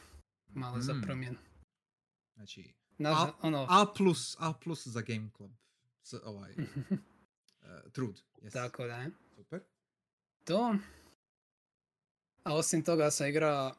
[0.48, 1.02] Malo za Mm.
[1.02, 1.38] promjenu.
[2.36, 5.52] Znači, Naža- ono, A plus, A plus za Game Club.
[6.04, 6.58] S, ovaj, uh,
[7.94, 8.22] trud.
[8.38, 8.54] Yes.
[8.54, 9.12] tako da je.
[9.36, 9.62] Super.
[10.46, 10.76] To.
[12.44, 13.76] A osim toga sam igrao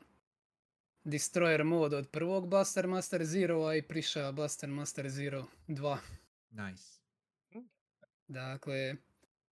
[1.04, 5.98] Destroyer mod od prvog Blaster Master Zero, i prišao Blaster Master Zero 2.
[6.50, 6.98] Nice.
[8.28, 8.94] Dakle,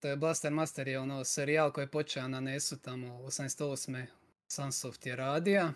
[0.01, 4.07] to je Blaster Master je ono serijal koji je počeo na NES-u tamo 88.
[4.49, 5.73] Sunsoft je radija.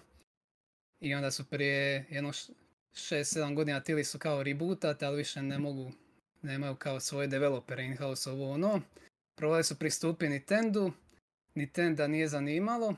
[1.00, 2.32] I onda su prije jedno
[2.92, 5.92] 6-7 godina tili su kao rebootat, ali više ne mogu,
[6.42, 8.80] nemaju kao svoje developere in-house ovo ono.
[9.34, 10.90] Probali su pristupi Nintendo,
[11.54, 12.96] Nintendo nije zanimalo,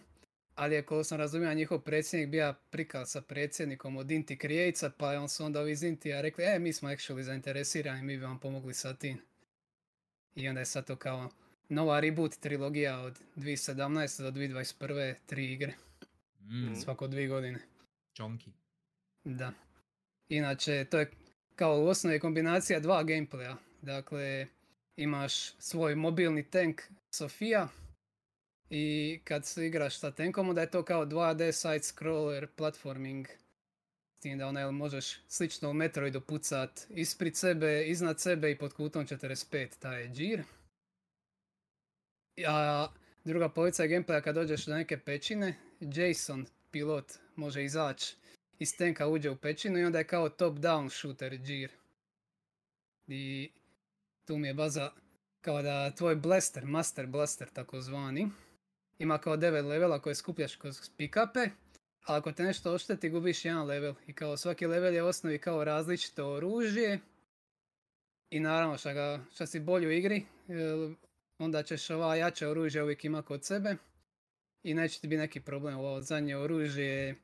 [0.54, 5.28] ali je sam razumio njihov predsjednik bio prikaz sa predsjednikom od Inti Createsa, pa on
[5.28, 8.74] su onda ovi iz Intija rekli, e, mi smo actually zainteresirani, mi bi vam pomogli
[8.74, 9.31] sa tim.
[10.34, 11.30] I onda je sad to kao
[11.68, 14.22] nova reboot trilogija od 2017.
[14.22, 15.14] do 2021.
[15.26, 15.74] tri igre,
[16.40, 17.58] Mm, svako dvije godine.
[18.12, 18.50] čonki.
[19.24, 19.52] Da.
[20.28, 21.10] Inače, to je
[21.56, 23.56] kao u osnovi kombinacija dva gameplaya.
[23.82, 24.46] Dakle,
[24.96, 26.82] imaš svoj mobilni tank
[27.14, 27.68] Sofia
[28.70, 33.26] i kad se igraš sa tankom, onda je to kao 2D side scroller platforming.
[34.22, 39.06] Tim da onaj možeš slično u Metroidu pucat ispred sebe, iznad sebe i pod kutom
[39.06, 40.42] 45, taj je džir.
[42.48, 42.88] A
[43.24, 48.16] druga polovica gameplaya kad dođeš do neke pećine, Jason, pilot, može izaći
[48.58, 51.70] iz tenka uđe u pećinu i onda je kao top down shooter džir.
[53.06, 53.50] I
[54.24, 54.92] tu mi je baza
[55.40, 58.28] kao da tvoj blaster, master blaster takozvani,
[58.98, 61.50] ima kao 9 levela koje skupljaš kroz pick-upe,
[62.04, 63.94] ako te nešto ošteti gubiš jedan level.
[64.06, 67.00] I kao svaki level je osnovi kao različito oružje.
[68.30, 70.24] I naravno šta, ga, šta si bolji u igri,
[71.38, 73.76] onda ćeš ova jače oružje uvijek ima kod sebe.
[74.62, 75.78] I neće ti biti neki problem.
[75.78, 77.14] Ovo zadnje oružje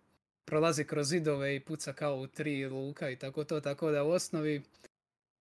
[0.44, 4.10] prolazi kroz zidove i puca kao u tri luka i tako to, tako da u
[4.10, 4.62] osnovi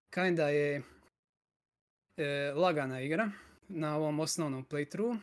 [0.10, 0.82] kinda je
[2.18, 3.32] e, lagana igra
[3.68, 5.18] na ovom osnovnom playthrough,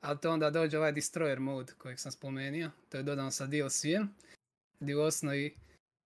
[0.00, 4.08] ali to onda dođe ovaj Destroyer mode kojeg sam spomenuo, to je dodan sa DLC-em,
[4.80, 5.56] gdje u osnovi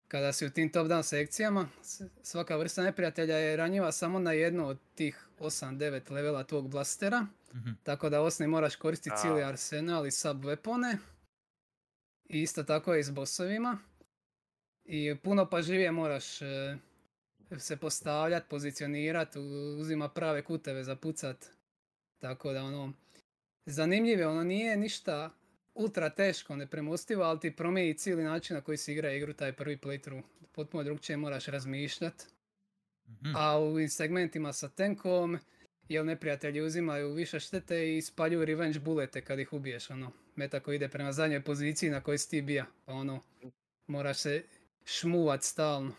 [0.09, 1.69] kada si u tim top down sekcijama,
[2.23, 7.71] svaka vrsta neprijatelja je ranjiva samo na jednu od tih 8-9 levela tvog blastera, Mhm.
[7.83, 10.97] tako da u osnovi moraš koristiti cijeli arsenal i sub weapone.
[12.29, 13.79] I isto tako i s bossovima.
[14.85, 16.77] I puno pažljivije moraš e,
[17.59, 19.39] se postavljati, pozicionirati,
[19.81, 21.47] uzima prave kuteve za pucat.
[22.19, 22.93] Tako da ono,
[23.67, 25.31] zanimljivo je, ono nije ništa
[25.75, 29.77] ultra teško, nepremostivo, ali ti promijeni cijeli način na koji se igra igru taj prvi
[29.77, 30.23] playthrough.
[30.53, 32.25] Potpuno drugčije moraš razmišljati.
[33.09, 33.37] Mhm.
[33.37, 35.39] A u ovim segmentima sa tenkom,
[35.89, 40.13] jer neprijatelji uzimaju više štete i spaljuju revenge bulete kad ih ubiješ, ono.
[40.37, 43.23] Meta koji ide prema zadnjoj poziciji na kojoj si ti bija, pa ono,
[43.87, 44.45] moraš se
[44.85, 45.93] šmuvat stalno.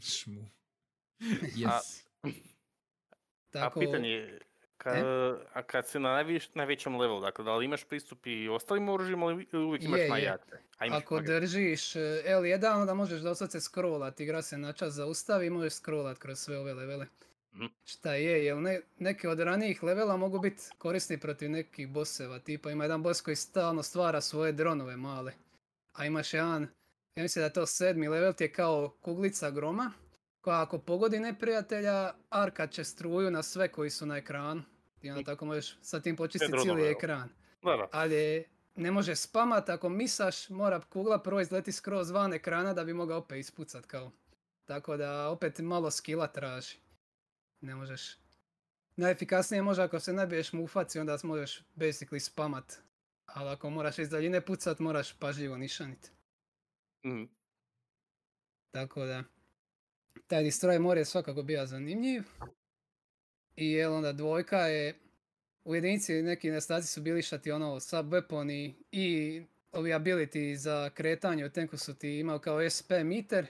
[0.00, 0.44] Šmu.
[1.56, 2.04] Yes.
[3.50, 4.38] Tako, A pitanje?
[5.52, 9.26] A kad si na najviš, najvećem levelu, dakle da li imaš pristup i ostalim oružjima
[9.52, 10.36] ili uvijek imaš Je?
[10.78, 15.46] A imaš ako držiš e, L1, onda možeš doslovce scrollat, igra se na čas zaustavi
[15.46, 17.06] i možeš scrollat kroz sve ove levele.
[17.54, 17.66] Mhm.
[17.84, 22.70] Šta je, jel ne, neke od ranijih levela mogu biti korisni protiv nekih bosseva, tipa
[22.70, 25.32] ima jedan boss koji stalno stvara svoje dronove male.
[25.92, 26.62] A imaš jedan,
[27.16, 29.92] ja mislim da je to sedmi level, ti je kao kuglica groma,
[30.40, 34.62] koja ako pogodi neprijatelja, arkat će struju na sve koji su na ekranu.
[35.02, 36.92] I onda tako možeš sa tim počistiti cijeli jel?
[36.92, 37.28] ekran.
[37.62, 37.88] Da, da.
[37.92, 38.44] Ali
[38.76, 43.18] ne može spamat, ako misaš, mora kugla prvo izleti skroz van ekrana da bi mogao
[43.18, 44.10] opet ispucat kao.
[44.64, 46.76] Tako da opet malo skila traži.
[47.60, 48.16] Ne možeš.
[48.96, 52.78] Najefikasnije može ako se nabiješ mu u faci, onda možeš basically spamat.
[53.26, 56.12] Ali ako moraš iz daljine pucat, moraš pažljivo nišanit.
[57.06, 57.24] Mhm.
[58.70, 59.24] Tako da,
[60.26, 62.22] taj Destroy More je svakako bio zanimljiv.
[63.58, 64.94] I jel onda dvojka je,
[65.64, 69.42] u jedinici neki nedostaci su bili šta ti ono sub weaponi i
[69.72, 73.46] ovi ability za kretanje u tenku su ti imao kao SP meter.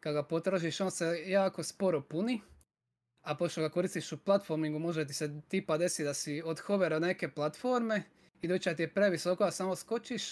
[0.00, 2.40] Kad ga potrošiš on se jako sporo puni.
[3.22, 6.98] A pošto ga koristiš u platformingu može ti se tipa desi da si od hovera
[6.98, 8.02] neke platforme
[8.42, 10.22] i doća ti je previsoko a samo skočiš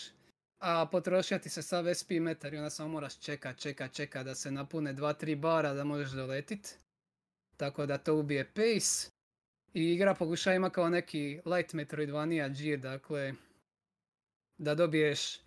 [0.58, 4.34] a potrošio ti se sav SP metar i onda samo moraš čekat, čekat, čekat da
[4.34, 6.78] se napune 2-3 bara da možeš doletit.
[7.58, 9.10] Tako da to ubije pace.
[9.74, 13.32] I igra pokušava ima kao neki light metroidvania džir, dakle
[14.58, 15.40] da dobiješ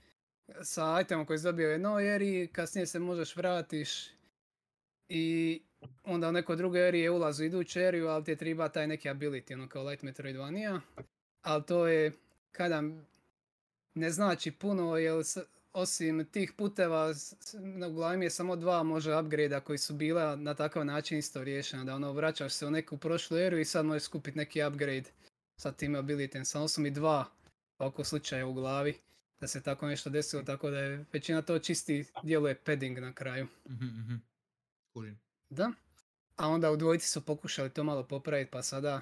[0.64, 4.10] sa itemom koji si dobio u jednoj eri, kasnije se možeš vratiš
[5.10, 5.62] i
[6.04, 8.88] onda u nekoj drugoj eri je ulaz u iduću eriju, ali ti je treba taj
[8.88, 10.82] neki ability, ono kao Light Metroidvania.
[11.42, 12.12] Ali to je
[12.52, 12.84] kada
[13.94, 15.24] ne znači puno, jer
[15.74, 17.14] osim tih puteva,
[17.90, 21.96] uglavnom je samo dva može upgrade koji su bila na takav način isto riješena, da
[21.96, 25.10] ono vraćaš se u neku prošlu eru i sad možeš skupiti neki upgrade
[25.58, 26.44] sa tim abilityem.
[26.44, 27.26] Samo su mi dva
[27.80, 28.98] oko slučaja u glavi
[29.40, 33.48] da se tako nešto desilo, tako da je većina to čisti djeluje padding na kraju.
[33.70, 34.16] Mhm, mhm.
[34.94, 35.20] Kužim.
[35.50, 35.72] Da.
[36.36, 39.02] A onda u dvojici su pokušali to malo popraviti, pa sada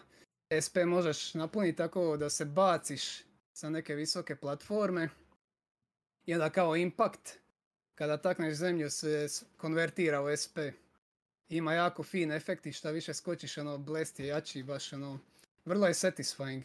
[0.66, 3.02] SP možeš napuniti tako da se baciš
[3.54, 5.10] sa neke visoke platforme
[6.30, 7.40] i onda kao impact,
[7.96, 9.28] kada takneš zemlju se
[9.58, 10.58] konvertira u SP.
[11.50, 15.20] Ima jako fin efekt i šta više skočiš, ono, blest je jači, baš ono,
[15.66, 16.64] vrlo je satisfying.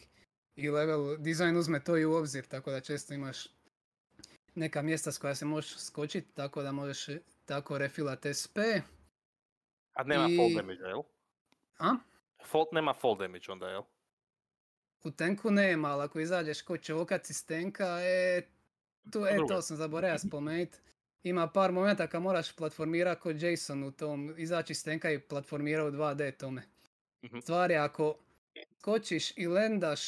[0.55, 3.47] I level dizajn uzme to i u obzir, tako da često imaš
[4.55, 8.57] neka mjesta s koja se možeš skočiti, tako da možeš e, tako refilat SP.
[9.93, 11.01] A nema fall I- damage, jel?
[11.77, 11.95] A?
[12.45, 13.83] Fall, nema fall damage onda, jel?
[15.03, 18.41] U tenku nema, ali ako izađeš ko čokac iz tenka, e,
[19.11, 20.69] tu, e, to sam zaboravio spomenut.
[21.23, 25.85] Ima par momenta kad moraš platformirati kod Jason u tom, izaći iz tenka i platformira
[25.85, 26.63] u 2D tome.
[27.25, 27.39] Mhm.
[27.39, 28.15] Stvar je ako
[28.73, 30.01] skočiš i lendaš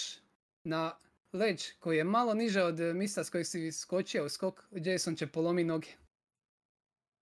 [0.64, 0.98] na
[1.34, 5.28] leđ koji je malo niže od mista s kojeg si skočio u skok, Jason će
[5.28, 5.88] polomi noge.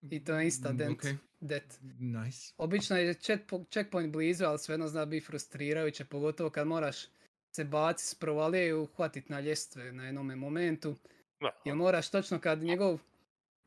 [0.01, 0.99] I to je insta Mm, dent.
[0.99, 1.75] okej, Death.
[1.99, 2.53] Nice.
[2.57, 6.95] Obično je checkpo- checkpoint blizu, ali svejedno zna biti frustrirajuće, pogotovo kad moraš
[7.51, 10.95] se baciti s provalije i uhvatit na ljestve na jednome momentu.
[11.65, 12.99] Jer moraš točno kad njegov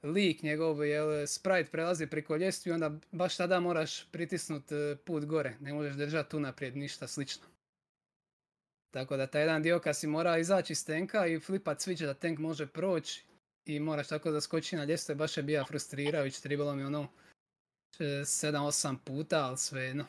[0.02, 5.56] lik, njegov jel, sprite prelazi preko ljestvi, onda baš tada moraš pritisnut e, put gore.
[5.60, 7.46] Ne možeš držati tu naprijed ništa slično.
[8.90, 12.14] Tako da taj jedan dio kad si mora izaći iz tenka i flipat switch da
[12.14, 13.24] tank može proći
[13.64, 17.08] i moraš tako da skoči na ljestve, baš je bija frustrirajuće, trebalo mi ono
[17.98, 20.04] 7-8 puta, ali svejedno.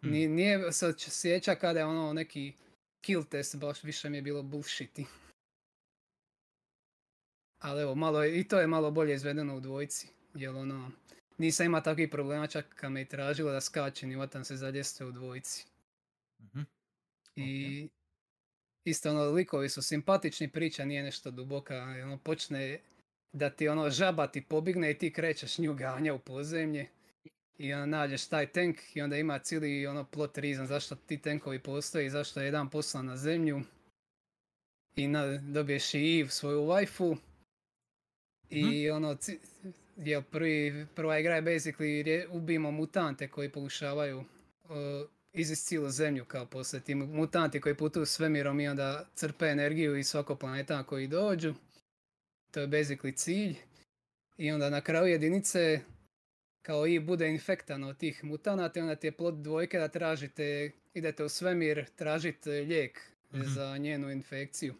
[0.00, 0.10] Hmm.
[0.10, 2.52] Nije, nije se sjeća kada je ono neki
[3.00, 5.06] kill test, baš više mi je bilo bullshiti.
[7.58, 10.90] Ali evo, malo je, i to je malo bolje izvedeno u dvojici, jer ono,
[11.38, 14.70] nisam imao takvih problema čak kad me i tražilo da skačem i vatam se za
[14.70, 15.66] ljestve u dvojici.
[16.40, 16.60] Mhm.
[17.36, 17.88] I
[18.84, 22.80] isto ono, likovi su simpatični, priča nije nešto duboka, ono, počne
[23.32, 26.86] da ti ono žaba ti pobigne i ti krećeš nju ganja u podzemlje
[27.58, 31.58] i onda nađeš taj tank i onda ima cijeli ono plot reason zašto ti tankovi
[31.58, 33.60] postoje i zašto je jedan poslan na zemlju
[34.96, 37.16] i na, dobiješ i Eve svoju waifu
[38.50, 39.38] i ono ci-
[39.96, 44.24] jel prvi, prva igra je basically ubijemo mutante koji pokušavaju uh,
[45.32, 50.08] izvesti cijelu zemlju kao poslije ti mutanti koji putuju svemirom i onda crpe energiju iz
[50.08, 51.54] svakog planeta koji dođu.
[52.50, 53.56] To je basically cilj.
[54.36, 55.80] I onda na kraju jedinice
[56.62, 60.70] kao i bude infektan od tih mutanata i onda ti je plot dvojke da tražite,
[60.94, 63.00] idete u svemir tražite lijek
[63.32, 63.42] Mhm.
[63.44, 64.74] za njenu infekciju.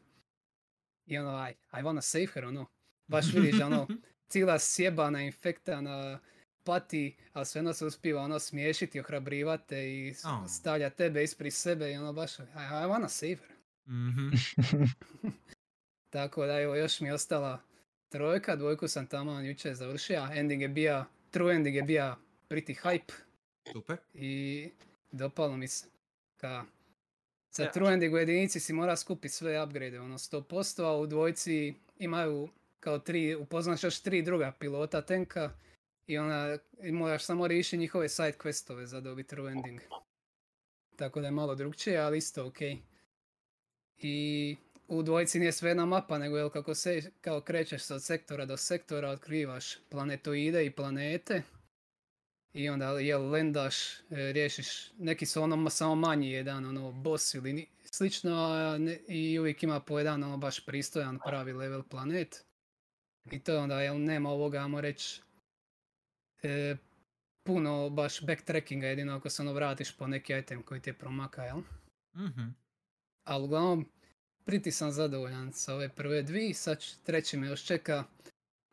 [1.06, 2.66] I ono, I, I wanna save her, ono.
[3.08, 3.86] Baš vidiš, ono,
[4.28, 6.18] cijela sjebana, infektana,
[6.64, 10.48] pati, ali svejedno se uspiva ono smiješiti, ohrabrivate i Oh.
[10.48, 12.44] stavlja tebe ispred sebe i ono baš, I, I
[12.86, 13.56] wanna save her.
[13.86, 14.28] Mhm.
[16.10, 17.60] Tako da evo još mi je ostala
[18.08, 22.16] trojka, dvojku sam tamo jučer završio, ending je bija, true ending je bija
[22.50, 23.12] pretty hype
[23.72, 23.96] Super.
[24.14, 24.70] i
[25.12, 25.86] dopalo mi se.
[26.36, 26.64] Ka,
[27.50, 27.72] sa Ja.
[27.72, 32.48] true ending u jedinici si mora skupiti sve upgrade, ono 100%, a u dvojci imaju
[32.80, 35.50] kao tri, upoznaš još tri druga pilota tenka
[36.06, 39.80] i onda i moraš samo riješiti njihove side questove za dobiti true ending.
[40.96, 42.58] Tako da je malo drugčije, ali isto ok.
[43.98, 44.56] I
[44.88, 48.44] u dvojici nije sve jedna mapa, nego jel kako se kao krećeš se od sektora
[48.44, 51.42] do sektora, otkrivaš planetoide i planete.
[52.52, 57.52] I onda jel lendaš, e, riješiš, neki su ono samo manji jedan ono boss ili
[57.52, 62.47] ni- slično, a ne- i uvijek ima po jedan ono baš pristojan pravi level planet.
[63.32, 65.20] I to je onda jel nema ovoga, ajmo reći,
[66.42, 66.76] e,
[67.42, 71.42] puno baš backtrackinga jedino ako se ono vratiš po neki item koji ti je promaka,
[71.44, 71.62] jel?
[72.16, 72.48] Mhm.
[73.24, 73.88] Ali uglavnom,
[74.44, 78.04] priti sam zadovoljan sa ove prve dvi, sad treći me još čeka.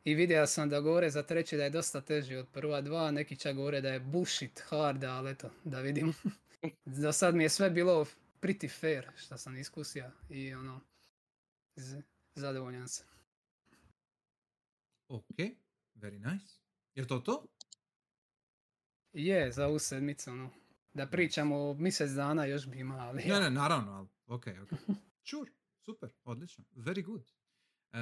[0.04, 3.36] I vidio sam da govore za treći da je dosta teži od prva dva, neki
[3.36, 6.14] čak govore da je bullshit hard, ali eto, da vidim.
[7.02, 8.06] Do sad mi je sve bilo
[8.42, 10.82] pretty fair što sam iskusio i ono,
[11.76, 12.02] z-
[12.36, 13.15] zadovoljan sam.
[15.08, 15.36] Ok,
[15.96, 16.60] very nice.
[16.96, 17.46] Je to to?
[19.14, 20.50] Je, za ovu sedmicu, ono,
[20.94, 23.24] da pričamo mjesec dana još bi ima, ali...
[23.24, 24.70] Ne, ne, naravno, ali ok, ok.
[25.24, 27.32] Sure, super, odlično, very good.
[27.92, 27.98] E,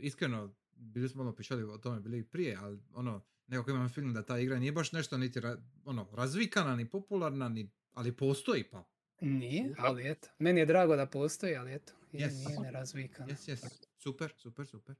[0.00, 4.14] iskreno, bili smo malo pričali o tome bili i prije, ali ono, nekako imam film
[4.14, 8.64] da ta igra nije baš nešto niti ra- ono, razvikana, ni popularna, ni, ali postoji
[8.64, 8.84] pa.
[9.20, 10.28] Nije, ali eto.
[10.38, 11.92] Meni je drago da postoji, ali eto.
[12.12, 12.46] Je, Yes.
[12.46, 13.32] Nije nerazvikana.
[13.32, 13.86] Yes, yes.
[13.96, 14.96] Super, super, super.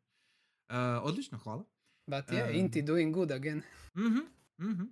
[0.68, 1.64] Uh, odlično, hvala.
[2.06, 2.56] But yeah, Em.
[2.56, 3.62] Inti doing good again.
[3.94, 4.18] Mhm,
[4.58, 4.82] mhm.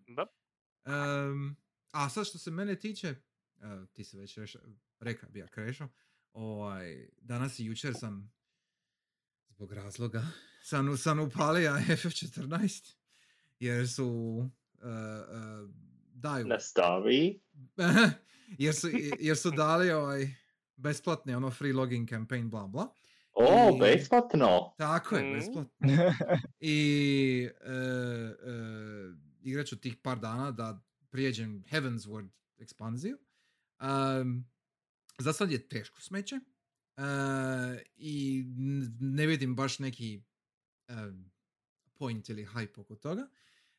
[0.84, 1.56] Em,
[1.90, 4.56] a sad što se mene tiče, e, ti se već reš,
[5.00, 5.88] reka bi ja krešao,
[6.32, 8.32] ovaj, danas i jučer sam,
[9.48, 10.26] zbog razloga,
[10.62, 12.94] sam, sam upalio FF14,
[13.60, 14.50] jer su,
[14.82, 14.92] e, e,
[16.12, 17.40] daju, Nastavi.
[18.58, 20.34] jer su, jer su dali ovaj,
[20.76, 22.88] besplatni ono free login campaign bla bla.
[23.38, 24.74] O, I- besplatno.
[24.78, 25.32] Tako je, Mm.
[25.32, 25.88] besplatno.
[26.60, 27.76] I e, e,
[29.40, 32.28] igrat ću tih par dana da prijeđem Heavensward
[32.58, 33.18] ekspanziju.
[34.20, 34.44] Um,
[35.18, 36.36] za sad je teško smeće.
[36.96, 37.02] e,
[37.96, 38.44] I
[39.00, 40.22] ne vidim baš neki
[40.88, 41.30] em,
[41.94, 43.28] point ili hype oko toga.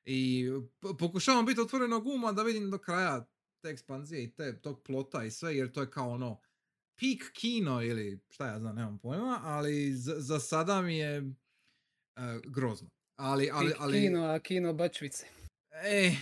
[0.06, 0.46] I
[0.80, 3.26] p- pokušavam biti otvorenog uma da vidim do kraja
[3.62, 6.40] te ekspanzije i te, tog plota i sve, jer to je kao ono
[7.00, 11.24] peak kino ili šta ja znam, nemam pojma, ali za, za sada mi je e,
[12.46, 12.90] grozno.
[13.16, 15.26] Ali, ali, Pik ali, Kino, a kino bačvice.
[15.72, 16.16] e, e,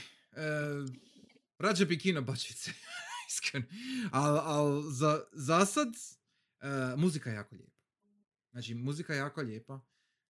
[1.59, 2.71] rađe bi kino bačice,
[3.29, 3.65] iskreno.
[4.11, 5.87] Ali al za, za sad
[6.61, 7.75] e, muzika je jako lijepa.
[8.51, 9.79] Znači, muzika je jako lijepa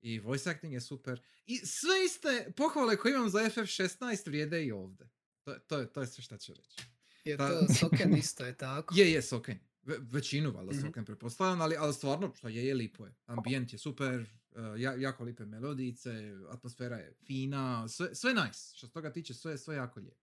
[0.02, 1.22] i voice acting je super.
[1.46, 5.10] I sve iste pohvale koje imam za FF16 vrijede i ovdje.
[5.44, 6.82] To, to, je, to je sve što ću reći.
[7.24, 8.96] Je to Soken isto je tako.
[8.98, 9.60] Je, je, Soken.
[9.84, 10.82] Ve, većinu valjda Mhm.
[10.82, 13.14] Soken pretpostavljam, ali, ali stvarno, što je, je lipo je.
[13.26, 18.78] Ambijent je super, uh, ja, jako lipe melodice, atmosfera je fina, sve, sve nice.
[18.78, 20.22] Što se toga tiče, sve, sve jako lijepo.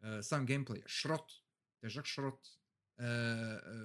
[0.00, 1.32] Uh, sam gameplay je šrot,
[1.80, 2.48] težak šrot.
[2.96, 3.04] Uh,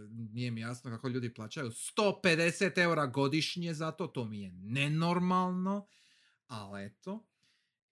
[0.10, 5.88] nije mi jasno kako ljudi plaćaju 150 eura godišnje za to, to mi je nenormalno,
[6.48, 7.28] ali eto.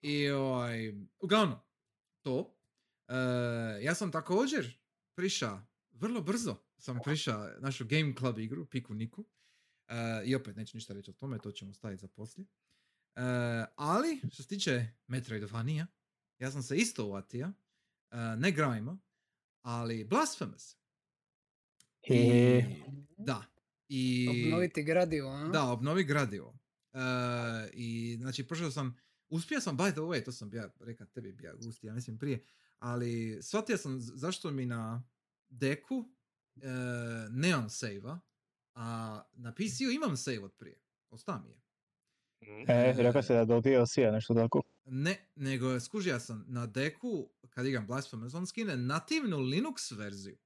[0.02, 1.58] I ovaj, uglavnom,
[2.22, 2.56] to.
[3.82, 4.78] Ja sam također
[5.14, 9.20] priša, vrlo brzo sam priša našu Game Club igru, Piku Niku.
[9.20, 12.46] Uh, I opet neću ništa reći o tome, to ćemo staviti za poslije.
[13.16, 13.22] Uh,
[13.76, 15.86] ali, što se tiče Metroidvania,
[16.38, 18.98] ja sam se isto uvatio, uh, ne Grima,
[19.62, 20.76] ali Blasphemous.
[22.02, 22.62] I,
[23.18, 23.44] da.
[23.88, 25.48] I, Obnoviti gradivo, a?
[25.48, 26.58] da, obnovi gradivo.
[27.72, 28.96] I znači prošao sam,
[29.28, 32.44] uspio sam by the way, to sam ja rekao tebi bija gusti, ja mislim prije,
[32.78, 35.08] ali shvatio sam zašto mi na
[35.48, 36.08] deku
[37.30, 38.18] nemam save-a,
[38.74, 40.80] a na PC-u imam save od prije.
[41.10, 41.60] Ostao mi je.
[42.40, 42.70] Mm.
[42.70, 44.62] E, rekao si da je do DLC-a nešto tako.
[44.84, 50.38] Ne, nego skužio sam na deku, kad igram Blasphemous, on skine nativnu Linux verziju.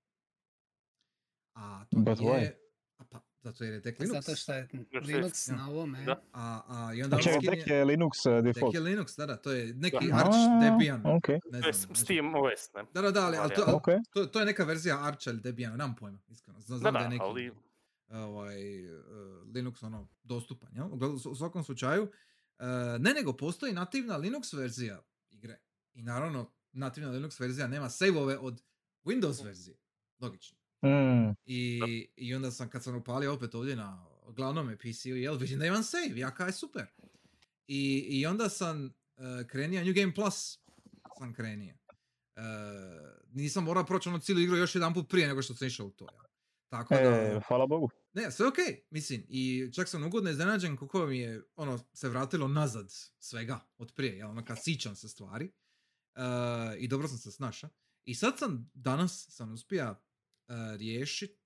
[1.54, 2.32] A to But nije...
[2.32, 2.52] why?
[2.98, 4.14] A pa, zato jer je dek Linux.
[4.16, 4.68] Zato što je
[5.02, 5.56] Linux ja.
[5.56, 6.04] na ovome.
[6.04, 6.22] Da.
[6.32, 8.74] A, a, i onda A on čekaj, tek je Linux uh, Tek default.
[8.74, 10.16] je Linux, da, da, to je neki Da.
[10.16, 11.02] Arch Debian.
[11.06, 12.84] Ok, Ne To je znam, s- znači- Steam OS, ne?
[12.94, 13.86] Da, da, da, ali, ali to, ali ok.
[14.10, 16.60] to, to je neka verzija Archa ili Debiana, nemam pojma, iskreno.
[16.60, 17.52] Znam, Da, da, da, je neki ali
[18.10, 18.56] ovaj,
[18.88, 19.02] uh,
[19.46, 20.88] Linux ono dostupan, jel?
[21.26, 22.66] U svakom slučaju, uh,
[22.98, 25.58] ne nego postoji nativna Linux verzija igre.
[25.94, 28.62] I naravno, nativna Linux verzija nema save-ove od
[29.04, 29.76] Windows verzije.
[30.20, 30.58] Logično.
[30.84, 35.58] Mm, I, I onda sam, kad sam upalio opet ovdje na glavnom PC-u, jel, vidim
[35.58, 36.86] da imam save, jaka je super.
[37.66, 40.58] I, i onda sam uh, krenio, New Game Plus
[41.18, 41.74] sam krenio.
[42.36, 42.42] Uh,
[43.32, 45.90] nisam morao proći ono cijelu igru još jedan put prije nego što sam išao u
[45.90, 46.06] to.
[46.12, 46.24] jel.
[46.68, 47.90] Tako da, e, hvala Bogu.
[48.12, 48.56] ne, sve ok,
[48.90, 52.86] mislim, i čak sam ugodno iznenađen koliko mi je, ono, se vratilo nazad
[53.18, 55.52] svega od prije, jel, ono, kad sićam se stvari.
[56.16, 56.22] Uh,
[56.78, 57.70] I dobro sam se snašao.
[58.04, 59.96] I sad sam, danas sam uspio uh,
[60.76, 61.38] riješit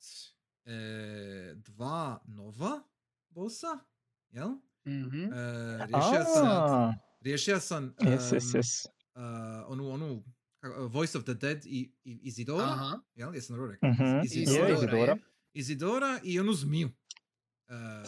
[0.64, 0.70] e,
[1.56, 2.82] dva nova
[3.28, 3.78] bossa,
[4.30, 4.48] jel?
[4.86, 5.22] Mhm.
[5.22, 5.32] Uh,
[5.80, 8.86] riješio sam, riješio sam Yes, yes, em, yes.
[9.14, 9.22] uh,
[9.68, 10.24] onu, onu,
[10.60, 13.00] kako- Voice of the Dead i, i Izidora, Aha.
[13.14, 13.34] jel?
[13.34, 13.90] Jesam dobro rekao?
[13.90, 14.96] Mhm, Iz- je, Izidora, Izidora.
[15.04, 15.18] je.
[15.52, 16.86] Izidora i onu zmiju.
[16.88, 16.94] Uh,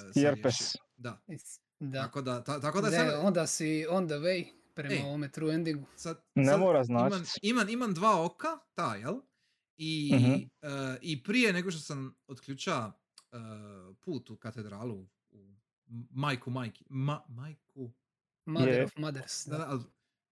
[0.05, 0.57] sam Jerpes.
[0.97, 1.23] Da.
[1.81, 2.03] Da.
[2.03, 5.03] Tako da, ta- tako da Ne, sad, onda si on the way prema Ej.
[5.03, 5.87] ovome true endingu.
[5.97, 7.39] sad, Ne sad mora imam, značit.
[7.43, 9.21] imam, imam dva oka, ta, jel?
[9.83, 10.33] I, Mhm.
[10.63, 12.93] eh, I prije nego što sam otključa
[13.33, 13.37] eh,
[14.01, 15.55] put u katedralu u
[16.11, 17.93] majku majki, ma, majku,
[18.47, 18.85] Mother Je.
[18.85, 19.47] of Mothers.
[19.47, 19.59] da, Da.
[19.59, 19.83] da, ali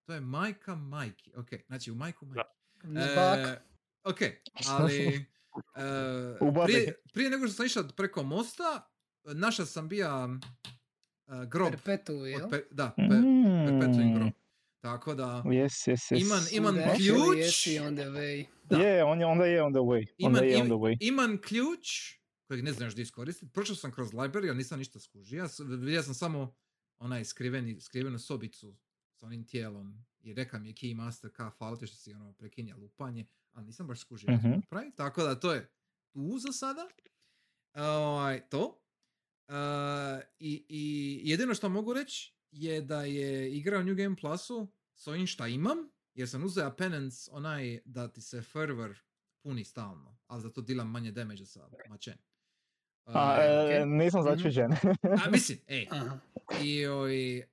[0.04, 2.48] to je majka majki, ok, znači u majku majki.
[2.84, 3.60] E, baka.
[4.04, 4.18] ok,
[4.68, 5.26] ali
[6.66, 8.90] prije, prije nego što sam išao preko mosta,
[9.24, 10.28] naša sam bija
[11.46, 11.70] grob.
[11.70, 12.48] Perpetu, jel?
[12.50, 13.02] pe- da, pe,
[13.68, 14.26] perpetuum grob.
[14.26, 14.32] Mm,
[14.80, 16.20] Tako da, Yes, yes, yes.
[16.20, 17.36] Imam- imam Onda actually ključ.
[17.38, 18.44] Jesi on the way.
[18.68, 18.76] Da.
[18.78, 20.06] Je, on je, onda je on the way.
[20.18, 20.96] Onda imam, je on the way.
[21.00, 21.88] imam ključ
[22.44, 23.52] kojeg ne znaš da iskoristiti.
[23.52, 25.38] Prošao sam kroz library, ali nisam ništa skužio.
[25.38, 26.54] Ja sam- Vidio sam samo
[26.98, 28.76] onaj skriveni, skrivenu sobicu
[29.10, 33.26] s onim tijelom i reka mi je Keymaster ka hvala što si ono prekinja lupanje,
[33.52, 34.48] ali nisam baš skužio Mhm.
[34.48, 35.70] mm napraviti, tako da to je
[36.06, 36.88] tu za sada.
[37.74, 38.82] Ovaj, to.
[39.48, 39.54] Uh,
[40.38, 40.82] i, I
[41.24, 45.48] jedino što mogu reći je da je igra u New Game Plusu s ovim šta
[45.48, 45.76] imam,
[46.18, 48.94] jer sam uzeo penance onaj da ti se fervor
[49.38, 52.14] puni stalno, ali zato dilam manje damage sa mačen.
[53.04, 53.86] A, Uh, e, okej.
[53.88, 54.28] nisam Mhm.
[54.30, 54.72] začuđen.
[55.18, 56.18] a mislim, ej, Aha.
[56.62, 57.44] i oj, uh,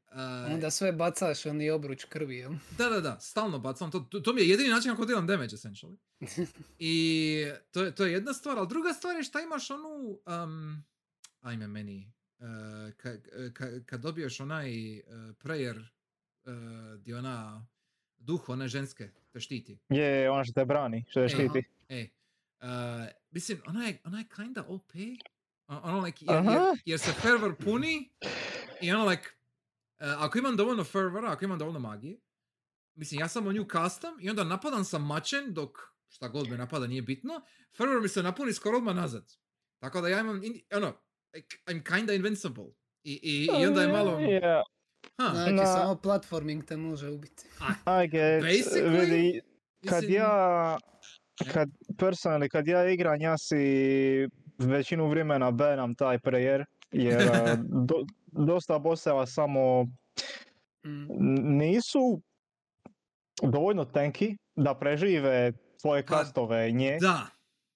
[0.47, 2.51] Onda sve bacaš oni obruč krvi, jel?
[2.77, 5.49] Da, da, da, stalno bacam, to, to, to mi je jedini način kako dijelam damage,
[5.49, 5.97] essentially.
[6.79, 6.95] I
[7.71, 10.83] to, je- to je jedna stvar, ali druga stvar je šta imaš onu, um,
[11.41, 12.45] ajme meni, uh,
[12.93, 13.13] ka,
[13.53, 15.03] ka, kad dobiješ onaj uh,
[15.35, 16.53] prayer, uh,
[16.97, 17.65] di ona
[18.25, 19.77] duh, one ženske, te štiti.
[19.89, 21.63] Je, ona što te brani, što te štiti.
[21.89, 22.07] E,
[22.61, 22.67] uh,
[23.31, 24.91] mislim, ona je, ona je kinda OP,
[25.67, 28.09] ono like, jer, jer, jer se fervor puni
[28.81, 29.29] i ono like,
[29.99, 32.19] uh, ako imam dovoljno fervora, ako imam dovoljno magije,
[32.95, 36.87] mislim, ja samo nju castam i onda napadam sa mačem dok šta god me napada
[36.87, 37.41] nije bitno,
[37.77, 39.33] fervor mi se napuni skoro odmah nazad.
[39.79, 40.93] Tako da ja imam, in, ono,
[41.35, 42.65] like, I'm kinda invincible.
[43.03, 44.63] I, i, i onda je malo, Yeah,
[45.17, 47.43] ha, Znači, Na- samo platforming te može ubiti.
[48.03, 49.41] I get, Basically, vidi,
[49.83, 50.77] kad ja,
[51.45, 53.57] kad personally, kad ja igram, ja si
[54.59, 57.95] većinu vremena banam taj prayer, jer a, do,
[58.27, 59.85] dosta bosseva samo
[60.85, 61.07] Mm.
[61.57, 62.21] nisu
[63.41, 65.51] dovoljno tanki da prežive
[65.81, 66.97] tvoje kastove nje.
[67.01, 67.27] da,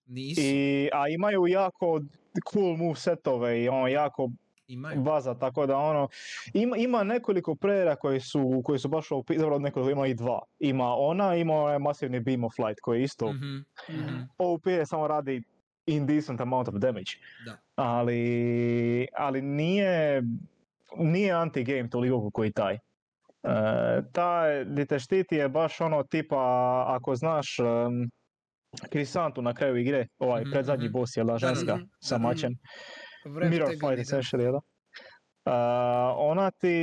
[0.05, 2.01] nisu, I, a imaju jako
[2.43, 4.29] cool move setove i ono jako
[4.69, 5.01] imaju.
[5.01, 6.07] baza, tako da ono,
[6.53, 10.39] ima, ima nekoliko prejera koji su, koji su baš OP, zapravo nekoliko, ima i dva.
[10.59, 13.55] Ima ona, ima onaj masivni Beam of Light koji je isto Mhm,
[13.89, 15.43] mhm, OP je samo radi
[15.85, 17.11] indecent amount of damage.
[17.45, 17.57] Da.
[17.75, 20.23] Ali, ali nije,
[20.97, 22.73] nije anti-game toliko koji taj.
[22.73, 22.79] E,
[24.11, 26.37] taj di te štiti je baš ono tipa,
[26.87, 28.09] ako znaš um,
[28.89, 30.93] Krisantu na kraju igre, ovaj Mhm, predzadnji mhm.
[30.93, 31.79] boss je da, ženska da.
[31.99, 32.23] sa Mhm.
[32.23, 32.53] mačem.
[33.25, 34.59] Mirror te fight essentially, jel da?
[35.45, 35.53] Uh,
[36.17, 36.77] ona ti,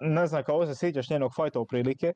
[0.00, 2.12] ne znam kako se sjećaš njenog fajta u prilike,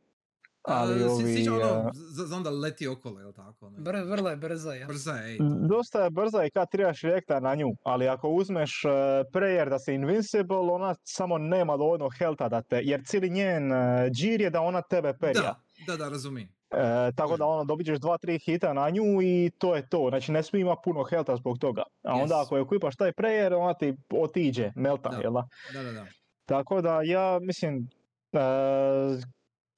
[0.63, 3.67] ali si- ovi, sića ono, uh, z- znam da leti okolo, jel tako?
[3.67, 4.89] ono, Br, vrlo je brza, jel?
[4.89, 5.39] Brza je, ej.
[5.69, 8.91] dosta je brza i kad trebaš reakta na nju, ali ako uzmeš uh,
[9.33, 13.79] prayer da si invincible, ona samo nema dovoljno helta da te, jer cijeli njen uh,
[14.11, 15.43] džir je da ona tebe perja.
[15.43, 16.49] Da, da, da, razumijem.
[16.77, 20.07] E, tako da ono, dobit ćeš dva, tri hita na nju i to je to.
[20.09, 21.83] Znači ne smije ima puno helta zbog toga.
[22.05, 22.43] A onda Yes.
[22.43, 25.17] ako je equipaš taj prayer, ona ti otiđe, melta, Da.
[25.17, 25.49] jel da?
[25.75, 26.07] Da, da, da.
[26.47, 27.89] Tako da ja mislim,
[28.33, 28.39] e,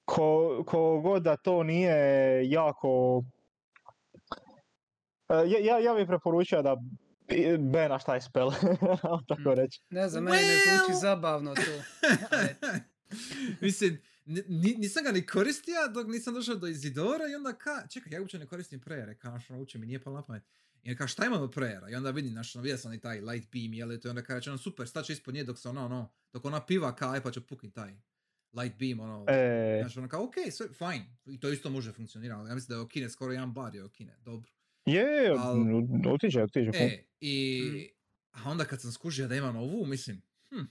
[0.05, 0.23] ko,
[0.67, 1.95] ko god da to nije
[2.49, 3.23] jako...
[5.29, 6.77] E, ja, ja, ja bih preporučio da
[7.27, 8.51] i- benaš taj spell,
[9.27, 9.53] tako Mm.
[9.53, 9.81] reći.
[9.89, 10.99] Ne znam, meni ne zvuči Well.
[11.01, 11.61] zabavno to.
[13.61, 17.87] Mislim, ni- ni- nisam ga ni koristio dok nisam došao do Izidora i onda ka,
[17.89, 20.43] čekaj, ja uopće ne koristim prejere, kao što uopće mi nije palo na pamet.
[20.83, 21.89] I kao šta imam od prejera?
[21.89, 24.21] I onda vidim, znaš, ono, vidio sam i taj light beam, jel, to i onda
[24.23, 27.21] kaže, ono, super, staće ispod nje dok se ona, ono, dok ona piva, kao, aj
[27.23, 27.93] pa ću puknit taj
[28.53, 32.49] light beam, ono, E, znaš, ono, kao, okej, sve, fine, i to isto može funkcionirati,
[32.49, 34.51] ja mislim da je okine skoro jedan bar je okine, dobro.
[34.85, 36.69] je, je, Al- otiđe, otiđe.
[36.73, 37.89] E, i,
[38.31, 40.63] a onda kad sam skužio da imam ovu, mislim, hm,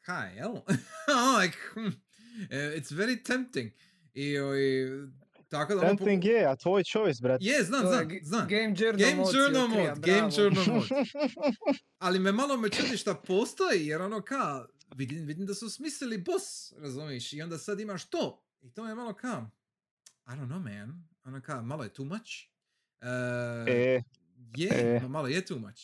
[0.00, 0.52] kaj, jel?
[1.40, 1.88] like, hm,
[2.50, 3.70] it's very tempting.
[4.14, 4.88] I, i
[5.48, 5.88] tako da ono...
[5.88, 7.38] po- Tempting je, a tvoj choice, brat.
[7.42, 8.48] Je, znam, je znam, znam.
[8.48, 10.32] Game Journal Game mod si Journal otkrio, mod, Game bravo.
[10.38, 10.88] Journal mod.
[11.98, 16.18] Ali me malo me čudi šta postoji, jer ono ka, vidim, vidim da su smislili
[16.18, 18.42] boss, razumiješ, i onda sad imaš to.
[18.60, 19.46] I to je malo ka,
[20.26, 22.30] I don't know man, ono ka, malo je too much.
[23.00, 24.02] Eh, E,
[24.56, 25.00] je, e.
[25.00, 25.80] ma- malo je too much.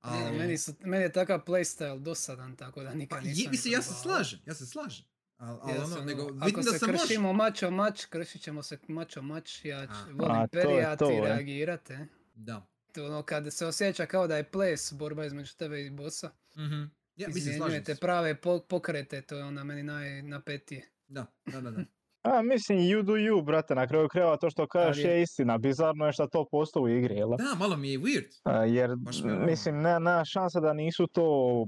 [0.00, 3.72] Al- meni, su, meni je takav playstyle dosadan, tako da Pa, nikad je, nisam mislim,
[3.72, 5.06] ja se slažem, ja se slažem.
[5.44, 6.98] Al, al Ja ono, sam, nego, vidim Ako da se se može.
[6.98, 10.04] kršimo mačo mač, kršit ćemo se mačo mač, ja ću, A.
[10.12, 11.20] volim A, to je perijati to, i e.
[11.20, 12.06] reagirat, e.
[12.34, 12.66] Da.
[12.92, 16.82] To ono kad se osjeća kao da je ples, borba između tebe i bossa, Mhm.
[17.16, 20.88] Ja, izmjenjujete prave po- pokrete, to je onda meni najnapetije.
[21.06, 21.84] Da, da, da, da.
[22.30, 25.10] a mislim, you do you, brate, na kraju krajeva to što kažeš je.
[25.10, 25.58] je istina.
[25.58, 27.28] Bizarno je što to postoji u igri, jel?
[27.28, 27.54] da?
[27.54, 28.40] Malo mi je weird.
[28.44, 31.66] A, jer, Baš mi je mislim, ne, nema šanse da nisu to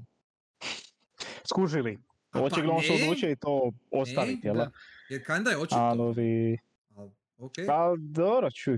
[1.44, 1.98] skužili.
[2.36, 4.56] A pa Očigledno su odlučili to ostaviti, jel?
[5.08, 5.76] Jer kinda je očito.
[5.76, 6.58] Ali, ovi-
[6.96, 7.52] Al, ok.
[7.68, 8.74] ali dobro, čuj.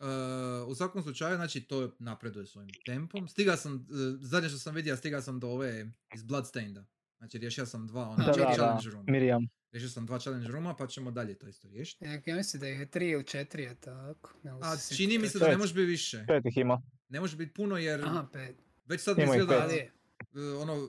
[0.00, 3.28] Uh, u svakom slučaju, znači, to napreduje svojim tempom.
[3.28, 3.80] Stiga sam, uh,
[4.20, 6.84] zadnje što sam vidio, stiga sam do ove iz Bloodstaineda.
[7.18, 9.04] Znači, riješio sam dva, ona, Da, da, challenge room.
[9.08, 9.48] Mirjam.
[9.72, 12.04] Riješio sam dva challenge rooma, pa ćemo dalje to isto riješiti.
[12.04, 14.34] Ja, ja mislim da ih je tri ili četiri, je tako.
[14.42, 16.24] Ne A čini mi se da ne može biti više.
[16.28, 16.82] Pet ih ima.
[17.08, 18.56] Ne može biti puno jer Aha, pet.
[18.84, 19.90] već sad mi Ima ih izgleda, e,
[20.54, 20.88] ono, e,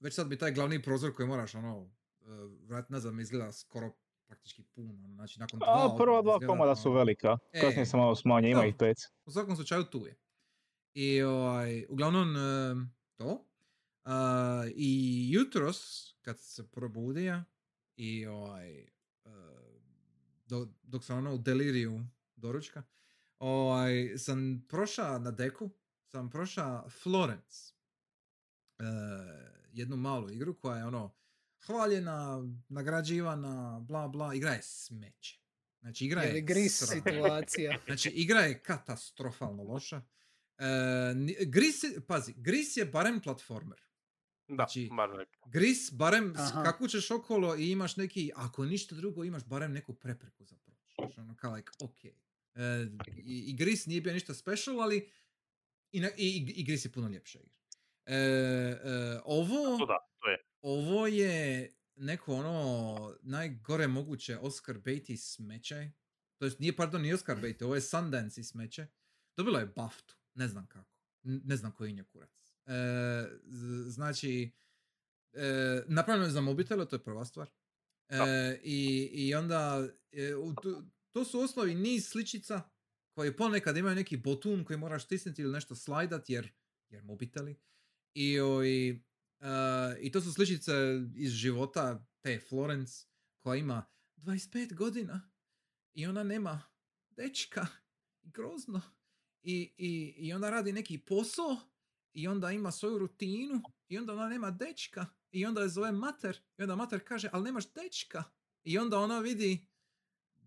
[0.00, 2.24] već sad bi taj glavni prozor koji moraš, ono, e,
[2.62, 3.92] vrat nazad mi izgleda skoro
[4.26, 5.68] praktički puno, ono, znači nakon dva...
[5.68, 8.74] A prva dva izgleda komada su kao- velika, E, kasnije se malo smanje, ima ih
[8.78, 8.96] pet.
[9.24, 10.16] U svakom slučaju tu je.
[10.94, 12.40] I ovaj, uglavnom e,
[13.16, 13.46] to.
[14.04, 14.90] A, I
[15.32, 15.78] jutros,
[16.20, 17.42] kad se probudio
[17.96, 18.86] i ovaj, e,
[20.46, 22.00] do- dok sam ono u deliriju
[22.36, 22.82] doručka,
[23.38, 25.70] ovaj, sam prošao na deku,
[26.02, 27.72] sam prošao Florence.
[28.80, 28.84] E,
[29.72, 31.14] jednu malu igru koja je ono
[31.58, 35.40] hvaljena, nagrađivana, bla bla, igra je smeće.
[35.80, 37.78] Znači igra Je gris situacija?
[37.86, 40.02] Znači, igra je katastrofalno loša.
[40.58, 40.64] E,
[41.46, 43.80] Gris, je- pazi, Gris je barem platformer.
[44.48, 46.46] Da, Znači, bar nek- Gris barem Aha.
[46.46, 50.94] skakućeš okolo i imaš neki, ako ništa drugo, imaš barem neku prepreku za proći.
[50.96, 52.04] Znaš, ono kao like, ok.
[52.04, 52.10] E,
[53.16, 55.10] i, I Gris nije bio ništa special, ali
[55.92, 57.59] i, i, i Gris je puno ljepša igra.
[58.10, 60.38] E, e, ovo, To da, to je.
[60.62, 65.90] ovo je neko ono najgore moguće Oscar Beatty smeće.
[66.38, 68.86] To jest nije, pardon, nije Oscar Beatty, ovo je Sundance i smeće.
[69.36, 70.90] Dobilo je BAFTU, ne znam kako.
[71.22, 72.30] Ne znam koji je kurac.
[72.66, 72.72] E,
[73.86, 74.50] znači,
[75.32, 77.50] e, napravljeno je za mobitele, to je prva stvar.
[78.08, 78.16] E,
[78.64, 82.62] i, I onda, e, u tu- to su osnovi niz sličica
[83.14, 86.52] koje ponekad imaju neki botun koji moraš stisnuti ili nešto slajdat jer,
[86.88, 87.56] jer mobiteli.
[88.14, 88.38] I,
[89.40, 89.46] e,
[90.00, 90.72] I to su sličice
[91.16, 93.06] iz života te Florence
[93.38, 93.84] koja ima
[94.16, 95.30] 25 godina
[95.92, 96.62] i ona nema
[97.10, 97.66] dečka.
[98.22, 98.80] Grozno.
[99.42, 101.56] I, i, I onda radi neki posao
[102.12, 106.40] i onda ima svoju rutinu i onda ona nema dečka i onda je zove mater
[106.58, 108.24] i onda mater kaže ali nemaš dečka
[108.64, 109.66] i onda ona vidi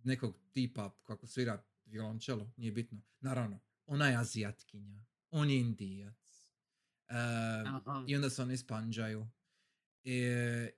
[0.03, 3.01] nekog tipa kako svira violončelo, nije bitno.
[3.20, 6.22] Naravno, ona je azijatkinja, on je indijac.
[7.14, 8.03] E, Aha.
[8.07, 9.28] I onda se oni spanđaju.
[10.03, 10.28] I,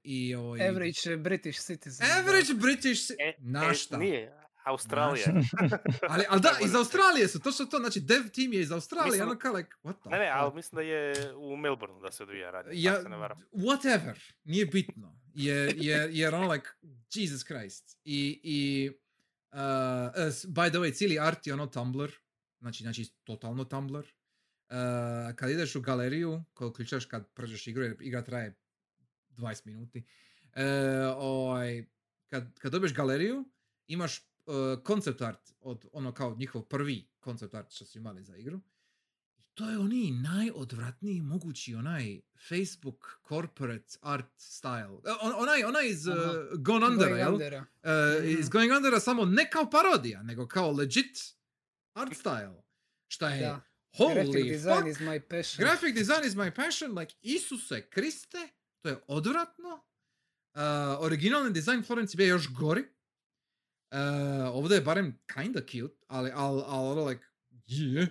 [0.04, 0.68] i ovaj...
[0.68, 2.08] Average British citizen.
[2.08, 2.14] da.
[2.20, 3.02] Average British...
[3.08, 3.98] si- E, Na e, šta?
[3.98, 4.34] Nije,
[4.66, 5.26] Australija.
[6.10, 9.12] Ali, ali da, iz Australije su, to što to, znači dev team je iz Australije,
[9.12, 12.12] Mislim- ono kao like, what the Ne, ne, ali mislim da je u Melbourneu da
[12.12, 12.72] se odvija radnja.
[12.76, 13.42] Ja, se ne varam.
[13.54, 16.68] whatever, nije bitno, jer, jer, jer ono like,
[17.14, 17.98] Jesus Christ.
[18.04, 18.90] I, i
[19.52, 22.12] uh, uh, by the way, cijeli art je ono Tumblr,
[22.60, 24.06] znači, znači totalno Tumblr.
[24.70, 28.56] Uh, kad ideš u galeriju, koju uključaš kad prođeš igru, jer igra traje
[29.30, 30.04] 20 minuti,
[30.56, 30.62] uh,
[31.18, 31.86] ovaj,
[32.28, 33.46] kad, kad dobiješ galeriju,
[33.88, 34.56] imaš uh,
[34.88, 38.62] concept art od ono kao njihov prvi concept art što su imali za igru.
[39.38, 45.00] I to je oni najodvratniji mogući onaj Facebook corporate art style.
[45.22, 46.16] On, onaj, onaj iz uh.
[46.60, 47.34] Gone Under, Going jel?
[47.34, 47.66] Undera.
[47.84, 48.50] Uh, iz Mhm.
[48.52, 51.18] Going Undera samo ne kao parodija, nego kao legit
[51.94, 52.62] art style.
[53.08, 53.62] Šta je, Da.
[53.98, 55.66] Holy Graphic design fuck, is my passion.
[55.66, 58.50] Graphic design is my passion, like Isuse Kriste,
[58.82, 59.84] to je odvratno.
[60.54, 60.62] Uh,
[61.00, 62.82] originalni dizajn Florence je bio još gori.
[62.82, 64.00] Uh,
[64.54, 67.24] ovdje je barem kinda cute, ali, ali, ali ono like,
[67.68, 68.08] yeah.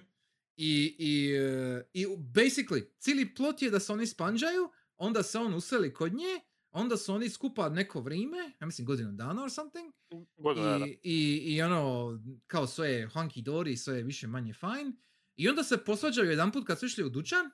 [0.56, 5.54] I, i, uh, i basically, cijeli plot je da se oni spanđaju, onda se on
[5.54, 9.92] useli kod nje, onda su oni skupa neko vrijeme, ja mislim godinu dana or something,
[10.36, 10.86] Godinu dana.
[10.86, 12.12] i, i, i ono,
[12.46, 14.92] kao sve je hunky dory, sve je više manje fine.
[15.36, 17.50] I onda se posvađaju jedan put kad su išli u dućan.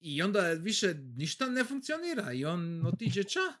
[0.00, 2.32] I onda više ništa ne funkcionira.
[2.32, 3.52] I on otiđe ča.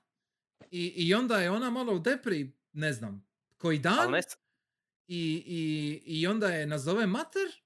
[0.70, 3.26] I, I onda je ona malo u depri, ne znam,
[3.56, 4.14] koji dan.
[5.06, 7.62] I, i, I onda je nazove mater.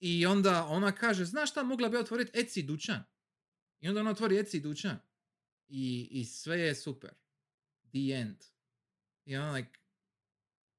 [0.00, 3.04] I onda ona kaže, znaš šta, mogla bi otvoriti Etsy dućan.
[3.80, 4.98] I onda ona otvori Etsy dućan.
[5.68, 7.10] I, I sve je super.
[7.82, 8.44] The end.
[9.24, 9.78] I ona like,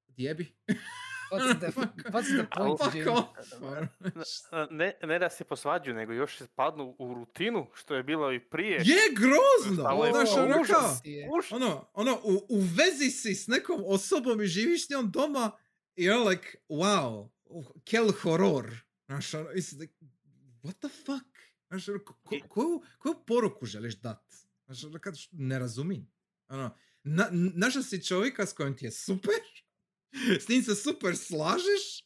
[0.07, 0.55] gdje bi?
[1.31, 3.89] What's the, what's the point,
[4.71, 8.39] ne, ne da se posvađaju, nego još se spadnu u rutinu, što je bilo i
[8.39, 8.73] prije.
[8.75, 9.83] Je grozno!
[9.87, 11.01] Ali je ono užas.
[11.51, 15.51] ono, ono, u, u vezi si s nekom osobom i živiš njom doma
[15.95, 18.71] i ono like, wow, uh, kel horor.
[19.05, 19.93] Znaš, ono, like,
[20.63, 21.37] what the fuck?
[21.67, 24.33] Znaš, ono, ko- ko- koju, koju poruku želiš dat?
[24.65, 26.11] Znaš, ono, kad ne razumim.
[26.47, 29.39] Ono, na, našao si čovjeka s kojim ti je super,
[30.39, 32.03] s njim se super slažeš,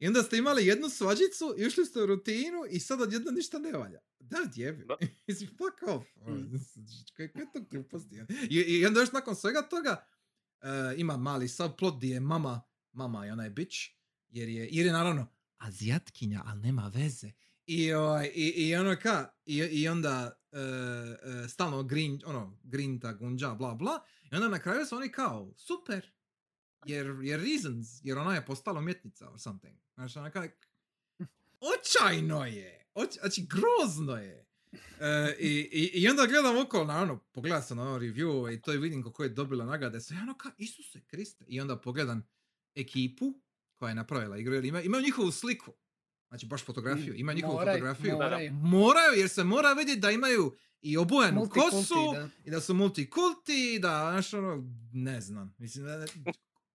[0.00, 3.58] i onda ste imali jednu svađicu i ušli ste u rutinu i sad odjedno ništa
[3.58, 3.98] ne valja.
[4.20, 4.86] Da, djebi.
[5.26, 6.06] Mislim, fuck off.
[6.20, 6.58] Ono, Mm.
[7.16, 8.16] Kaj, kaj je to gluposti?
[8.50, 10.04] I, I onda još nakon svega toga
[10.62, 10.68] uh,
[11.00, 12.60] ima mali subplot gdje je mama,
[12.92, 13.76] mama je onaj bitch,
[14.28, 17.30] jer je, jer je naravno azijatkinja, ali nema veze.
[17.66, 23.12] I, ovaj, i, i ono ka, i, i onda uh, uh, stalno green, ono, grinta,
[23.12, 24.00] gunđa, bla bla,
[24.32, 26.12] i onda na kraju su oni kao, super,
[26.88, 29.76] jer, jer reasons, jer ona je postala umjetnica or something.
[29.94, 30.44] Znaš, ona kao,
[31.60, 34.48] očajno je, oč, znači grozno je.
[35.00, 38.72] E, i, i, I onda gledam okolo, naravno, pogledam sam na ono review i to
[38.72, 40.00] i vidim kako je dobila nagrade.
[40.00, 41.44] Sve ono kao, Isuse Kriste.
[41.48, 42.26] I onda pogledam
[42.74, 43.34] ekipu
[43.74, 45.72] koja je napravila igru, jer ima, imaju njihovu sliku.
[46.28, 47.14] Znači, baš fotografiju.
[47.14, 48.12] Ima njihovu Moraju, fotografiju.
[48.12, 48.52] moraju.
[48.52, 52.28] Moraju, jer se mora vidjeti da imaju i obojenu kosu, da.
[52.44, 56.06] i da su multikulti, da, znaš, ono, ne znam, mislim, da,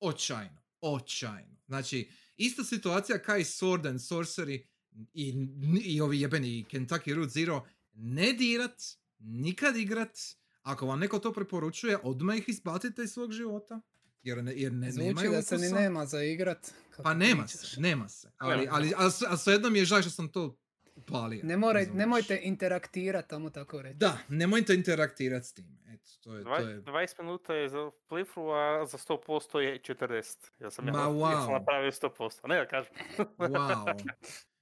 [0.04, 1.58] očajno, očajno.
[1.68, 4.66] Znači, ista situacija kao i Sword and Sorcery
[5.14, 5.48] i,
[5.84, 8.82] i ovi jebeni Kentucky Route Zero, ne dirat,
[9.20, 10.20] nikad igrat,
[10.62, 13.82] ako vam neko to preporučuje, odmah ih izbacite iz svog života,
[14.24, 16.72] jer ne, jer ne Zvuči nemaju da se ni nema za igrat.
[16.90, 17.74] kako Pa nema pričaš.
[17.74, 20.58] se, nema se, ali, ali, ali, a svejedno mi je žao što sam to
[20.96, 21.40] upalio.
[21.44, 22.00] Ne moraj, razumiješ?
[22.00, 23.98] nemojte interaktirati, tamo tako reći.
[23.98, 25.78] Da, nemojte interaktirati s tim.
[25.88, 30.38] Eto, to je, to je 20 minuta je za playthrough, a za 100% je 40.
[30.60, 31.46] Ja sam, ja, Ma, ja wow.
[31.46, 32.48] sam napravio 100%.
[32.48, 32.94] Ne da kažem.
[33.38, 34.04] Wow.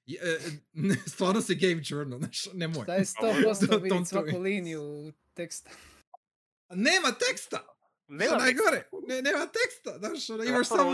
[0.05, 0.39] Je, e,
[0.73, 2.85] ne, stvarno si game journal, znaš, nemoj.
[2.85, 5.69] Da je Don't 100% do vidjeti svaku liniju teksta.
[6.69, 7.67] Nema teksta!
[8.07, 10.91] Nema najgore, ne, nema teksta, znaš, ono, imaš samo...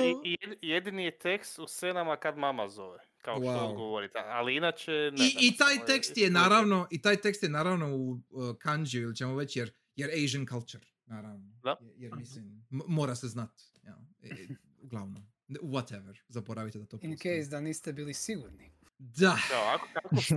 [0.61, 2.99] jedini je tekst u scenama kad mama zove.
[3.27, 3.75] Kao što Wow.
[3.75, 4.17] govorite.
[4.19, 4.97] Ali inače ne.
[4.99, 8.55] I, nema, I taj tekst je to naravno, i taj tekst je naravno u uh,
[8.57, 11.51] kanji ili ćemo već, jer, jer Asian culture, naravno.
[11.63, 11.75] Da.
[11.81, 13.49] Jer, jer mislim, m- mora se znat,
[13.83, 14.47] ja, e, e,
[14.79, 15.27] uglavnom.
[15.49, 17.37] Whatever, zaboravite da to In postoji.
[17.37, 18.71] case da niste bili sigurni.
[18.97, 20.35] Da, Da, ako, ako, ste,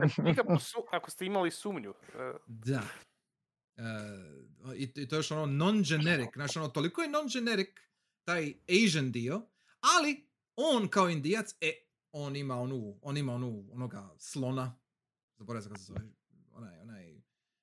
[0.60, 1.94] su- ako ste imali sumnju.
[2.14, 2.82] e, Da.
[3.76, 3.82] E,
[4.76, 7.68] i, I to je još ono non-generic, znači ono toliko je non-generic
[8.24, 9.42] taj Asian dio,
[9.94, 10.26] ali
[10.56, 11.72] on kao indijac, e,
[12.12, 14.78] on ima onu, on ima onu, onoga slona,
[15.38, 16.00] zaboravim se kako se zove,
[16.52, 17.20] onaj, onaj,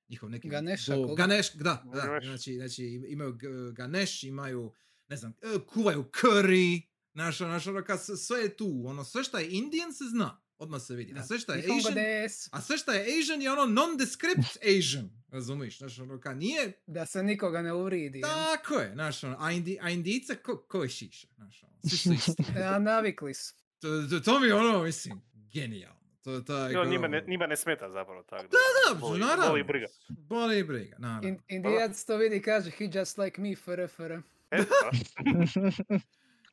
[0.08, 0.48] njihov neki...
[0.48, 1.14] Ganesha, koga?
[1.14, 2.26] Ganesh, da, da, Ganesh.
[2.26, 3.38] znači, znači imaju
[3.72, 4.72] Ganesh, imaju,
[5.08, 6.82] ne znam, e, kuvaju curry,
[7.12, 10.82] znaš, ono, znaš, ono, sve je tu, ono, sve što je Indian se zna, odmah
[10.82, 12.48] se vidi, a sve što je Asian, des.
[12.52, 15.78] a sve što je Asian je ono non-descript Asian, razumiješ?
[15.78, 18.20] Znaš, ono, ka nije, Da se nikoga ne uvridi.
[18.20, 21.96] tako je, znaš, ono, a, indi, a indice, ko, ko je šiša, znaš, ono, svi
[21.96, 22.44] su isti.
[22.64, 23.54] A navikli su.
[23.78, 25.98] To, to, to mi je ono, mislim, genijalno.
[26.22, 28.42] To, jo, kao- njima, ne, njima ne smeta zapravo tako.
[28.42, 28.58] Da,
[28.88, 29.46] da, boli, naravno.
[29.46, 29.86] Boli briga.
[30.08, 31.28] Boli briga, naravno.
[31.28, 34.12] In, indijac to vidi kaže he just like me, fr, fr.
[34.50, 34.90] E, da.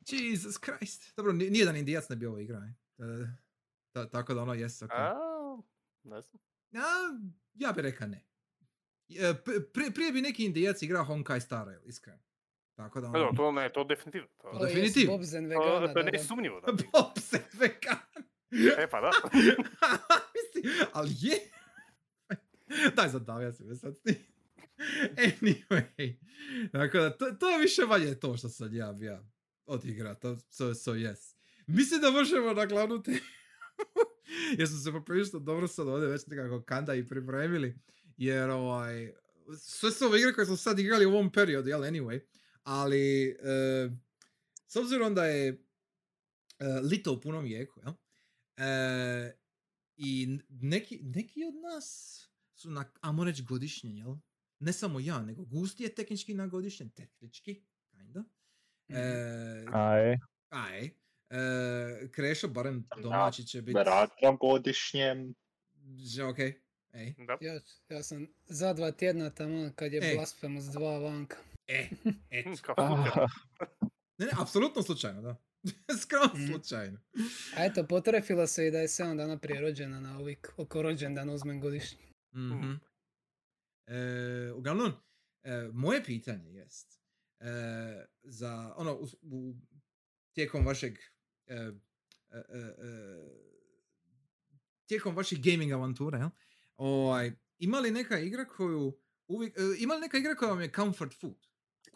[0.08, 1.12] Jesus Christ.
[1.16, 2.62] Dobro, ni- nijedan indijac ne bi ovo igrao.
[2.62, 2.72] e.
[2.98, 3.26] E,
[3.92, 4.90] ta- tako da ono jes, ok.
[4.92, 5.14] A,
[6.04, 6.40] ne znam.
[6.72, 6.84] Ja,
[7.56, 8.24] ja bi rekao ne.
[9.10, 9.34] E,
[9.72, 12.18] prije, prije bi neki indijac igrao Honkai Star Rail, iskreno.
[12.76, 13.36] Tako da Pa dobro, ono...
[13.36, 14.26] to ne, to definitivno.
[14.26, 15.12] To, To To definitivno.
[15.12, 15.92] Bobzen to, vegana.
[15.92, 16.10] to je da, da.
[16.10, 16.60] nesumnjivo.
[16.60, 16.72] Da.
[16.76, 16.82] bi.
[16.92, 17.98] Bob se vegan.
[18.78, 19.10] E pa da.
[20.34, 21.38] Mislim, ali je.
[22.96, 24.14] Daj zadavija se me sad s tim.
[25.16, 26.14] Anyway.
[26.72, 29.24] Dakle, da, to, to je više manje to što sam ja bija
[29.66, 30.14] odigra.
[30.14, 31.34] To, so, so yes.
[31.66, 33.18] Mislim da možemo na glavnu temu.
[34.58, 37.78] jer smo se poprilično dobro sad ovdje već nekako kanda i pripremili.
[38.16, 39.12] Jer ovaj,
[39.58, 42.20] sve su ove igre koje smo sad igrali u ovom periodu, jel, anyway.
[42.66, 43.90] Ali, e,
[44.66, 45.56] s obzirom da je e,
[46.66, 47.92] lito u punom jeku, jel?
[48.56, 49.36] E,
[49.96, 52.18] I neki, neki od nas
[52.54, 54.16] su na, ajmo reći, godišnje, jel?
[54.58, 58.24] Ne samo ja, nego Gusti je tehnički na godišnje, tehnički, kinda.
[58.88, 60.90] E, Aj, aj.
[61.30, 63.78] E, Krešo, barem domaći će biti...
[63.78, 65.34] Vraćam godišnjem.
[65.96, 66.38] Že, ok.
[66.38, 67.14] Ej.
[67.40, 70.14] Ja, ja sam za dva tjedna tamo kad je.
[70.14, 71.36] Blasphemous 2 vanka.
[71.68, 71.88] E,
[72.30, 72.74] eto.
[74.18, 75.36] Ne, ne, apsolutno slučajno, da.
[76.00, 76.46] Skroz Mhm.
[76.46, 76.98] slučajno.
[77.56, 81.32] A eto, potrefilo se i da je 7 dana prije rođena na ovik, oko rođendana
[81.32, 82.12] uzmem godišnji.
[82.34, 82.72] Mhm.
[83.86, 83.96] E,
[84.52, 84.92] uglavnom,
[85.42, 87.00] e, moje pitanje jest,
[87.40, 87.46] e,
[88.22, 89.54] za, ono, u, u-
[90.32, 90.98] tijekom vašeg,
[91.46, 91.72] e, e,
[94.86, 96.28] tijekom vaših gaming avantura, jel?
[96.76, 98.98] Ovaj, ima li neka igra koju
[99.28, 101.46] uvijek, e, ima li neka igra koja vam je comfort food?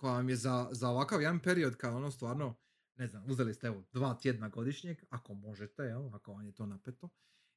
[0.01, 2.57] Koja vam je za, za ovakav jedan period kao ono stvarno,
[2.97, 6.67] ne znam, uzeli ste evo dva tjedna godišnjeg, ako možete, jel, ako vam je to
[6.67, 7.09] napeto,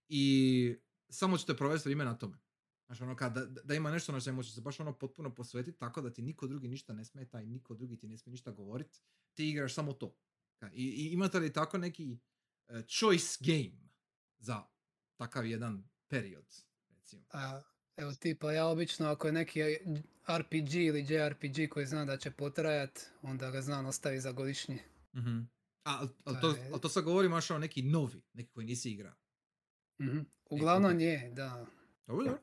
[0.07, 0.75] i
[1.09, 2.37] samo ćete provesti vrijeme na tome.
[2.85, 3.33] Znači ono kad,
[3.63, 6.47] da, ima nešto na čemu ćeš se baš ono potpuno posvetiti tako da ti niko
[6.47, 9.01] drugi ništa ne smeta i niko drugi ti ne smije ništa govorit,
[9.33, 10.17] ti igraš samo to.
[10.73, 12.17] I, i imate li tako neki
[12.67, 13.89] e, choice game
[14.37, 14.63] za
[15.15, 16.45] takav jedan period,
[16.89, 17.25] recimo?
[17.97, 19.61] Evo tipa, ja obično ako je neki
[20.29, 24.79] RPG ili JRPG koji zna da će potrajat, onda ga znam ostavi za godišnji.
[25.15, 25.39] Mhm.
[25.83, 28.91] A, al- To to, je- al to sad govorim o neki novi, neki koji nisi
[28.91, 29.13] igrao.
[30.01, 30.19] Mhm.
[30.45, 31.65] Uglavnom je, da.
[32.07, 32.39] Dobro, dobro.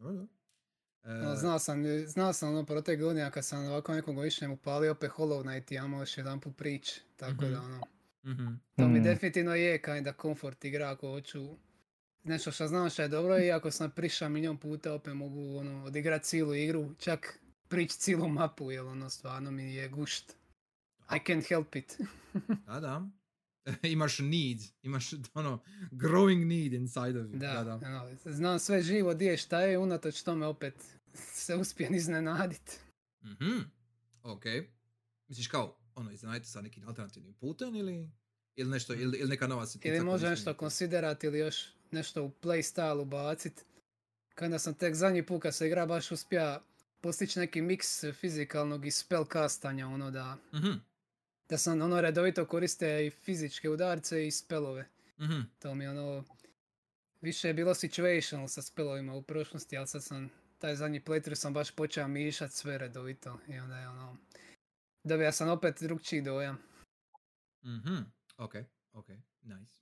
[0.00, 0.26] Ono,
[1.32, 5.10] E, znao sam, znao sam ono protek godina kad sam ovako nekom godišnjem upalio opet
[5.10, 7.00] Hollow Knight i imamo još jedan put prič.
[7.16, 7.64] Tako da Mhm.
[7.64, 7.80] ono,
[8.24, 8.46] mhm.
[8.76, 9.02] to mi Mm.
[9.02, 11.56] definitivno je kinda comfort igra ako hoću
[12.26, 15.84] nešto što znam što je dobro i ako sam prišao milion puta opet mogu ono,
[15.84, 20.32] odigrat cijelu igru, čak prić cijelu mapu jer ono stvarno mi je gušt.
[21.10, 22.00] I can't help it.
[22.66, 23.08] Da, da.
[23.82, 27.38] imaš need, imaš ono growing need inside of you.
[27.38, 27.74] Da, Da, da.
[27.74, 30.74] ono, znam sve živo di je šta je unatoč tome opet
[31.14, 32.80] se uspijem iznenadit.
[33.24, 33.58] Mhm.
[34.22, 34.44] Ok.
[35.28, 38.10] Misliš kao, ono, iznenaditi sa nekim alternativnim putem ili,
[38.56, 39.94] ili nešto, ili, ili neka nova situacija?
[39.94, 43.64] Ili nismo nešto konsiderati ili još nešto u playstyle ubacit.
[44.34, 46.60] Kada sam tek zadnji put kad se igra baš uspija
[47.00, 50.72] postići neki miks fizikalnog i spellcastanja, ono da, Mhm,
[51.48, 54.88] da sam ono redovito koriste i fizičke udarce i spelove.
[55.20, 55.40] mhm.
[55.58, 56.24] To mi je ono,
[57.20, 61.54] više je bilo situational sa spelovima u prošlosti, ali sad sam, taj zadnji playthrough sam
[61.54, 64.16] baš počeo mišat sve redovito i onda je ono,
[65.04, 66.58] dobija sam opet drugčiji dojam.
[67.64, 67.96] Mhm,
[68.36, 68.54] ok,
[68.92, 69.08] ok,
[69.42, 69.80] nice.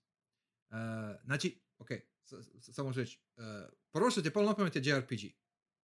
[0.70, 0.76] Uh,
[1.24, 1.88] znači, ok,
[2.60, 3.42] samo ću reći, uh,
[3.92, 5.20] prvo što ti je palo na pamet je JRPG.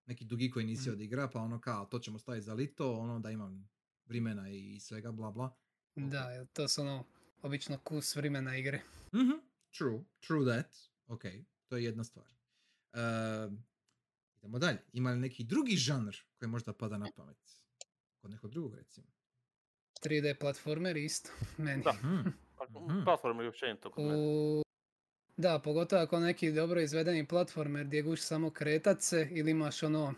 [0.07, 0.93] Neki dugi koji nisi Mhm.
[0.93, 3.71] odigra, pa ono kao, to ćemo staviti za lito, ono da imam
[4.05, 5.57] vremena i svega, bla bla.
[5.97, 7.05] Da, to su ono,
[7.43, 8.81] obično kus vremena igre.
[9.15, 9.31] Mhm,
[9.71, 10.77] true, true that.
[11.07, 11.23] Ok,
[11.67, 12.27] to je jedna stvar.
[12.93, 13.53] Uh,
[14.35, 14.79] idemo dalje.
[14.93, 17.37] Ima li neki drugi žanr koji možda pada na pamet?
[18.17, 19.07] Kod nekog drugog, recimo.
[20.03, 21.83] 3D platformer isto, meni.
[21.83, 21.93] Da.
[21.93, 22.29] Mhm,
[22.81, 23.05] Mhm.
[23.05, 24.17] Platforme i općenito kod mene.
[24.19, 24.63] U...
[25.41, 30.15] Da, pogotovo ako neki dobro izvedeni platformer gdje guš samo kretat se ili imaš ono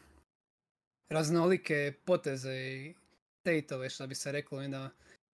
[1.11, 2.94] raznolike poteze i
[3.40, 4.90] stateove što bi se reklo i da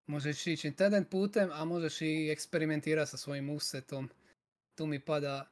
[0.07, 4.10] možeš ići internet putem, a možeš i eksperimentirati sa svojim movesetom.
[4.76, 5.49] Tu mi pada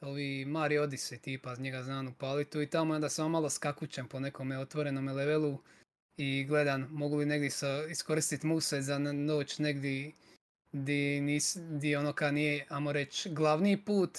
[0.00, 4.20] ovi Mario Odyssey tipa, njega znam upaliti tu i tamo onda samo malo skakućem po
[4.20, 5.58] nekome otvorenome levelu
[6.16, 7.50] i gledam mogu li negdje
[7.90, 10.12] iskoristiti moveset za noć negdje
[10.74, 14.18] di, nis, di ono ka nije, amo reći, glavni put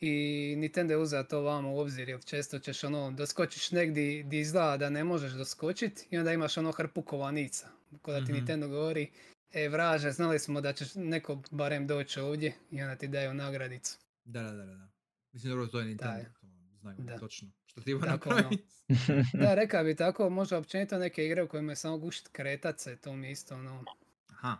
[0.00, 0.10] i
[0.58, 4.76] Nintendo je uzeo to vamo u obzir, jer često ćeš ono, doskočiš negdje di izgleda
[4.76, 7.68] da ne možeš doskočit i onda imaš ono hrpu kovanica.
[8.02, 8.32] Ko da ti Mhm.
[8.32, 9.10] Nintendo govori,
[9.52, 13.98] e vraže, znali smo da ćeš neko barem doći ovdje i onda ti daju nagradicu.
[14.24, 14.88] Da, da, da, da.
[15.32, 16.46] Mislim, dobro, to je Nintendo, to
[16.80, 17.18] znaju Da.
[17.18, 17.48] točno.
[17.66, 18.50] Što ti ima Tako, ono.
[19.42, 22.96] Da, rekao bi tako, možda općenito neke igre u kojima je samo gušt kretat se,
[22.96, 23.84] to mi je isto ono,
[24.28, 24.56] Aha,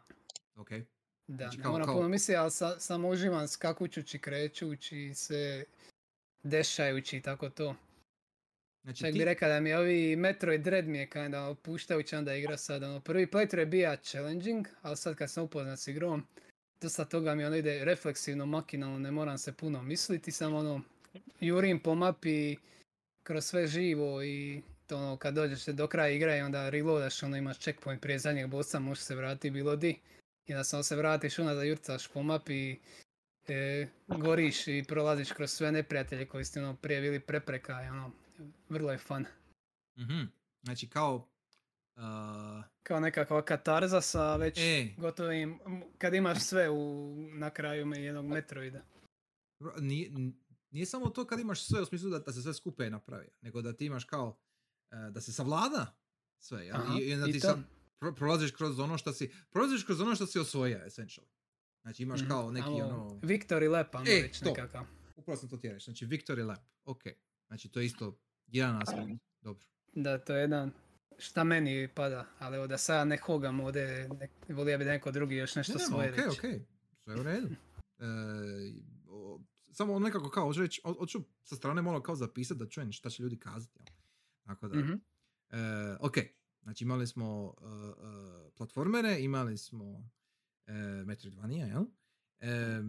[0.56, 0.68] ok.
[1.28, 5.64] Da, Znači, kao- moram kao- puno misliti, ali sa, samo uživam skakućući, krećući se,
[6.42, 7.74] dešajući i tako to.
[8.84, 9.18] Znači, Čak ti...
[9.18, 12.82] bi rekao da mi ovi Metroid Dread mi je kada opuštajući onda igra sad.
[12.82, 16.26] Ono, prvi playthrough je bio challenging, ali sad kad sam upoznat s igrom,
[16.80, 20.80] dosta toga mi ono ide refleksivno, makinalno, ne moram se puno misliti, samo ono,
[21.40, 22.56] jurim po mapi
[23.22, 27.36] kroz sve živo i to ono, kad dođeš do kraja igre i onda reloadaš, ono
[27.36, 29.98] imaš checkpoint prije zadnjeg bossa, možeš se vratiti bilo di.
[30.64, 32.76] Samo se vratiš unazad, jurcaš po mapi,
[33.48, 38.10] e, goriš i prolaziš kroz sve neprijatelje koji ste ono prije bili prepreka i ono,
[38.68, 39.26] vrlo je fun.
[39.98, 40.22] Mhm.
[40.62, 41.28] Znači, kao...
[41.96, 45.58] Uh, Kao nekakva katarza sa već e, gotovim,
[45.98, 48.80] kad imaš sve u, na kraju jednog Metroida.
[49.78, 50.10] nije,
[50.70, 53.62] nije samo to kad imaš sve u smislu da, da se sve skupe napravi, nego
[53.62, 54.38] da ti imaš kao...
[54.90, 55.94] e, da se savlada
[56.38, 56.70] sve?
[56.72, 57.40] Aha, I, i onda i to.
[57.40, 57.58] sad
[58.02, 59.30] pro- prolaziš kroz ono što si...
[59.50, 61.28] Prolaziš kroz ono što si osvojio, essentially.
[61.82, 62.28] Znači, imaš Mhm.
[62.28, 63.08] kao neki Amo, ono...
[63.20, 64.48] Victory lap, ajmo E, reći to.
[64.48, 64.84] nekakav.
[65.16, 65.84] Upravo sam to ti reći.
[65.84, 66.60] Znači, victory lap.
[66.84, 67.02] Ok.
[67.46, 69.22] Znači, to je isto jedan aspekt.
[69.40, 69.66] Dobro.
[69.88, 70.72] Da, to je jedan
[71.18, 75.10] šta meni pada, ali evo da sad ne hogam ovdje, ne, volio bi da neko
[75.10, 76.28] drugi još nešto Ne, ne, svoje ok, reći.
[76.28, 76.62] ok.
[76.96, 77.48] Sve u redu.
[77.98, 78.04] E,
[79.08, 79.40] o-
[79.72, 83.10] samo nekako kao, hoću reći, ho- hoću sa strane malo kao zapisati da čujem šta
[83.10, 83.80] će ljudi kazati.
[84.42, 84.92] Tako da, Mhm.
[84.92, 84.96] e,
[86.00, 86.14] ok.
[86.62, 90.10] Znači imali smo e, e, platformere, imali smo
[90.66, 90.72] e,
[91.06, 91.84] Metroidvania, jel?
[92.40, 92.82] E,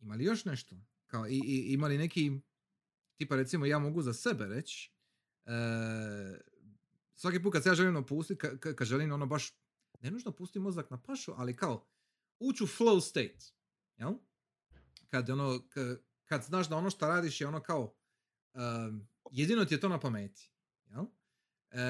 [0.00, 0.76] imali još nešto?
[1.06, 2.40] Kao, i, i, imali neki,
[3.16, 4.92] tipa recimo ja mogu za sebe reći,
[5.44, 5.50] e,
[7.14, 9.58] svaki put kad se ja želim opustiti, ka, ka- kad želim ono baš,
[10.00, 11.86] ne nužno pusti mozak na pašu, ali kao
[12.38, 13.52] ući u flow state,
[13.96, 14.14] jel?
[15.08, 17.94] Kad, ono, k- kad znaš da ono što radiš je ono kao,
[18.54, 20.50] um, jedino ti je to na pameti,
[20.86, 21.04] jel?
[21.70, 21.80] E,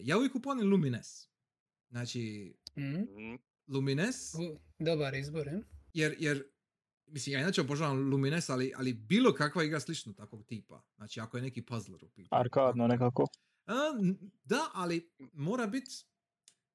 [0.00, 1.28] ja uvijek uponim Lumines.
[1.90, 2.94] Znači, Mhm.
[2.94, 3.34] Mhm.
[3.68, 5.62] Lumines, U, Dobar izbor, je?
[5.92, 6.44] jer, jer
[7.06, 10.82] mislim, ja inače obožavam Lumines, ali, ali bilo kakva igra slično takvog tipa.
[10.96, 12.40] Znači, ako je neki puzzler u pitanju.
[12.40, 13.26] Arkadno nekako.
[13.66, 13.72] A,
[14.44, 15.90] da, ali mora biti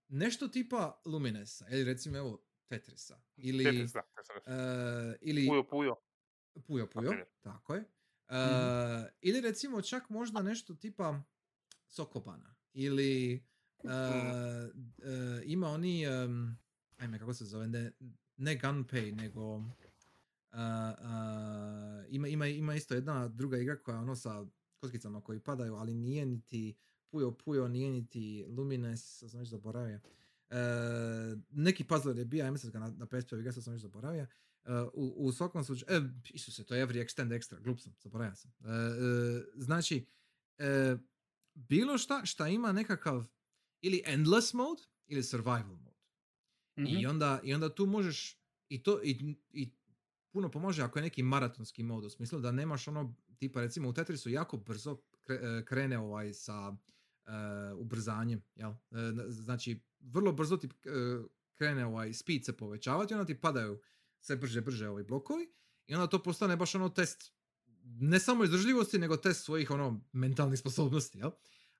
[0.07, 4.47] nešto tipa Luminesa, ili recimo evo Tetrisa, ili, Tetris, da, Tetris.
[4.47, 5.95] e, ili Pujo, pujo.
[6.57, 7.25] Puyo Puyo, primjer.
[7.41, 7.83] tako je.
[8.29, 8.35] E,
[9.21, 11.23] Ili recimo čak možda nešto tipa
[11.87, 16.57] Sokobana, ili e, e, ima oni, em,
[16.97, 17.91] ajme kako se zove, ne,
[18.37, 19.63] ne Gunpei, nego
[20.51, 24.45] a, ima, ima, ima isto jedna druga igra koja je ono sa
[24.79, 26.75] kockicama koji padaju, ali nije niti
[27.11, 29.99] Puyo Puyo, nije niti Lumines, sam već zaboravio.
[31.51, 34.27] Neki puzzle je bio, ja mislim ga na, na PSP igra, sad sam već zaboravio.
[34.67, 38.35] E, u, u svakom slučaju, e, isuse, to je Every Extend Extra, glup sam, zaboravio
[38.35, 38.51] sam.
[38.51, 40.05] E, e, znači,
[41.57, 43.27] bilo šta šta ima nekakav
[43.81, 45.97] ili endless mode ili survival mode.
[46.75, 47.09] I, Mhm.
[47.09, 48.39] onda, I onda tu možeš,
[48.69, 49.73] i to i, i
[50.31, 53.93] puno pomože ako je neki maratonski mod u smislu da nemaš ono, tipa recimo u
[53.93, 54.97] Tetrisu jako brzo
[55.29, 56.75] e, krene ovaj sa
[57.25, 57.31] e,
[57.73, 58.71] ubrzanjem, jel?
[58.71, 58.75] E,
[59.29, 60.69] znači, vrlo brzo ti
[61.55, 63.81] krene ovaj speed se povećavati, onda ti padaju
[64.19, 65.53] sve brže, brže ovaj blokovi
[65.87, 67.33] i onda to postane baš ono test
[67.99, 71.31] ne samo izdržljivosti, nego test svojih ono mentalnih sposobnosti, jel?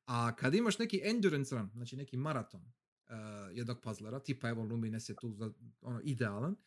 [0.05, 3.15] A kad imaš neki endurance run, znači neki maraton uh,
[3.51, 5.51] jednog puzzlera, tipa evo Lumines je tu za,
[5.81, 6.57] ono, idealan, uh,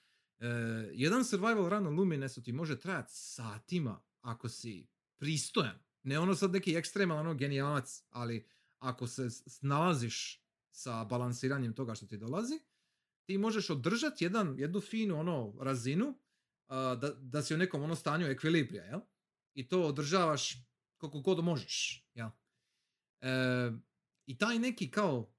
[0.92, 4.88] jedan survival run na Luminesu ti može trajati satima ako si
[5.18, 5.78] pristojan.
[6.02, 8.46] Ne ono sad neki ekstreman, ono genijalac, ali
[8.78, 12.60] ako se snalaziš sa balansiranjem toga što ti dolazi,
[13.24, 16.14] ti možeš održati jedan, jednu finu ono razinu uh,
[17.00, 19.00] da, da si u nekom ono stanju ekvilibrija, jel?
[19.54, 20.56] I to održavaš
[20.96, 22.28] koliko god možeš, jel?
[23.20, 23.72] E,
[24.26, 25.32] I taj neki kao,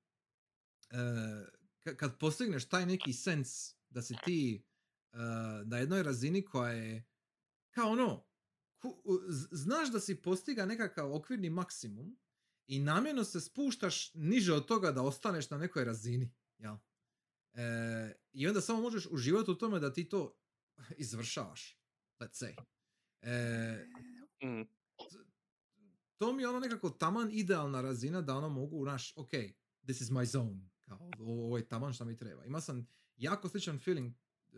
[0.90, 0.96] e,
[1.84, 4.66] ka- kad postigneš taj neki sens da si ti
[5.12, 5.18] e,
[5.66, 7.08] na jednoj razini koja je
[7.72, 8.26] kao ono,
[8.78, 9.04] ku-
[9.52, 12.18] znaš da si postiga nekakav okvirni maksimum
[12.68, 16.76] i namjerno se spuštaš niže od toga da ostaneš na nekoj razini, jel?
[17.54, 17.64] E,
[18.32, 20.38] I onda samo možeš uživati u tome da ti to
[20.98, 21.80] izvršavaš,
[22.20, 22.56] let's say.
[23.22, 23.88] E,
[24.44, 24.62] Mm.
[26.18, 29.30] to mi je ono nekako taman idealna razina da ono mogu, naš, ok,
[29.84, 32.46] this is my zone, kao, ovo, je taman što mi treba.
[32.46, 32.88] Ima sam
[33.18, 34.58] jako sličan feeling e,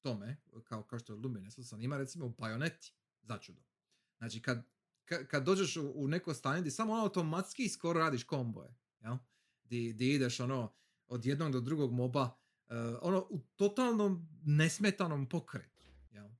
[0.00, 2.92] tome, kao, kao što je Lumines, sam ima recimo u Bajoneti,
[3.22, 3.62] začudo.
[4.18, 4.66] Znači, kad,
[5.06, 9.16] ka- kad dođeš u, u neko stanje gdje samo ono automatski skoro radiš komboje, jel?
[9.64, 10.72] Di, di ideš ono
[11.06, 12.30] od jednog do drugog moba,
[12.68, 15.77] e, ono u totalnom nesmetanom pokretu.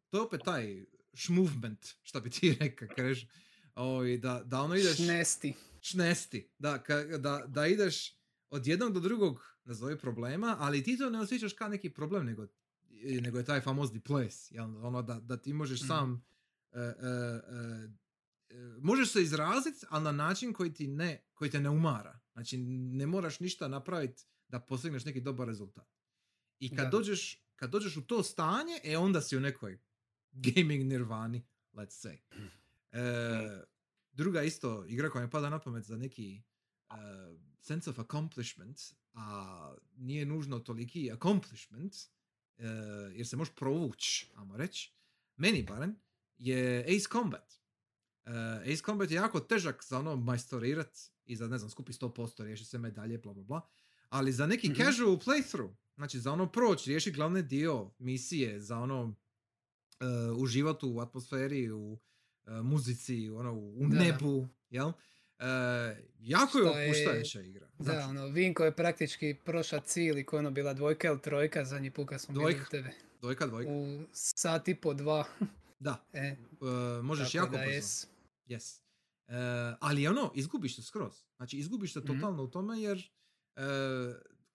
[0.08, 0.84] To je opet taj
[1.28, 3.26] movement, što bi ti rekao, kažeš,
[3.74, 5.54] ovaj, da, da ono ideš Šnesti.
[5.82, 8.16] šnesti, da, ka, da, da ideš
[8.50, 12.46] od jednog do drugog, nazovi problema, ali ti to ne osjećaš kao neki problem, nego,
[13.20, 14.86] nego je taj famozni ples, jel?
[14.86, 15.86] ono da, da ti možeš Mhm.
[15.88, 16.24] sam
[16.72, 17.88] e, e, e,
[18.50, 22.20] e, možeš se izraziti, ali na način koji ti ne, koji te ne umara.
[22.32, 25.88] Znači, ne moraš ništa napraviti da postigneš neki dobar rezultat.
[26.58, 26.90] I kad Da.
[26.90, 29.78] dođeš, kad dođeš u to stanje, e onda si u nekoj
[30.32, 31.42] gaming nirvani,
[31.74, 32.18] let's say.
[32.92, 33.64] E,
[34.12, 36.42] druga isto igra koja mi pada na pamet za neki
[36.90, 36.96] uh,
[37.60, 38.80] sense of accomplishment,
[39.14, 41.94] a nije nužno toliki accomplishment,
[42.58, 42.64] uh,
[43.12, 44.92] jer se možeš provući, ajmo reći,
[45.36, 45.96] meni barem,
[46.38, 47.54] je Ace Combat.
[48.26, 48.32] Uh,
[48.72, 52.64] Ace Combat je jako težak za ono majstorirat i za, ne znam, skupi 100%, riješi
[52.64, 53.68] se medalje, bla bla bla.
[54.08, 54.76] Ali za neki Mhm.
[54.82, 59.14] casual playthrough, znači za ono proći, riješi glavni dio misije, za ono
[60.00, 60.06] uh,
[60.36, 61.98] uživati u atmosferi, u uh,
[62.54, 64.04] muzici, ono, u Da, da.
[64.04, 64.86] nebu, jel?
[64.86, 64.94] Uh,
[66.18, 67.66] jako je opuštajuća igra.
[67.68, 71.64] Da, Znači, ono, Vinko je praktički prošao cijeli koji je ono bila dvojka ili trojka
[71.64, 72.62] zadnji put kad smo bili Dvojka.
[72.62, 72.90] u tebe.
[73.20, 73.70] dvojka, dvojka.
[73.72, 75.24] U sat i po dva.
[75.78, 76.68] Da, E, uh,
[77.04, 77.70] možeš jako da brzo.
[77.70, 78.06] jes.
[78.46, 78.80] Yes.
[79.28, 79.34] E,
[79.80, 81.12] ali ono, izgubiš se skroz.
[81.36, 82.06] Znači, izgubiš se Mhm.
[82.08, 83.10] totalno u tome jer
[83.56, 83.62] e,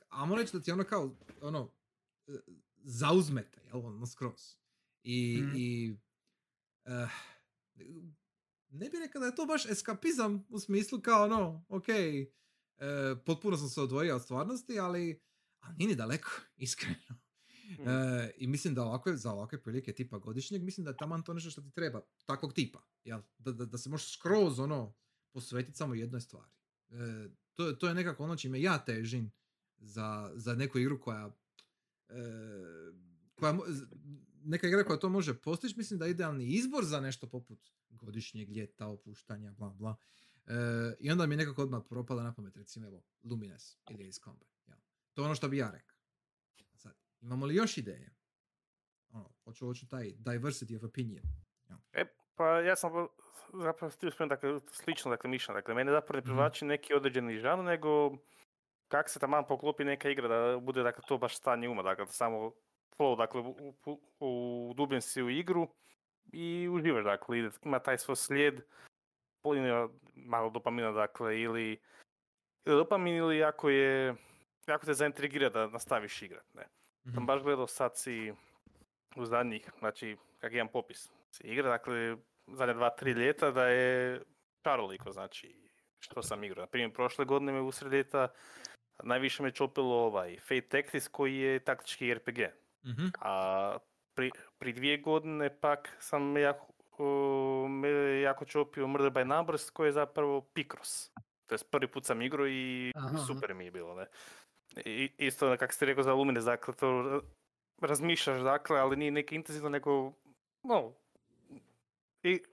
[0.10, 1.72] ajmo reći da ti ono kao, ono,
[2.28, 2.32] e,
[2.78, 4.56] zauzmete, jel, ono, skroz.
[5.04, 5.56] I, Mhm.
[5.56, 5.98] i
[6.86, 7.08] eh,
[8.70, 12.26] ne bih rekao da je to baš eskapizam u smislu kao ono, ok, e,
[13.26, 15.22] potpuno sam se odvojio od stvarnosti, ali,
[15.60, 16.98] ali nije ni daleko, iskreno.
[17.80, 17.88] Mm.
[17.88, 21.34] E, I mislim da ovakve, za ovakve prilike tipa godišnjeg, mislim da je taman to
[21.34, 22.84] nešto što ti treba, takvog tipa.
[23.04, 23.22] Jel?
[23.38, 24.94] Da, da, da se možeš skroz ono,
[25.32, 26.52] posvetiti samo jednoj stvari.
[26.90, 29.32] E, to, to je nekako ono čime ja težim
[29.78, 31.36] za, za neku igru koja,
[32.10, 32.16] e,
[33.36, 33.54] koja
[34.44, 37.60] neka igra koja to može postići, mislim da je idealni izbor za nešto poput
[37.90, 39.96] godišnjeg ljeta, opuštanja, bla bla.
[40.48, 40.54] E,
[41.00, 44.48] I onda mi je nekako odmah propada na pamet, recimo evo, Lumines ili Ace Combat.
[44.68, 44.78] Jel?
[45.14, 45.98] To je ono što bi ja rekao.
[46.76, 48.16] Sad, imamo li još ideje?
[49.10, 51.26] Ono, hoću, hoću taj diversity of opinion.
[51.94, 52.06] E,
[52.36, 53.16] pa ja sam vo-
[53.54, 55.58] zapravo htio spomenuti, dakle, slično, dakle, mišljenje.
[55.58, 56.28] Dakle, mene zapravo ne Mhm.
[56.28, 58.18] privlači neki određeni žan, nego
[58.88, 62.12] kak se tamo poklopi neka igra da bude, dakle, to baš stanje uma, dakle, da
[62.12, 62.52] samo
[62.98, 65.68] flow, dakle, u, u, u, dubljen si u igru
[66.34, 68.62] i uživaš, dakle, ide- ima taj svoj slijed,
[69.42, 71.80] polina malo dopamina, dakle, ili,
[72.66, 74.16] ili dopamin ili ako je,
[74.68, 76.68] ako te zaintrigira da nastaviš igrat, ne.
[77.08, 77.16] Mhm.
[77.16, 78.34] Sam baš gledao sad si
[79.16, 82.18] u zadnjih, znači, kak imam popis se igra, dakle,
[82.48, 84.22] zadnja dva, tri ljeta da je
[84.64, 85.56] šaroliko, znači,
[86.00, 86.62] što sam igrao.
[86.62, 88.28] Na primjer, prošle godine me usred ljeta
[89.04, 92.40] najviše me čopilo ovaj Fate Tactics koji je taktički RPG.
[92.86, 93.06] Mhm.
[93.20, 93.78] A
[94.14, 97.90] pri, pri dvije godine pak sam jako, o, me
[98.22, 101.12] jako čopio Murder by Numbers koji je zapravo Picross.
[101.46, 104.06] To je prvi put sam igrao i Aha, super mi je bilo, ne.
[104.86, 107.22] I, isto kako ste rekao za Lumines, dakle to ra-
[107.82, 110.14] razmišljaš dakle, ali nije neki intenzivno nego
[110.64, 110.94] no,
[112.24, 112.44] i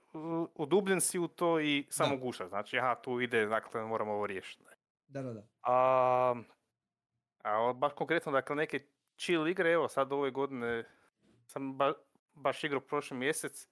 [0.55, 2.21] udubljen si u to i samo Da.
[2.21, 2.49] gušaš.
[2.49, 4.63] Znači, aha, tu ide, dakle, moramo ovo riješiti.
[5.07, 5.43] Da, da, da.
[5.63, 6.35] A,
[7.43, 8.79] a baš konkretno, dakle, neke
[9.21, 10.85] chill igre, evo sad ove godine
[11.47, 11.93] sam ba-
[12.33, 13.67] baš igrao prošli mjesec,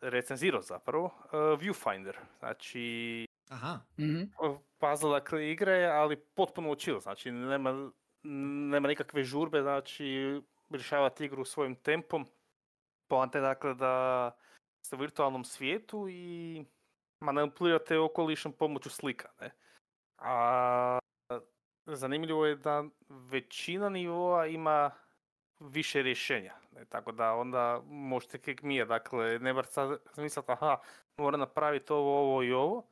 [0.00, 3.80] recenzirao zapravo, uh, Viewfinder, znači Aha.
[3.98, 4.22] Mhm.
[4.78, 7.90] puzzle dakle igre, ali potpuno chill, znači nema,
[8.70, 12.26] nema nikakve žurbe, znači rješavati igru svojim tempom.
[13.08, 14.30] Poanta je dakle da
[14.86, 16.64] ste u virtualnom svijetu i
[17.20, 19.50] manipulirate okolišem pomoću slika, ne?
[20.18, 20.98] A
[21.86, 24.90] zanimljivo je da većina nivoa ima
[25.60, 26.54] više rješenja.
[26.72, 26.84] Ne?
[26.84, 30.78] Tako da onda možete kak mi je, dakle, ne bar sad zamisliti, aha,
[31.16, 32.86] moram napraviti ovo, ovo i ovo,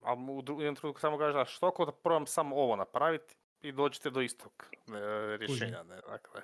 [0.00, 3.34] a u dru- jednom trenutku samo kaže, a što ako da probam samo ovo napraviti
[3.62, 4.52] i dođete do istog
[4.88, 5.82] e, rješenja.
[5.82, 5.96] Ne?
[6.08, 6.42] Dakle,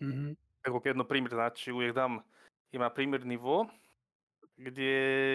[0.00, 0.32] Mhm.
[0.66, 2.18] Evo jedno primjer, znači uvijek dam,
[2.72, 3.66] ima primjer nivo
[4.56, 4.92] gdje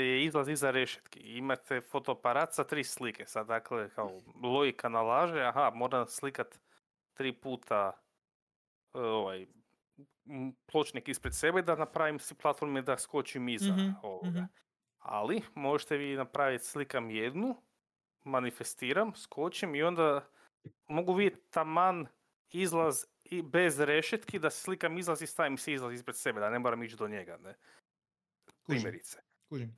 [0.07, 1.19] je izlaz iza rešetki.
[1.19, 3.25] Imate fotoaparat sa tri slike.
[3.25, 4.11] Sad dakle, kao
[4.43, 6.59] logika nalaže, aha, moram slikat
[7.13, 7.91] tri puta
[8.93, 9.47] e, ovaj,
[10.65, 14.27] pločnik ispred sebe da napravim si platforme da skočim iza Mhm, ovoga.
[14.29, 14.43] mhm.
[14.99, 17.55] Ali možete vi napraviti slikam jednu,
[18.23, 20.27] manifestiram, skočim i onda
[20.87, 22.07] mogu vidjeti taman
[22.51, 26.59] izlaz i bez rešetki da slikam izlaz i stavim si izlaz ispred sebe, da ne
[26.59, 27.37] moram ići do njega.
[27.37, 27.55] Ne?
[28.67, 29.21] Kužim, Primjerice.
[29.49, 29.77] kužim.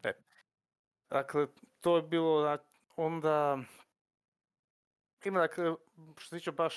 [1.10, 1.48] Dakle,
[1.80, 3.60] to je bilo da- onda...
[5.26, 5.76] Ima, dakle,
[6.18, 6.76] što se tiče baš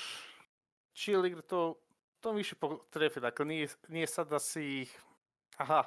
[0.94, 1.80] chill igre, to,
[2.20, 3.20] to više potrefi.
[3.20, 4.88] Dakle, nije, nije sad da si.
[5.56, 5.84] Aha,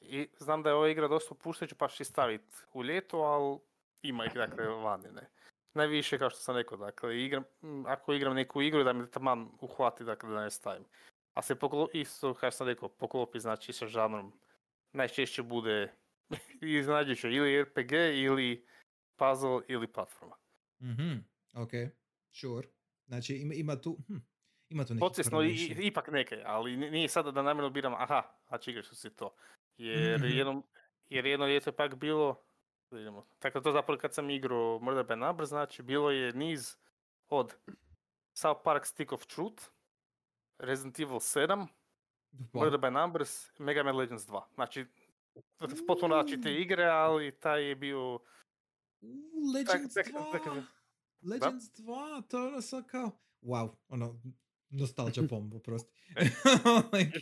[0.00, 3.58] i znam da je ova igra dosta opuštajuća pa ih staviti u ljeto, ali
[4.02, 5.30] ima ih, dakle, vani, ne.
[5.74, 7.44] Najviše, kao što sam rekao, dakle, igram,
[7.86, 10.84] ako igram neku igru, da me taman uhvati, dakle, da ne stavim.
[11.34, 14.32] A se poklo, isto, kao što sam rekao, poklopi, znači, sa žanrom,
[14.96, 15.92] najčešće bude
[16.80, 18.66] iznađujuće ili RPG ili
[19.16, 20.36] puzzle ili platforma.
[20.82, 21.12] Mhm.
[21.54, 21.70] Ok,
[22.32, 22.68] sure.
[23.06, 24.16] Znači ima, ima tu, hm,
[24.68, 28.70] ima tu Podsvjesno i, ipak neke, ali ni- nije sada da namjerno biram, aha, znači
[28.70, 29.34] igraš si to.
[29.76, 30.28] Jer Mhm.
[30.28, 30.64] jednom,
[31.06, 32.42] jer jedno ljeto je pak bilo,
[32.90, 36.76] da idemo, tako to zapravo kad sam igrao Murder by Numbers, znači bilo je niz
[37.28, 37.54] od
[38.32, 39.62] South Park Stick of Truth,
[40.58, 41.66] Resident Evil 7, Wow.
[42.54, 44.42] Murder by Numbers, Mega Man Legends 2.
[44.54, 44.86] Znači,
[45.86, 48.18] potpuno različite igre, ali taj je bio
[49.54, 50.32] Legends tak- 2!
[50.32, 50.64] tak-
[51.22, 53.10] Legends 2, to je ono sad kao,
[53.42, 54.20] wow, ono,
[54.70, 55.92] nostalgia bomb, oprosti.
[56.92, 57.18] like,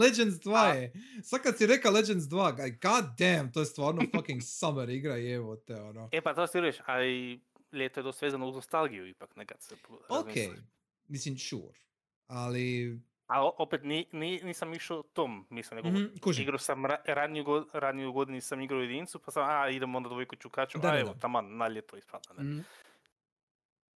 [0.00, 0.92] Legends 2 A- je,
[1.22, 5.18] sad kad si rekao Legends 2, ga- god damn, to je stvarno fucking summer igra
[5.18, 6.08] i evo te, ono.
[6.12, 7.40] E pa to ti reći, a i
[7.72, 10.62] ljeto je dosta vezano uz nostalgiju ipak nekad se po- Ok, razmisli.
[11.08, 11.78] mislim, sure,
[12.26, 16.42] ali, A opet ni, ni, nisam išao tom, mislim, nego mhm, kužim.
[16.42, 20.08] igrao sam ra, raniju, go, raniju godinu sam igrao jedinicu, pa sam, a idem onda
[20.08, 21.20] dvojku čukaču, Da, a da, evo, da.
[21.20, 22.42] taman, na ljeto ispada, ne.
[22.42, 22.60] Mhm.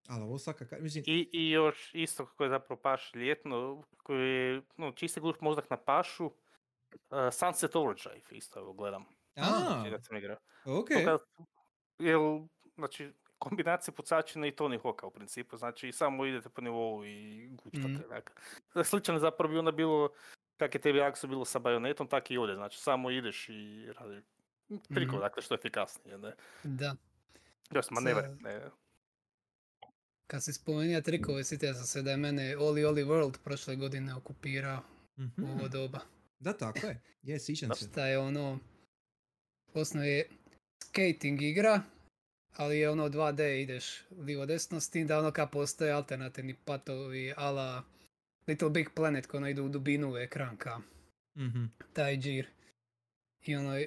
[0.08, 4.28] Ali ovo svaka, ka- mislim, I, I još isto kako je zapravo paš ljetno, koji
[4.30, 6.32] je, no, čisti glup mozak na pašu, uh,
[7.32, 9.04] Sunset Overdrive isto evo gledam,
[9.36, 10.36] a, kad sam igrao.
[10.66, 10.90] ok,
[11.98, 12.40] Jel,
[12.76, 17.88] znači, kombinacija pucačina i Tony Hawka u principu, znači samo idete po nivou i gučkate.
[17.88, 18.02] Mhm.
[18.74, 18.84] Mm.
[18.90, 20.08] Slično je zapravo bi onda bilo,
[20.56, 24.22] kak je tebi Aksu bilo sa bajonetom, tak i ovdje, znači samo ideš i radi
[24.84, 25.20] trikova, Mhm.
[25.20, 26.32] dakle što je efikasnije, ne?
[26.64, 26.96] Da.
[27.70, 28.70] Just manevar, Sa- ne?
[30.26, 34.14] Kad si spomenuo trikove, sjetio sam se da je mene Oli Oli World prošle godine
[34.14, 34.80] okupirao
[35.18, 35.44] mhm.
[35.44, 35.98] u ovo doba.
[36.38, 37.88] da, tako je, je, sjećam se.
[37.88, 38.58] Šta je ono,
[39.74, 40.28] osnovno je
[40.82, 41.80] skating igra,
[42.56, 47.32] ali je ono 2D ideš livo desno, s tim da ono kao postoje alternativni patovi
[47.36, 47.82] ala
[48.46, 50.80] Little Big Planet koji ono idu u dubinu u ekran ka
[51.36, 51.64] Mhm.
[51.92, 52.46] taj džir.
[53.44, 53.86] I ono, e,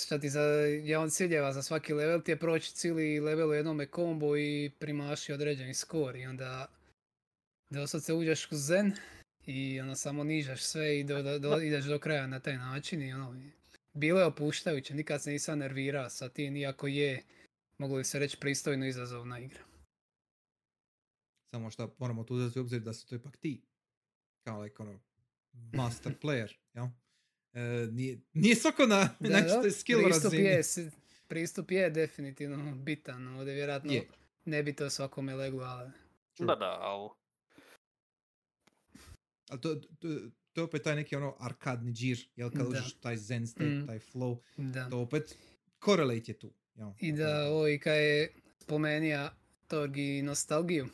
[0.00, 3.54] šta ti za, jedan od ciljeva za svaki level ti je proći cijeli level u
[3.54, 6.68] jednome kombo i primaši određeni skor i onda
[7.70, 8.92] doslovce uđeš u zen
[9.46, 13.02] i ono samo nižaš sve i do, do, do- ideš do kraja na taj način
[13.02, 13.42] i ono,
[13.96, 17.22] bilo je opuštajuće, nikad se nisam nervirao sa tim, iako je,
[17.78, 19.60] moglo bi se reći, pristojno izazovna igra.
[21.50, 23.62] Samo što moramo tu uzeti u obzir da su to ipak ti.
[24.42, 25.00] kao like, ono,
[25.72, 26.86] master player, jel?
[27.52, 30.44] E, nije, nije svako na, Da, skill pristup razini.
[30.44, 30.62] je,
[31.28, 34.08] pristup je definitivno bitan, ovdje vjerojatno Je.
[34.44, 35.90] ne bi to svakome leglo, ali.
[36.38, 37.10] Da, da, ali
[39.50, 40.08] Ali to, to,
[40.56, 43.86] to je opet taj neki ono arkadni džir, jel kad uđeš taj zen state, Mm.
[43.86, 44.88] taj flow, da.
[44.88, 45.38] to opet
[45.84, 46.52] correlate je tu.
[46.74, 46.90] Jel?
[47.00, 49.34] I da, ovo i kad je spomenija
[49.66, 50.88] Torgi nostalgiju,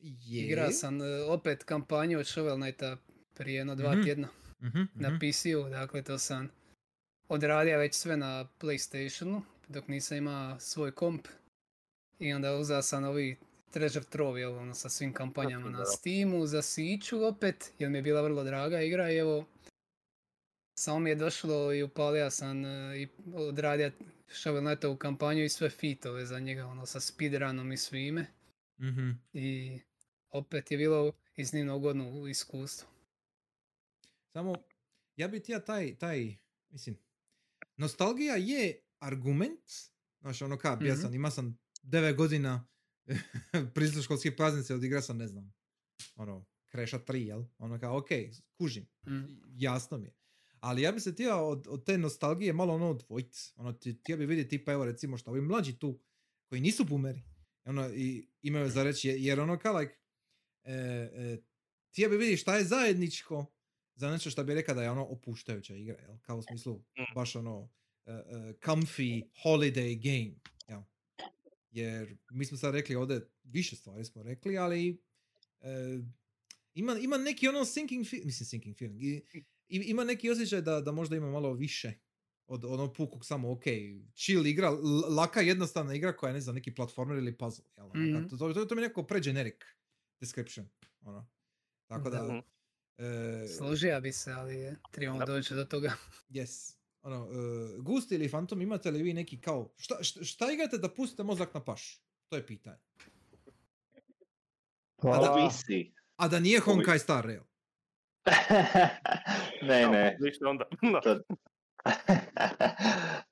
[0.00, 0.42] je.
[0.42, 2.96] igra sam e, opet kampanju od Shovel Knighta
[3.34, 4.28] prije jedno dva Mhm, tjedna
[4.60, 5.18] Mhm, na.
[5.20, 6.48] PC-u, dakle to sam
[7.28, 11.28] odradio već sve na Playstationu, dok nisam imao svoj komp.
[12.18, 13.36] I onda uzeo sam ovi
[13.72, 15.84] Treasure Trove, jel, ono, sa svim kampanjama na.
[15.84, 19.44] Steamu, za Siću opet, jer mi je bila vrlo draga igra i evo,
[20.78, 23.90] samo mi je došlo i upalio sam e, i odradio
[24.28, 28.26] Shovel Knightovu kampanju i sve fitove za njega, ono, sa speedrunom i svime.
[28.80, 29.10] Mhm.
[29.32, 29.78] I
[30.30, 32.88] opet je bilo iznimno ugodno iskustvo.
[34.32, 34.54] Samo,
[35.16, 36.36] ja bi tija taj, taj,
[36.70, 36.98] mislim,
[37.76, 39.60] nostalgija je argument,
[40.20, 41.00] znaš, ono ka, ja Mhm.
[41.02, 42.68] sam, ima sam 9 godina
[43.74, 45.52] prisluškolskih praznice, odigra sam, ne znam,
[46.16, 47.44] ono, Kreša 3, jel?
[47.58, 48.08] Ono kao, ok,
[48.52, 49.22] kužim, Mm.
[49.50, 50.14] jasno mi je.
[50.60, 53.52] Ali ja bi se htio od, od te nostalgije malo ono odvojiti.
[53.56, 56.00] Ono, ti- htio bi vidjeti tipa, evo recimo, što ovi mlađi tu,
[56.44, 57.22] koji nisu boomeri,
[57.64, 59.94] ono, i imaju za reći, je- jer ono kao, like,
[60.64, 61.38] e, e,
[61.88, 63.46] htio bi vidjeti šta je zajedničko
[63.94, 66.18] za nešto što bi rekao da je ono opuštajuća igra, jel?
[66.18, 66.84] Kao u smislu,
[67.14, 67.70] baš ono,
[68.06, 68.14] e, e,
[68.56, 70.40] comfy holiday game?
[71.72, 75.02] Jer mi smo sad rekli ovdje, više stvari smo rekli, ali
[75.60, 75.98] e,
[76.74, 79.44] ima, ima neki ono sinking, fe- mislim sinking feeling, i, i-
[79.80, 81.92] ima neki osjećaj da, da možda ima malo više
[82.46, 83.62] od ono pukog samo, ok,
[84.14, 87.90] chill igra, l- laka jednostavna igra koja je, ne znam, neki platformer ili puzzle, jel?
[88.12, 89.56] Kad- to, to, to mi je neko pre-generic
[90.20, 90.68] description,
[91.00, 91.30] ono.
[91.86, 92.18] Tako da,
[92.98, 93.04] Da.
[93.44, 95.92] E, Složija bi se, ali je, trebamo doći do toga.
[96.30, 96.76] Yes.
[97.02, 100.88] Ono, uh, Gust ili Phantom, imate li vi neki kao, šta, šta, šta igrate da
[100.88, 102.02] pustite mozak na paš?
[102.28, 102.78] To je pitanje.
[104.96, 105.92] Pa, Ovisi.
[106.16, 107.42] A da nije Honkai Star Rail.
[109.68, 110.16] ne, ne.
[110.20, 110.64] Ništa onda.
[110.82, 111.00] Da.
[111.02, 111.20] To,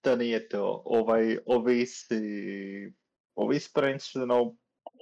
[0.01, 0.83] to nije to.
[0.85, 2.15] Ovaj, ovisi,
[3.35, 4.57] ovisi prvenstveno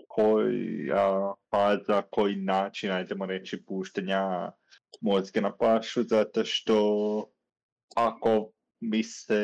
[0.08, 4.52] koja faza, koji način, ajdemo reći, puštanja
[5.00, 6.76] mozga na pašu, zato što
[7.96, 8.50] ako
[8.80, 9.42] mi se,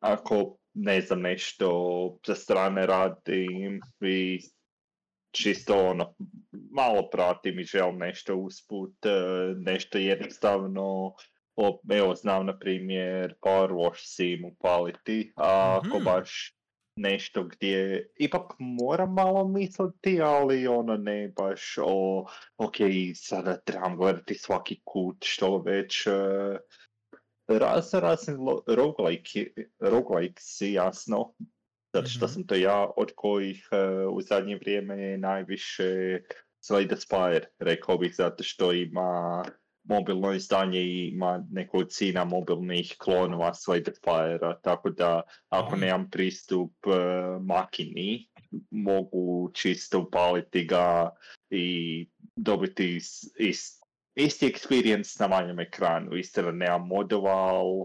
[0.00, 1.68] ako ne znam nešto
[2.26, 4.40] za strane radim i
[5.30, 6.14] čisto ono,
[6.70, 9.10] malo pratim i želim nešto usput, e,
[9.56, 11.14] nešto jednostavno,
[11.56, 16.04] o, evo znam na primjer Power Wash sim upaliti, a ako Mhm.
[16.04, 16.56] baš
[16.96, 22.26] nešto gdje ipak moram malo misliti, ali ono ne baš o,
[22.56, 22.76] ok,
[23.14, 26.10] sada trebam gledati svaki kut, što već, e,
[27.58, 31.34] razno razni lo- roguelike, roguelikesi, jasno,
[31.94, 32.32] zato što Mhm.
[32.32, 33.76] sam to ja od kojih e,
[34.06, 36.20] u zadnje vrijeme najviše
[36.60, 39.42] Slade Spire, rekao bih, zato što ima
[39.84, 45.80] mobilno izdanje i ima nekolicina mobilnih klonova Slade Spire, tako da ako Mhm.
[45.80, 46.90] nemam pristup e,
[47.40, 48.28] makini,
[48.70, 51.10] mogu čisto upaliti ga
[51.50, 52.06] i
[52.36, 53.08] dobiti is,
[53.38, 53.81] is-
[54.14, 56.16] isti experience na manjem ekranu.
[56.16, 57.84] Istina nemam modova, ali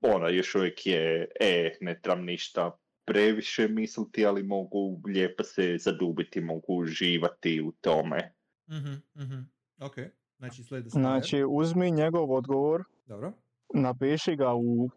[0.00, 6.40] ono, još uvijek je, e, ne trebam ništa previše misliti, ali mogu lijepo se zadubiti,
[6.40, 8.34] mogu uživati u tome.
[8.70, 9.40] Mhm, mhm.
[9.80, 9.94] Ok,
[10.38, 13.32] znači slede Znači, uzmi njegov odgovor, Dobro.
[13.74, 14.90] napiši ga u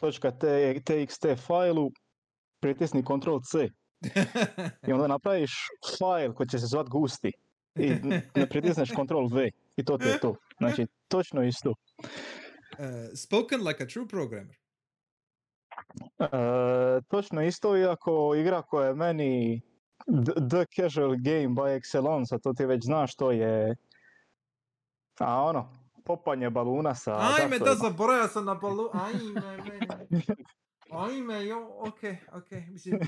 [0.00, 1.92] .txt failu,
[2.60, 3.68] pritisni Ctrl C
[4.88, 5.52] i onda napraviš
[5.98, 7.32] fail koji će se zvat gusti
[7.74, 7.90] i
[8.34, 10.36] ne pritisneš Ctrl V i to ti je to.
[10.58, 11.70] Znači, točno isto.
[11.70, 11.74] Uh,
[13.14, 14.56] spoken like a true programmer.
[16.18, 19.60] E, točno isto, iako igra koja je meni
[20.50, 23.76] the, casual game by excellence, a to ti već znaš što je,
[25.18, 25.72] a ono,
[26.04, 30.22] popanje baluna sa Ajme, da, zaboravio sam na balu, ajme, meni.
[30.90, 32.00] Ajme, jo, ok,
[32.32, 32.50] ok.
[32.68, 33.00] Mislim,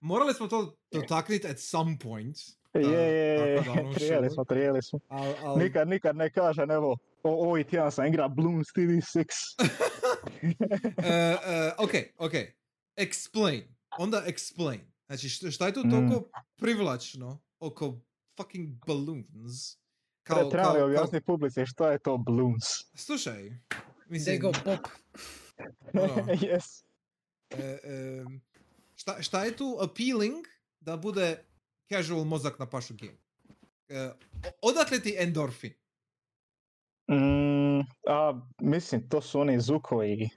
[0.00, 2.36] morali smo to dotakniti at some point.
[2.78, 4.34] Je, je, je, ono prijeli show.
[4.34, 4.98] smo, prijeli smo.
[5.08, 9.24] Al, al, Nikad, nikad ne kažem, evo, o, ovaj tjedan sam igra Bloons TV6.
[9.62, 9.68] uh,
[10.98, 12.32] uh, ok, ok.
[12.96, 13.62] Explain.
[13.98, 14.78] Onda explain.
[15.06, 15.90] Znači, šta, je tu Mm.
[15.90, 17.98] toliko privlačno oko
[18.36, 19.76] fucking balloons?
[20.22, 22.64] Kao, Treba li objasniti publici šta je to Bloons?
[22.94, 23.50] Slušaj,
[24.06, 24.88] mislim, Dego pop.
[25.94, 26.14] ono,
[26.50, 26.84] yes.
[27.50, 28.40] e, em,
[28.96, 30.46] šta, šta je tu appealing
[30.80, 31.44] da bude
[31.88, 33.18] casual mozak na pašu game?
[33.88, 34.10] E,
[34.62, 35.72] o- odakle ti endorfin?
[37.10, 40.28] Mm, a, mislim, to su oni zvukovi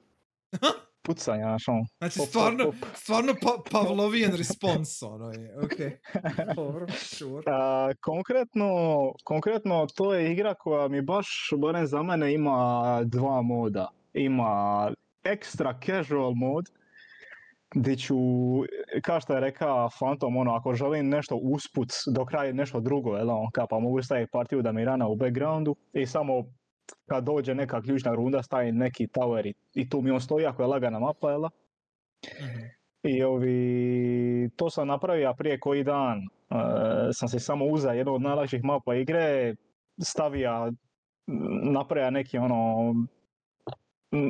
[1.01, 1.85] pucanja, znaš, ono.
[1.97, 5.99] Znači, stvarno, stvarno pa, Pavlovian response, ono je, okej.
[6.55, 7.43] Dobro, sure.
[7.47, 8.67] A, konkretno,
[9.23, 13.88] konkretno, to je igra koja mi baš, barem za mene, ima dva moda.
[14.13, 14.91] Ima
[15.23, 16.65] extra casual mod,
[17.75, 18.15] gdje ću,
[19.01, 23.29] kao što je rekao Phantom, ono, ako želim nešto usput dok radim nešto drugo, jel,
[23.29, 26.43] on, ka, pa mogu staviti partiju da mi rana u backgroundu i samo
[27.05, 30.61] kad dođe neka ključna runda stavim neki tower i, i tu mi on stoji ako
[30.61, 31.41] je lagana mapa, jel?
[32.41, 32.65] Mhm.
[33.03, 36.17] I ovi, to sam napravio prije koji dan.
[36.19, 36.23] E,
[37.11, 39.55] sam se samo uzeo jednu od najlakših mapa igre,
[40.03, 40.73] stavio,
[41.63, 42.93] napravio neki ono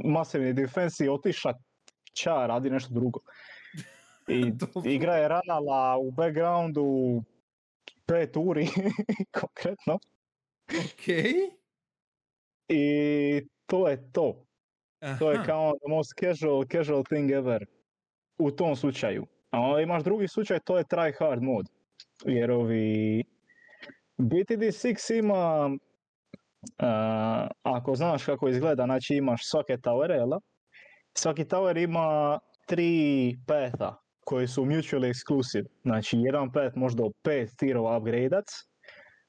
[0.03, 1.53] masivni defense i otiša
[2.13, 3.19] ča radi nešto drugo.
[4.27, 4.51] I
[4.95, 7.21] igra je ranala u backgroundu
[8.05, 8.67] pet uri
[9.39, 9.99] konkretno.
[10.93, 11.33] Okej.
[12.67, 14.45] I to je to.
[15.19, 15.45] To je Aha.
[15.45, 17.65] kao the most casual, casual thing ever
[18.37, 19.25] u tom slučaju.
[19.51, 21.65] A onda imaš drugi slučaj, to je try hard mod.
[22.25, 23.23] Jer ovi...
[24.17, 25.77] BTD6 ima...
[26.77, 30.29] a, ako znaš kako izgleda, znači imaš svake towere, jel?
[31.13, 33.95] Svaki tower ima tri petha
[34.25, 35.65] koji su mutually exclusive.
[35.83, 38.45] Znači jedan pet može do pet tirova upgradeac,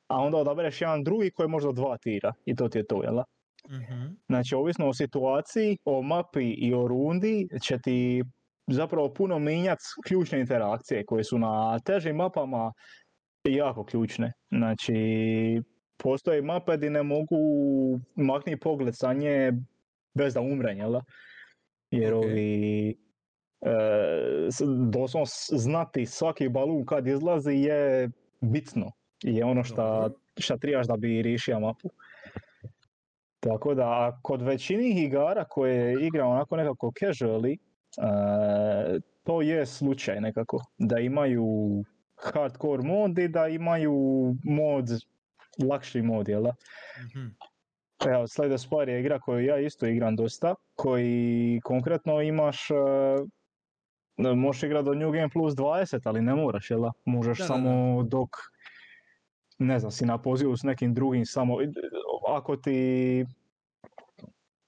[0.09, 2.32] a onda odabereš jedan drugi koji može do dva tira.
[2.44, 3.23] I to ti je to, jel?
[3.70, 4.15] Mhm.
[4.27, 8.23] Znači, ovisno o situaciji, o mapi i o rundi će ti
[8.66, 12.73] zapravo puno mijenjati ključne interakcije koje su na težim mapama
[13.44, 14.32] jako ključne.
[14.51, 14.94] Znači,
[15.97, 17.36] postoje mape gdje ne mogu
[18.16, 19.52] makni pogled sa nje
[20.15, 21.01] bez da umre, jel?
[21.91, 22.25] Jer Ok.
[22.25, 22.89] ovi,
[23.61, 23.71] e,
[24.93, 28.11] doslovno znati svaki balun kad izlazi je
[28.41, 28.93] bitno.
[29.25, 31.91] I je ono šta, šta tribaš da bi riješio mapu.
[33.41, 40.21] Tako da, a kod većinih igara koje igra onako nekako casually, e, to je slučaj
[40.21, 40.65] nekako.
[40.79, 41.45] Da imaju
[42.17, 43.95] hardcore mod i da imaju
[44.45, 44.85] mod,
[45.69, 46.55] lakši mod, jel da?
[47.05, 47.27] Mhm.
[48.07, 54.63] Evo, Slay Spire je igra koju ja isto igram dosta, koji konkretno imaš, e, možeš
[54.63, 56.93] igrati do New Game Plus 20, ali ne moraš, jel da?
[57.05, 58.29] Možeš Da, da, samo dok,
[59.59, 61.57] ne znam, si na pozivu s nekim drugim, samo,
[62.29, 63.25] ako ti,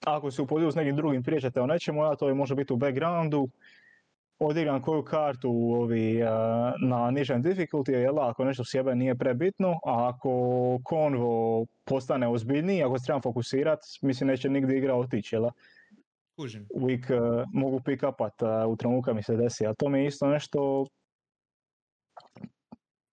[0.04, 2.72] ako si u pozivu s nekim drugim pričate o nečemu, ja to je može biti
[2.72, 3.48] u backgroundu,
[4.46, 10.08] odigram koju kartu ovi, a, na nižem difficulty, jel, ako nešto sjebe nije prebitno, a
[10.08, 15.44] ako konvo postane ozbiljniji, ako se trebam fokusirat, mislim neće nigdje igra otići, jel?
[16.36, 16.66] Kužim.
[16.74, 17.14] Uvijek e,
[17.52, 20.26] mogu pick upat a, u trenutku kad mi se desi, a to mi je isto
[20.26, 20.86] nešto...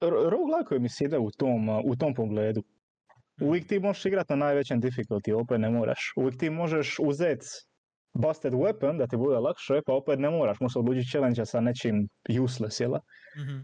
[0.01, 2.63] Roguelike mi sjede u tom, a, u tom pogledu.
[3.41, 6.13] Uvijek ti možeš igrat na najvećem difficulty, opet ne moraš.
[6.15, 7.43] Uvijek ti možeš uzet
[8.13, 12.09] busted weapon da ti bude lakše, pa opet ne moraš, možeš odlučiti challenge sa nečim
[12.43, 12.93] useless, jel?
[13.37, 13.59] Mhm.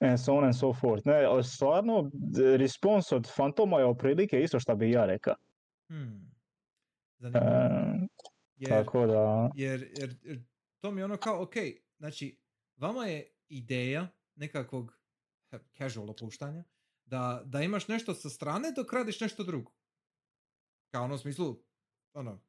[0.00, 1.06] and so on and so forth.
[1.06, 2.10] Ne, ali stvarno,
[2.56, 5.34] response od Fantoma je otprilike isto što bi ja rekao.
[5.88, 6.30] Hmm.
[7.18, 8.08] E, Zanimljivo.
[8.56, 10.42] Jer, tako da, jer, jer, jer
[10.80, 11.54] to mi je ono kao, ok,
[11.98, 12.38] znači,
[12.76, 14.98] vama je ideja nekakvog
[15.78, 16.64] casual opuštanja
[17.04, 19.72] da, da imaš nešto sa strane dok radiš nešto drugo.
[20.90, 21.62] Kao ono u smislu,
[22.12, 22.42] ono,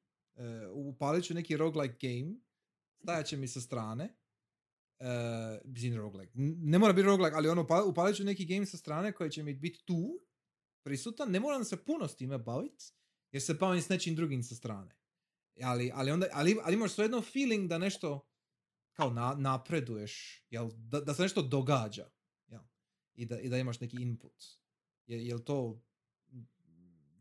[0.74, 2.36] upalit ću neki roguelike game,
[3.02, 4.18] stajat će mi sa strane,
[5.00, 5.06] e,
[5.66, 8.78] mislim roguelike, n- ne mora biti roguelike, ali ono, upa- upalit ću neki game sa
[8.78, 10.22] strane koji će mi biti tu,
[10.84, 12.86] prisutan, ne moram se puno s time baviti,
[13.32, 14.96] jer se bavim s nečim drugim sa strane.
[15.64, 18.28] Ali, ali, onda, ali, ali imaš svejedno feeling da nešto
[18.94, 22.10] kao na, napreduješ, jel, da, da se nešto događa.
[22.48, 22.62] Jel,
[23.14, 24.44] i, da, I da imaš neki input.
[25.06, 25.84] Je, jel to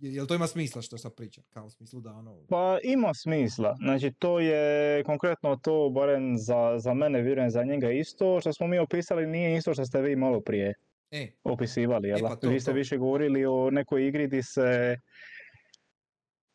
[0.01, 1.45] jel to ima smisla što sam pričam?
[1.51, 2.37] Kao u smislu da ono...
[2.49, 3.77] pa ima smisla.
[3.81, 8.67] Znači to je konkretno to, barem za, za mene, vjerujem za njega isto, što smo
[8.67, 10.75] mi opisali nije isto što ste vi malo prije
[11.11, 12.19] E, opisivali, jel?
[12.19, 12.29] E, da?
[12.29, 12.75] pa to, vi ste to.
[12.75, 14.97] više govorili o nekoj igri di se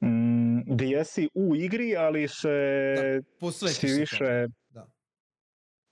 [0.03, 4.47] mm, di jesi u igri, ali se posvetiš si više.
[4.69, 4.87] Da.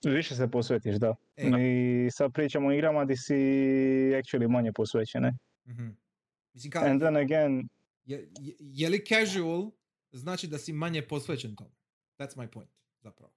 [0.04, 1.14] više se posvetiš, da.
[1.36, 3.34] E, I sad pričamo o igrama di si
[4.14, 5.32] actually manje posvećen, ne?
[6.54, 7.68] Mislim, ka, And then again,
[8.04, 9.70] je, je, je li casual
[10.12, 11.74] znači da si manje posvećen tomu?
[12.18, 12.70] That's my point,
[13.02, 13.32] zapravo.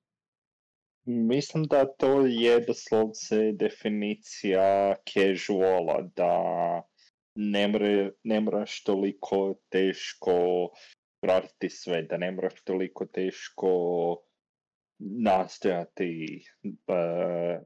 [1.06, 6.34] Mislim da to je doslovce definicija casuala, da
[7.36, 10.70] ne, mre, ne moraš toliko teško
[11.22, 13.70] pratiti sve, da ne moraš toliko teško
[15.00, 17.62] nastojati uh,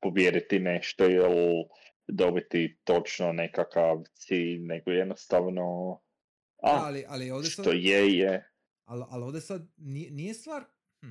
[0.00, 1.64] povjeriti nešto ili
[2.08, 5.92] dobiti točno nekakav cilj, nego jednostavno
[6.62, 8.50] A, ali, ali ovdje sad, što je, je.
[8.84, 10.64] ali, ali ovdje sad nije, nije stvar,
[11.00, 11.10] hm,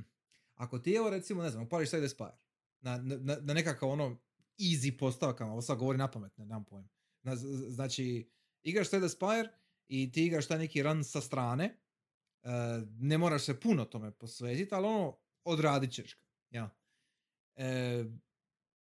[0.53, 2.37] ako ti evo recimo, ne znam, upališ Slade Spire,
[2.81, 4.21] na, na, na nekakav ono
[4.59, 8.31] easy postavkama, ovo sad govori na pamet, ne, z- z- znači,
[8.63, 9.49] igraš Slade Spire
[9.87, 11.65] i ti igraš taj neki run sa strane,
[12.43, 12.49] e,
[12.99, 16.25] ne moraš se puno tome posvetiti, ali ono, odradit ćeš ga.
[16.49, 16.69] Ja.
[17.55, 18.05] E,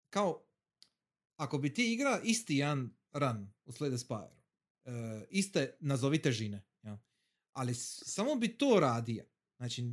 [0.09, 0.50] kao,
[1.41, 4.35] ako bi ti igra isti jedan run u Slade Spire,
[4.85, 4.91] e,
[5.29, 6.97] iste nazovi težine, ja.
[7.51, 9.25] ali s- samo bi to radio.
[9.57, 9.83] Znači,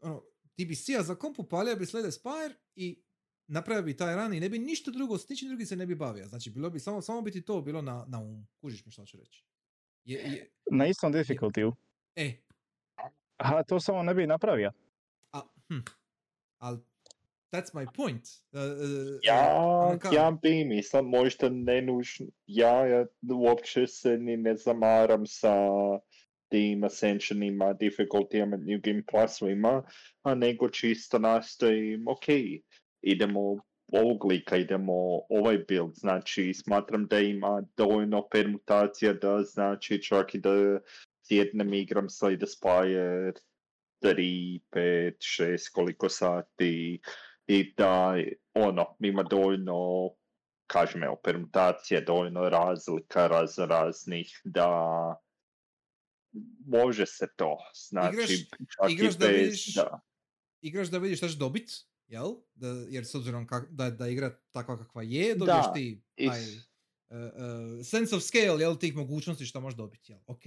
[0.00, 0.22] ono,
[0.54, 3.02] ti bi sija za kompu, palio bi Slade Spire i
[3.46, 5.94] napravio bi taj run i ne bi ništa drugo, s ničim drugim se ne bi
[5.96, 6.28] bavio.
[6.28, 8.46] Znači, bilo bi, samo, samo bi ti to bilo na, na umu.
[8.56, 9.44] Kužiš mi što ću reći.
[10.04, 11.72] Je, je, Na istom difficultyu.
[12.16, 12.36] e,
[13.36, 14.72] A to samo ne bi napravio.
[15.32, 15.78] a, hm,
[16.58, 16.78] ali
[17.54, 18.22] that's my point.
[18.52, 24.36] Uh, uh, Ja, kao- ja bi mislim, možda ne nužno, ja, ja uopće se ni
[24.36, 25.54] ne zamaram sa
[26.48, 29.82] tim ascensionima, difficultyama, New Game Plusovima,
[30.22, 32.24] a nego čisto nastojim, ok,
[33.02, 33.56] idemo
[33.92, 34.92] ovog lika, idemo
[35.28, 40.80] ovaj build, znači smatram da ima dovoljno permutacija da znači čak i da
[41.22, 43.32] sjednem igram Slay Spire
[44.02, 47.00] 3, 5, 6, koliko sati
[47.46, 48.14] i da
[48.54, 50.10] ono, ima dovoljno
[50.66, 54.68] kažem evo, permutacije, dovoljno razlika raz raznih da
[56.66, 60.00] može se to, znači Igraš- čak igraš i da bez, vidiš- da.
[60.60, 61.70] igraš da vidiš šta ćeš dobit,
[62.06, 62.30] jel?
[62.54, 66.42] Da, jer s obzirom kak, da, da igra takva kakva je, dobiješ Da, ti taj
[66.42, 66.56] uh,
[67.10, 70.20] uh, sense of scale, jel, tih mogućnosti šta možeš dobiti, jel?
[70.26, 70.40] Ok,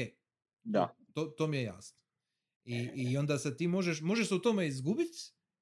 [0.64, 1.98] Da, to, to mi je jasno.
[2.66, 5.18] I, I onda se ti možeš, možeš se u tome izgubiti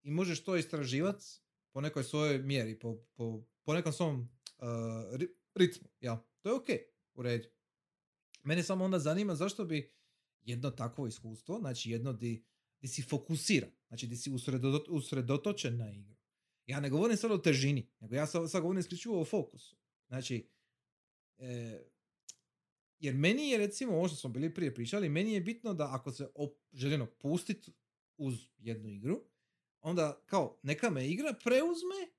[0.05, 1.25] i možeš to istraživati
[1.71, 4.67] po nekoj svojoj mjeri, po, po, po nekom svom uh,
[5.13, 6.17] ri- ritmu, jel?
[6.41, 6.67] To je ok,
[7.13, 7.49] u redu.
[8.43, 9.93] Mene samo onda zanima zašto bi
[10.41, 12.45] jedno takvo iskustvo, znači jedno di,
[12.81, 16.15] di si fokusiran, znači di si usredo, usredotočen na igru.
[16.65, 19.75] Ja ne govorim sad o težini, nego ja sad, sad govorim isključivo o fokusu.
[20.07, 20.49] Znači,
[21.37, 21.81] e,
[22.99, 26.11] jer meni je recimo, ovo što smo bili prije pričali, meni je bitno da ako
[26.11, 27.73] se op- želim pustiti
[28.17, 29.21] uz jednu igru,
[29.85, 32.11] onda kao neka me igra preuzme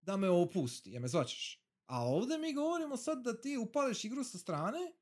[0.00, 1.64] da me opusti, ja me zvačaš.
[1.86, 4.92] A ovdje mi govorimo sad da ti upališ igru sa strane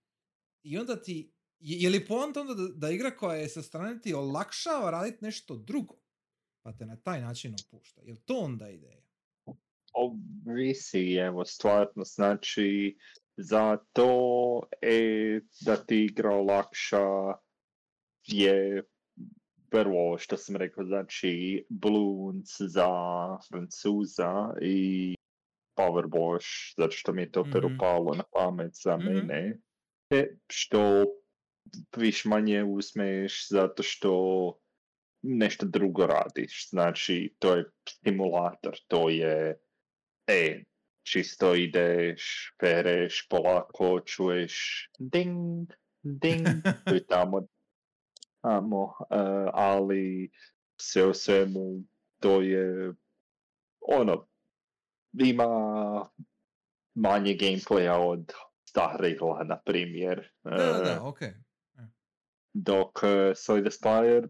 [0.63, 4.15] i onda ti, je, li poanta onda da, da igra koja je sa strane ti
[4.15, 5.95] olakšava raditi nešto drugo?
[6.63, 8.01] Pa te na taj način opušta.
[8.01, 9.07] Je li to onda ideja?
[9.97, 12.97] ovisi, evo, stvarno, znači,
[13.37, 17.07] za to e, da ti igra olakša
[18.27, 18.83] je
[19.71, 22.89] prvo ovo što sam rekao, znači Bloons za
[23.49, 25.15] Francuza i
[25.77, 27.79] Powerwash, zato što mi je to prvo Mhm.
[27.79, 29.07] palo na pamet za Mhm.
[29.07, 29.59] mene.
[30.11, 31.05] E, što
[31.97, 34.13] viš manje uzmeš zato što
[35.23, 36.71] nešto drugo radiš.
[36.71, 39.59] Znači, to je stimulator, to je,
[40.27, 40.63] e,
[41.03, 45.69] čisto ideš, pereš, polako čuješ ding,
[46.03, 46.47] ding,
[46.85, 47.47] to je tamo,
[48.47, 49.17] tamo, e,
[49.53, 50.31] ali
[50.81, 51.83] sve u svemu
[52.21, 52.95] to je,
[53.81, 54.27] ono,
[55.13, 55.47] ima
[56.95, 58.33] manje gameplaya od
[58.69, 60.33] Starigla, na primjer.
[60.45, 61.19] Da, da, E, da, ok.
[62.53, 64.29] dok uh, Slay Spire,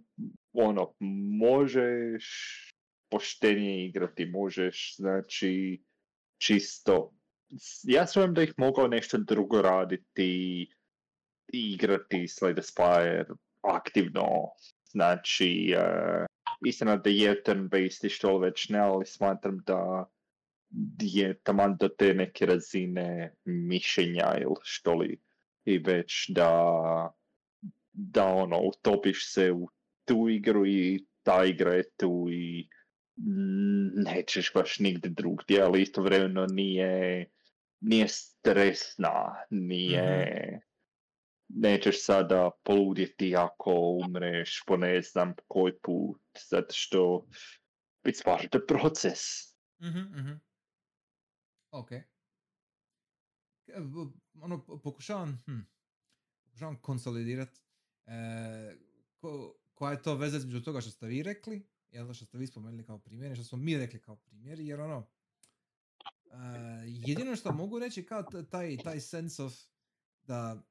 [0.53, 0.95] ono,
[1.39, 2.27] možeš
[3.11, 5.83] poštenije igrati, možeš, znači,
[6.39, 7.13] čisto,
[7.83, 10.69] ja sumnjam da ih mogao nešto drugo raditi
[11.53, 13.27] i igrati Slay Spire
[13.67, 14.27] aktivno,
[14.85, 16.27] znači, uh,
[16.67, 20.11] istina da je turn-based i što već ne, ali smatram da
[21.01, 25.21] je taman do te neke razine mišljenja ili što li
[25.65, 26.51] i već da
[27.93, 29.69] da ono, utopiš se u
[30.05, 32.69] tu igru i ta igra je tu i
[33.95, 37.27] nećeš baš nigdje drugdje, ali istovremeno nije,
[37.81, 40.61] nije stresna, nije,
[41.49, 43.73] nećeš sada poludjeti ako
[44.07, 46.21] umreš po ne znam koji put,
[46.51, 47.27] zato što
[48.05, 49.21] it's part of the process.
[49.81, 50.33] Mhm, mhm.
[51.71, 51.91] Ok.
[54.41, 55.61] Ono, po- pokušavam, hm,
[56.45, 57.61] pokušavam konsolidirati
[58.07, 58.77] e,
[59.17, 62.47] ko, koja je to veza između toga što ste vi rekli, jel, što ste vi
[62.47, 65.07] spomenuli kao primjer, što smo mi rekli kao primjer, jer ono,
[66.25, 66.37] e,
[66.87, 69.55] jedino što mogu reći kao taj, taj sense of
[70.23, 70.63] da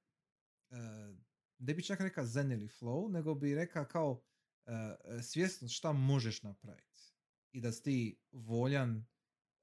[1.60, 4.24] ne bi čak rekao zen ili flow, nego bi rekao kao
[4.66, 7.14] e, svjesnost šta možeš napraviti
[7.52, 9.06] i da si ti voljan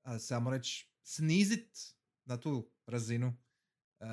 [0.03, 3.37] a, samo reći snizit na tu razinu
[4.01, 4.07] e,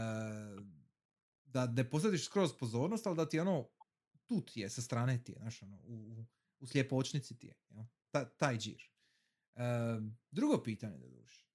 [1.45, 3.69] da ne posvetiš skroz pozornost, ali da ti ono,
[4.25, 6.25] tu ti je, sa strane ti je, znaš, ono, u,
[6.59, 7.83] u, slijepočnici ti je, jel?
[8.11, 8.89] Ta, taj džir.
[9.55, 11.47] Ehm, drugo pitanje, da duši.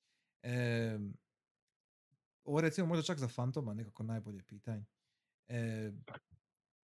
[2.45, 4.85] ovo je recimo možda čak za Fantoma nekako najbolje pitanje.
[5.49, 5.91] E,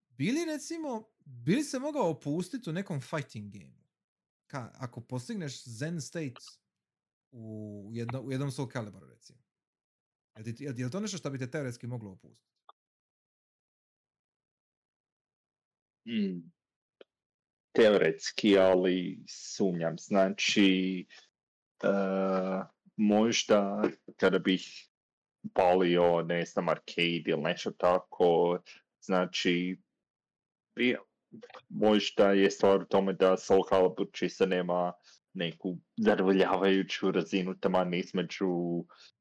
[0.09, 3.79] bili recimo, bili se mogao opustiti u nekom fighting game?
[4.47, 6.41] Ka, ako postigneš Zen state
[7.31, 9.39] u, jedno, u jednom Soul Caliburu recimo.
[10.37, 12.49] Je, ti, je, to nešto što bi te teoretski moglo opustiti?
[16.05, 16.53] Hmm.
[17.73, 19.99] Teoretski, ali sumnjam.
[19.99, 21.07] Znači,
[21.83, 22.67] uh,
[22.97, 23.83] možda
[24.17, 24.89] kada bih
[25.55, 28.59] palio, ne znam, arcade ili nešto tako,
[29.01, 29.79] znači,
[31.69, 34.93] možda je stvar u tome da Soul Calibur čisto nema
[35.35, 38.49] neku zadovoljavajuću razinu taman između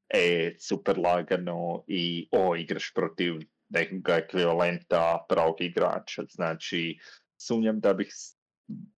[0.08, 3.34] e, super lagano i o, igraš protiv
[3.68, 6.22] nekog ekvivalenta pravog igrača.
[6.30, 6.98] Znači,
[7.36, 8.08] sumnjam da bih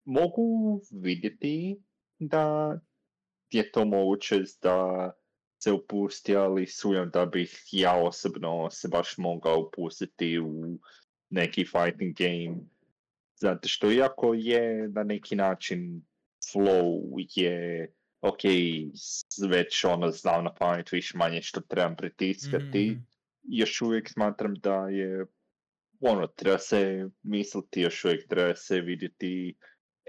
[0.05, 1.79] mogu vidjeti
[2.19, 2.73] da
[3.51, 5.11] je to moguće da
[5.59, 10.79] se upusti, ali sumnjam da bih ja osobno se baš mogao upustiti u
[11.29, 12.57] neki fighting game.
[13.35, 16.01] Zato što iako je na neki način
[16.53, 18.39] flow je ok,
[19.49, 23.09] već ono znam na pamet više manje što trebam pritiskati, mm
[23.49, 25.25] još uvijek smatram da je
[25.99, 29.55] ono, treba se misliti, još uvijek treba se vidjeti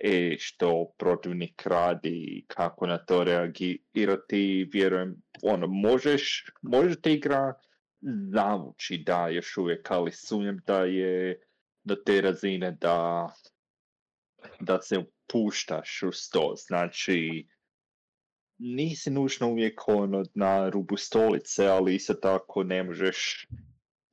[0.04, 7.54] e, što protivnik radi, kako na to reagirati, vjerujem, ono, možeš, možeš te igra
[8.34, 11.40] zavući, da, još uvijek, ali sumnjam da je
[11.84, 13.28] do te razine da,
[14.60, 17.48] da se puštaš u sto, znači,
[18.58, 23.46] nisi nužno uvijek ono na rubu stolice, ali isto tako ne možeš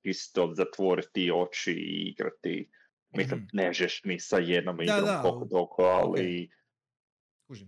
[0.04, 2.70] isto zatvoriti oči i igrati.
[3.10, 3.48] Mislim, mm.
[3.54, 6.50] ne možeš ni sa jednom igrom da, koliko doko, ali...
[7.48, 7.68] Okay.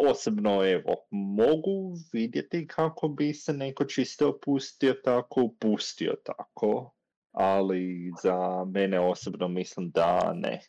[0.00, 6.94] Osobno, evo, mogu vidjeti kako bi se neko čisto opustio tako, pustio tako,
[7.32, 10.60] ali za mene osobno mislim da ne.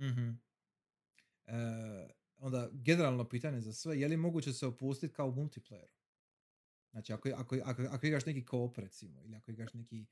[0.00, 0.44] mm
[2.44, 5.94] onda generalno pitanje za sve, je li moguće se opustiti kao u multiplayeru?
[6.90, 10.06] Znači, ako, ako, ako, ako igraš neki koop, recimo, ili ako igraš neki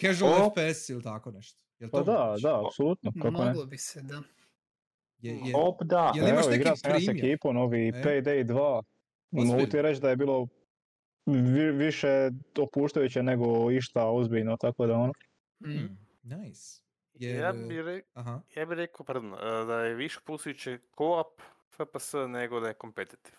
[0.00, 0.50] casual o...
[0.50, 1.60] FPS ili tako nešto.
[1.78, 2.42] Jel to pa da, moguće?
[2.42, 3.12] da, apsolutno.
[3.14, 4.22] Moglo bi se, da.
[5.18, 6.12] Je, je, Op, da.
[6.16, 7.16] Jel imaš Evo, neki igra sam primjer?
[7.16, 7.92] ja s ekipom, novi e?
[7.94, 8.82] Payday 2.
[9.30, 10.46] Mogu ti reći da je bilo
[11.26, 15.12] vi, više opuštajuće nego išta ozbiljno, tako da ono.
[15.60, 15.66] Mm.
[15.68, 16.82] Hmm, nice.
[17.14, 18.02] Jer, Ja bih re...
[18.14, 18.40] aha.
[18.56, 19.36] ja bi rekao, pardon, e,
[19.66, 21.40] da je više pustujuće co-op
[21.70, 23.36] FPS nego da je competitive.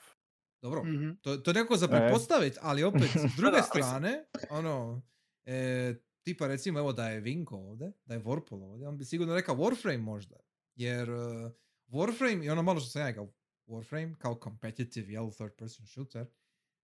[0.62, 1.10] Dobro, Mhm.
[1.22, 1.90] to, to je nekako za E.
[1.90, 5.02] pretpostaviti, ali opet, s druge strane, ono,
[5.50, 9.36] e, tipa recimo evo da je Vinko ovdje, da je Warpol ovdje, on bi sigurno
[9.36, 10.36] rekao Warframe možda,
[10.76, 11.52] jer uh,
[11.88, 13.34] Warframe, i ono malo što sam ja rekao,
[13.68, 16.26] Warframe kao competitive, jel, third person shooter,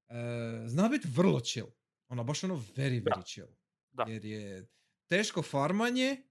[0.07, 1.67] e, zna biti vrlo chill.
[2.07, 3.11] Ono, baš ono very, Da.
[3.11, 3.47] very chill.
[3.91, 4.03] Da.
[4.07, 4.67] Jer je
[5.07, 6.23] teško farmanje,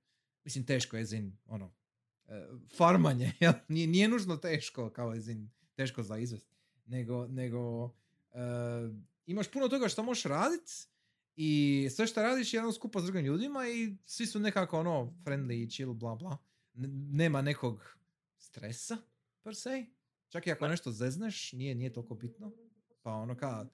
[0.45, 1.75] mislim teško je in, ono,
[2.27, 2.47] e,
[2.77, 3.53] farmanje, jel?
[3.69, 6.55] Nije, nije nužno teško kao in, teško za izvest,
[6.87, 7.91] nego, nego
[8.33, 8.39] e,
[9.27, 10.73] imaš puno toga što možeš raditi
[11.37, 11.51] i
[11.91, 15.71] sve što radiš je jedno skupa s drugim ljudima i svi su nekako ono friendly,
[15.71, 16.39] chill, bla bla.
[16.75, 17.97] N- nema nekog
[18.39, 18.97] stresa
[19.43, 19.87] per se.
[20.29, 22.53] Čak i ako nešto zezneš, nije, nije toliko bitno.
[23.03, 23.67] Pa ono ka,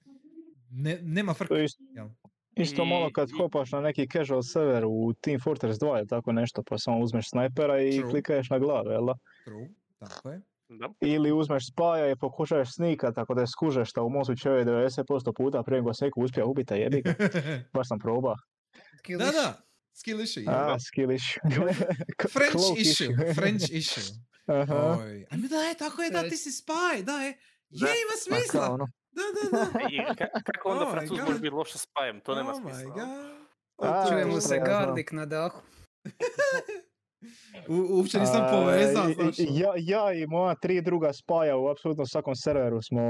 [0.69, 1.57] ne, nema frka.
[1.57, 2.09] Isto, jel?
[2.53, 6.07] isto malo kad I- i- hopaš na neki casual server u Team Fortress 2 ili
[6.07, 8.11] tako nešto, pa samo uzmeš snajpera i True.
[8.11, 9.15] klikaješ na glave, jel da?
[9.45, 9.69] True,
[9.99, 10.41] tako je.
[10.71, 10.89] Da.
[11.01, 14.65] Ili uzmeš spaja i pokušaš snikat tako da je skužeš šta u mom slučaju je
[14.65, 17.13] 90% puta prije nego se neko uspije ubiti, a jebi ga.
[17.73, 18.35] Baš sam probao.
[19.09, 19.61] Da, da,
[19.93, 20.43] skill issue.
[20.47, 21.41] A, skill issue.
[22.33, 24.03] French issue, French issue.
[24.47, 24.97] Aha.
[25.01, 27.27] Oj, ajme da je, tako je, da, ti si spy, da je.
[27.69, 27.87] Je, Da.
[27.87, 28.71] ima Pa smisla.
[28.71, 28.85] ono.
[29.11, 29.79] Da, da, da.
[29.89, 31.27] I ka- kako onda Oh my Francuz God.
[31.27, 32.79] može biti loša spajem, to nema oh smisla.
[32.81, 32.93] my ono.
[33.77, 33.89] god.
[33.89, 35.61] A, Čujemo to se gardik na dahu.
[37.67, 39.39] U, uopće nisam povezan, znaš.
[39.39, 43.01] i- ja, ja i moja tri druga spaja u apsolutno svakom serveru smo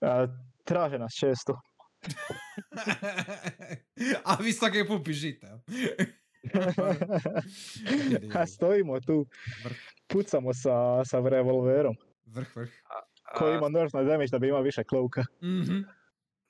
[0.00, 0.26] a,
[0.64, 1.60] traže nas često.
[4.24, 5.46] A vi svaki put pižite.
[5.46, 5.58] jel?
[8.34, 9.26] A stojimo tu,
[9.64, 9.76] Vrh,
[10.06, 10.70] pucamo sa,
[11.04, 11.94] sa revolverom
[12.26, 12.70] vrh, vrh.
[13.36, 15.24] koji A, ima nerf na damage da bi imao više klouka.
[15.42, 15.80] Mhm.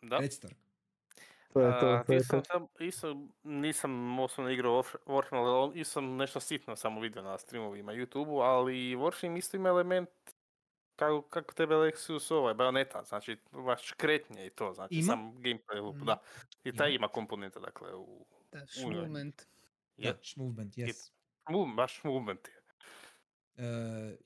[0.02, 0.18] Da.
[0.18, 0.54] Reci, Tork.
[1.54, 2.48] To je to, to je sam to.
[2.48, 7.22] tam- isto nisam osobno igrao Warf- Warframe, ali on- isto sam nešto sitno samo vidio
[7.22, 10.08] na streamovima YouTube-u, ali Warframe isto ima element
[10.96, 15.06] kako, kako tebe Lexus ovaj, bajoneta, znači baš kretnje i to, znači Ima?
[15.06, 16.04] sam gameplay loop, Mhm.
[16.04, 16.18] da.
[16.64, 16.96] I taj Ima.
[16.96, 18.96] ima komponenta, dakle, u Da, Ujoj.
[18.96, 19.42] movement.
[19.96, 21.10] Da, Je, movement, yes.
[21.46, 22.54] mov- baš movement je.
[23.56, 23.64] E,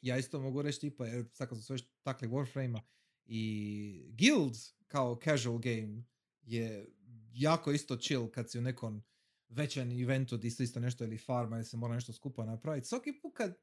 [0.03, 2.81] ja isto mogu reći tipa, jer sad kad smo se već takli Warframe-a
[3.27, 4.53] i Guild
[4.87, 6.03] kao casual game
[6.43, 6.87] je
[7.33, 9.03] jako isto chill kad si u nekom
[9.49, 12.89] većem eventu di se isto nešto ili farma ili se mora nešto skupa napraviti.
[12.89, 13.59] Svaki put kad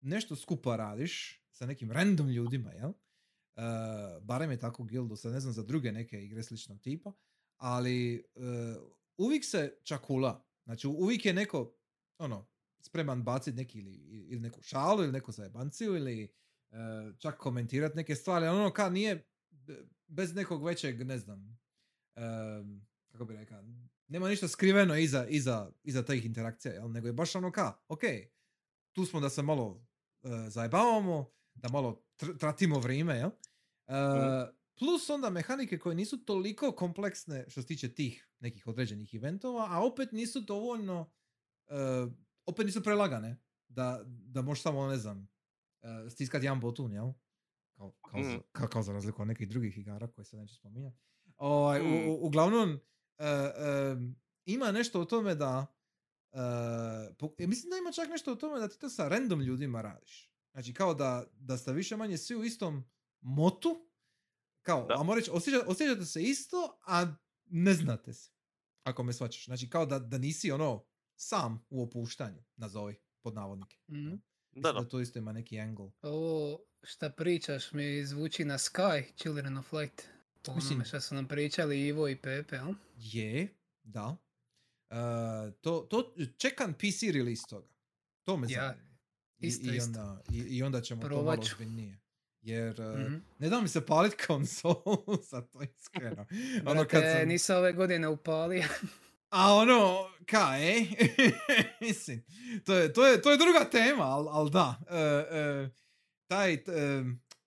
[0.00, 2.90] nešto skupa radiš sa nekim random ljudima, jel?
[2.90, 3.62] E,
[4.22, 7.12] barem je tako u Guildu, sad ne znam za druge neke igre sličnog tipa,
[7.56, 8.20] ali e,
[9.16, 10.46] uvijek se čakula.
[10.64, 11.76] Znači uvijek je neko,
[12.18, 12.48] ono,
[12.80, 13.94] spreman baciti neki ili,
[14.28, 16.22] ili neku šalu ili neku zajebanciju ili
[16.70, 16.76] e,
[17.18, 21.60] čak komentirati neke stvari, ali ono kao nije be- bez nekog većeg, ne znam,
[22.20, 23.62] em, kako bi rekao,
[24.08, 26.90] nema ništa skriveno iza, iza, iza tih interakcija, jel?
[26.90, 28.00] nego je baš ono ka, ok,
[28.92, 29.86] tu smo da se malo
[30.22, 33.30] e, zajebavamo, da malo tr- tratimo vrijeme, jel?
[33.86, 33.92] E,
[34.78, 39.84] Plus onda mehanike koje nisu toliko kompleksne što se tiče tih nekih određenih eventova, a
[39.84, 41.10] opet nisu dovoljno,
[41.66, 41.74] e,
[42.46, 43.36] opet nisu prelagane
[43.68, 45.28] da, da možeš samo, ne znam,
[46.10, 47.12] stiskati jedan botun, jel?
[47.76, 48.38] Kao, kao, za, Mhm.
[48.52, 50.98] kao, kao za razliku od nekih drugih igara koje se neću spominjati.
[51.40, 52.08] Ovaj, u- Mm.
[52.08, 52.80] u- uglavnom,
[53.18, 53.26] e,
[53.92, 55.66] em, ima nešto u tome da
[56.32, 56.36] e,
[57.14, 60.30] po- mislim da ima čak nešto u tome da ti to sa random ljudima radiš.
[60.52, 62.84] Znači kao da, da ste više manje svi u istom
[63.20, 63.90] motu,
[64.62, 64.94] kao, Da.
[64.94, 67.14] a reći, osjeća, osjećate se isto, a
[67.44, 68.30] ne znate se.
[68.82, 69.44] Ako me svačaš.
[69.44, 70.84] Znači kao da, da nisi ono
[71.16, 73.76] sam u opuštanju, nazovi, pod navodnike.
[73.88, 74.00] Mhm.
[74.00, 74.80] Mislim Da, da.
[74.80, 75.90] da to isto ima neki angle.
[76.02, 80.02] Ovo šta pričaš mi zvuči na Sky, Children of Light.
[80.42, 82.74] Po Mislim- onome šta su nam pričali Ivo i Pepe, jel?
[82.96, 83.48] Je,
[83.84, 84.16] da.
[84.90, 84.94] E,
[85.52, 87.68] to, to, čekam PC release toga.
[88.24, 88.90] To me Ja, zanima.
[89.38, 89.86] I, isto, i, isto.
[89.88, 91.98] onda, i, I onda ćemo to Probat malo ozbiljnije.
[92.42, 93.14] Jer Mhm.
[93.38, 96.26] ne da mi se palit konsolu, sad to iskreno.
[96.66, 97.28] ono kad sam...
[97.28, 98.64] nisam ove godine upalio.
[99.30, 99.96] A ono,
[100.26, 100.86] ka, e?
[101.80, 102.24] Mislim,
[102.66, 104.76] to je, to, je, to je druga tema, ali al da.
[104.90, 104.96] E,
[105.30, 105.68] e,
[106.26, 106.58] taj, e,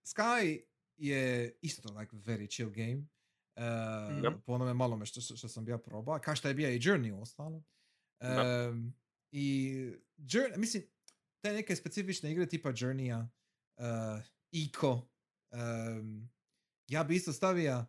[0.06, 0.62] Sky
[0.98, 1.24] je
[1.62, 3.08] isto like very chill game.
[3.56, 3.62] E,
[4.22, 4.42] Yep.
[4.42, 6.20] Po onome malome što, što sam ja probao.
[6.20, 7.64] Kao što je bio i Journey u ostalom.
[8.20, 8.68] Da.
[8.68, 8.94] Em,
[9.32, 9.74] I
[10.18, 10.84] Journey, mislim,
[11.42, 13.28] te neke specifične igre tipa Journeya,
[13.78, 15.08] uh, Ico,
[15.52, 16.30] em,
[16.88, 17.86] ja bi isto stavio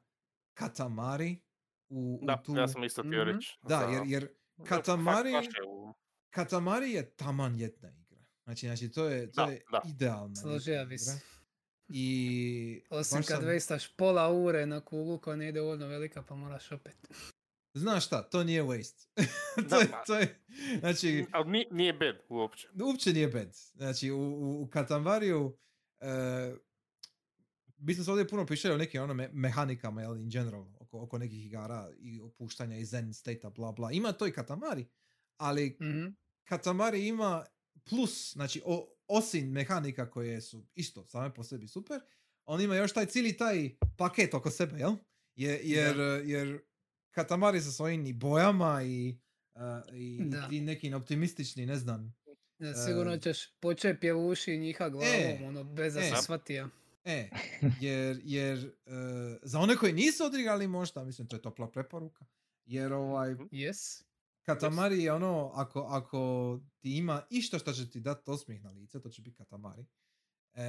[0.55, 1.41] Katamari
[1.89, 2.57] u, u Da, tu...
[2.57, 3.31] ja sam isto htio Mhm.
[3.31, 3.59] reći.
[3.63, 4.29] Da, jer, jer
[4.65, 5.33] Katamari,
[5.69, 5.95] u-
[6.31, 8.25] Katamari je taman jedna igra.
[8.45, 9.81] Znači, znači to je, to Da, je da.
[9.87, 10.99] idealna Složio igra.
[10.99, 11.21] se.
[11.91, 16.73] I Osim kad sam- vestaš pola ure na kuglu koja nije dovoljno velika pa moraš
[16.73, 16.97] opet.
[17.75, 19.07] Znaš šta, to nije waste.
[19.71, 20.41] to, je, to je,
[20.79, 22.69] znači, Ali ni- nije bad uopće.
[22.83, 23.49] uopće nije bad.
[23.73, 25.57] Znači, u, u, u Katamariju,
[26.01, 26.55] e,
[27.79, 31.01] mi smo se ovdje puno pričali o nekim ono me- mehanikama, jel, in general, oko,
[31.01, 33.91] oko nekih igara i opuštanja i zen state bla bla.
[33.93, 34.87] Ima to i Katamari,
[35.37, 36.07] ali Mhm.
[36.45, 37.45] Katamari ima
[37.85, 42.01] plus, znači o, osim mehanika koje su isto same po sebi super,
[42.45, 44.97] on ima još taj cijeli taj paket oko sebe, jel?
[45.35, 46.61] Je, jer, jer
[47.11, 49.19] Katamari sa svojim i bojama i,
[49.55, 50.21] uh, i,
[50.51, 52.15] i nekim optimistični, ne znam,
[52.59, 53.21] Ja, sigurno E.
[53.21, 56.11] ćeš početi pjevuši njiha glavom, E, ono, bez da e.
[56.11, 56.69] se shvatio.
[57.05, 57.29] E,
[57.81, 58.93] jer, jer uh,
[59.43, 62.25] za one koji nisu odigrali možda, mislim to je topla preporuka,
[62.67, 63.35] jer ovaj.
[63.35, 64.03] Yes.
[64.45, 66.19] Katamari je ono, ako, ako
[66.79, 69.87] ti ima išta što će ti dati osmijeh na lice, to će biti Katamari.
[70.55, 70.65] E,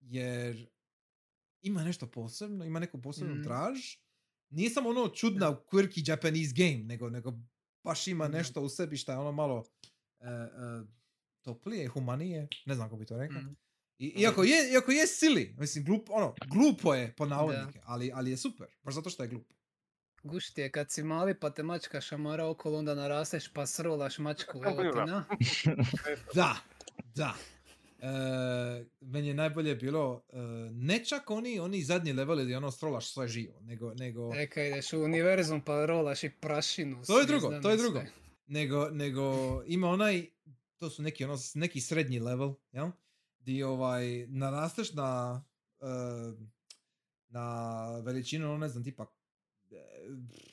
[0.00, 0.68] jer
[1.62, 3.42] ima nešto posebno, ima neku posebnu Mhm.
[3.42, 3.78] draž.
[4.50, 7.32] Nije samo ono čudna quirky Japanese game, nego, nego
[7.84, 9.64] baš ima nešto u sebi što je ono malo
[10.20, 10.82] e, e,
[11.42, 13.42] toplije, humanije, ne znam kako bi to rekao.
[13.42, 13.52] Mhm.
[13.98, 18.30] I, iako, je, iako je silly, mislim, glup, ono, glupo je po navodnike, ali, ali
[18.30, 19.54] je super, baš zato što je glupo.
[20.22, 24.18] Guš ti je kad si mali pa te mačka šamara okolo, onda narasteš pa srolaš
[24.18, 25.04] mačku, evo ti Da.
[25.04, 25.24] na.
[26.34, 26.56] Da,
[27.14, 27.34] da.
[28.02, 30.36] E, meni je najbolje bilo, e,
[30.72, 34.92] ne čak oni, oni zadnji leveli gdje ono strolaš sve živo, nego, nego, Eka ideš
[34.92, 37.02] u univerzum pa rolaš i prašinu.
[37.06, 37.88] To je drugo, to je sve.
[37.88, 38.00] drugo.
[38.46, 39.22] nego, nego
[39.66, 40.26] ima onaj,
[40.76, 42.90] to su neki, ono, neki srednji level, jel?
[43.38, 45.42] Di ovaj, narasteš na,
[45.80, 45.86] e,
[47.28, 49.06] na veličinu, ono, ne znam, tipa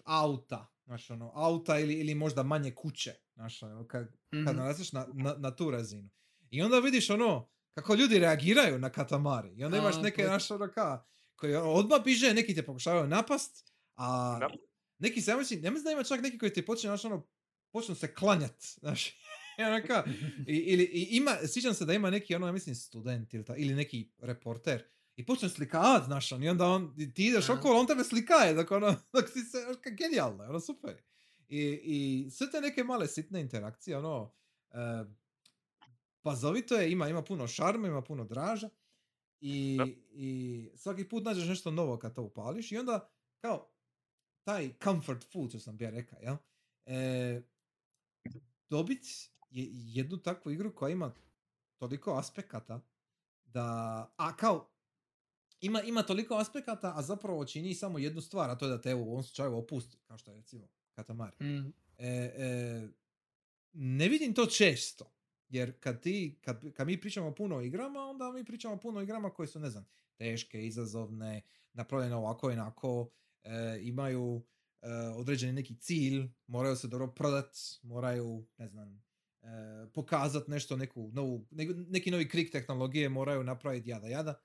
[0.04, 4.08] auta, znaš, ono, auta ili, ili možda manje kuće, znaš, ono, kad,
[4.46, 4.58] kad Mhm.
[4.94, 6.10] na, na, na tu razinu.
[6.50, 9.54] I onda vidiš ono, kako ljudi reagiraju na katamari.
[9.56, 13.08] I onda imaš A, neke to- naš ono ka, koji odmah biže, neki te pokušavaju
[13.08, 14.50] napast, a Da.
[15.00, 17.28] neki se, ja mislim, ja mislim da ima čak neki koji ti počne, znaš, ono,
[17.72, 19.08] počnu se klanjat, znaš,
[19.60, 20.04] i ono ka,
[20.48, 23.56] i, ili, i ima, sjećam se da ima neki, ono, ja mislim, student ili, ta,
[23.56, 24.84] ili neki reporter,
[25.18, 28.72] i počne slikavat, znaš, on, i onda on, ti ideš okolo, on tebe slikaje, dok
[28.72, 29.58] ono, dok si se,
[29.98, 31.02] genijalno, je, ono, super.
[31.48, 34.34] I, I sve te neke male sitne interakcije, ono,
[34.72, 35.06] e,
[36.22, 38.70] pazovito je, ima, ima puno šarma, ima puno draža
[39.40, 39.86] i, Da.
[40.12, 43.10] i svaki put nađeš nešto novo kad to upališ i onda
[43.42, 43.72] kao
[44.44, 46.36] taj comfort food, što sam ja rekao, jel?
[46.86, 47.42] E,
[48.70, 49.06] dobit
[49.50, 51.14] je jednu takvu igru koja ima
[51.78, 52.80] toliko aspekata
[53.46, 53.66] da,
[54.18, 54.77] a kao,
[55.62, 58.90] ima, ima toliko aspekata, a zapravo čini samo jednu stvar, a to je da te
[58.90, 61.46] evo, u ovom slučaju opusti, kao što je recimo Katamari.
[61.46, 61.74] Mm.
[61.98, 62.90] E, e,
[63.74, 65.14] ne vidim to često.
[65.50, 69.02] Jer kad, ti, kad, kad mi pričamo puno o igrama, onda mi pričamo puno o
[69.04, 69.86] igrama koje su, ne znam,
[70.16, 71.42] teške, izazovne,
[71.74, 73.10] napravljene ovako i onako,
[73.44, 74.46] e, imaju
[74.82, 79.04] e, određeni neki cilj, moraju se dobro prodat, moraju, ne znam,
[79.42, 79.48] e,
[79.94, 84.42] pokazat nešto, neku novu, ne- neki novi krik tehnologije moraju napraviti jada jada,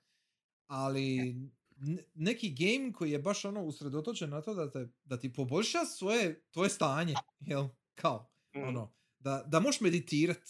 [0.75, 1.35] ali
[1.77, 5.85] ne- neki game koji je baš ono usredotočen na to da, te, da ti poboljša
[5.87, 8.63] svoje, tvoje stanje, jel, kao, Mhm.
[8.63, 10.49] ono, da, da možeš meditirat,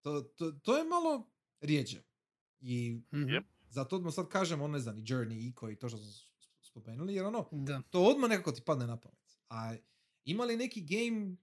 [0.00, 1.30] to, to, to je malo
[1.60, 2.02] rijeđe.
[2.60, 3.00] I.
[3.12, 3.44] Jep.
[3.68, 6.28] zato odmah sad kažem, ono ne znam, i Journey, i koji to što smo s-
[6.60, 7.82] spomenuli, jer ono, Da.
[7.82, 9.38] to odmah nekako ti padne na pamet.
[9.48, 9.74] A
[10.24, 11.36] ima li neki game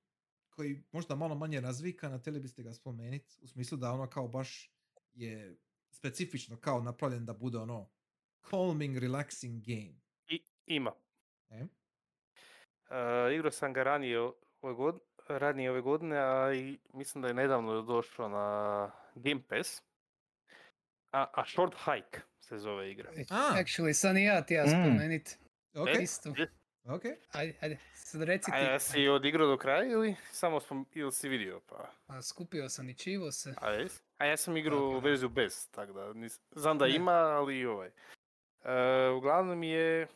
[0.49, 4.28] koji možda malo manje razvikan, a htjeli biste ga spomenuti, u smislu da ono kao
[4.28, 4.72] baš
[5.14, 5.57] je
[5.91, 7.89] specifično kao napravljen da bude ono
[8.41, 9.99] calming, relaxing game.
[10.27, 10.91] I, ima.
[11.49, 11.61] E?
[11.61, 14.19] Uh, igrao sam ga ranije
[14.61, 19.81] ove godine, ranije ove godine, a i mislim da je nedavno došao na Game Pass.
[21.11, 23.11] A, a Short Hike se zove igra.
[23.30, 23.53] A.
[23.55, 24.69] Actually, sam i ja ti ja Mm.
[24.69, 25.38] spomenit.
[25.73, 26.03] Ok, E?
[26.03, 26.30] Isto.
[26.85, 27.01] ok.
[27.31, 28.63] Ajde, ajde, sad reci A ti.
[28.63, 31.91] jesi odigrao do kraja ili samo spom, ili si vidio pa?
[32.07, 33.53] A, skupio sam i čivo se.
[33.57, 34.01] A, jes?
[34.22, 34.99] A ja sam igrao je.
[35.02, 36.95] verziju bez, tako da nis, znam da Ne.
[36.95, 37.91] ima, ali i ovaj.
[38.64, 40.07] E, uglavnom je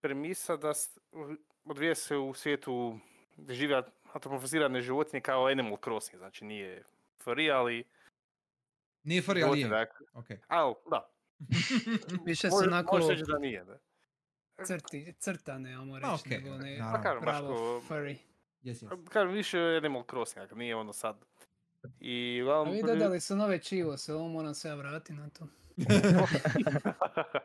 [0.00, 1.34] premisa da s- u-
[1.64, 2.98] odvija se u svijetu
[3.36, 6.82] gdje žive antropomorfizirane životinje kao Animal Crossing, znači nije
[7.18, 7.84] furry, ali
[9.02, 9.68] Nije furry, ali je.
[9.68, 10.06] dakle.
[10.14, 10.26] Ok.
[10.48, 11.10] Al, da,
[12.26, 13.78] Više može, onako može reći da nije, da.
[14.64, 16.78] crti, crtane, ajmo A, reći, okej, nego ne.
[16.92, 18.16] Pa kažem, baš pravo ko, furry.
[18.62, 19.08] Yes, yes.
[19.08, 21.24] kažem, više Animal Crossing, dakle, nije ono sad.
[22.00, 22.74] I A uglavnom...
[22.74, 25.46] vi dodali su nove čivo se, ovo moram se ja vratiti na to.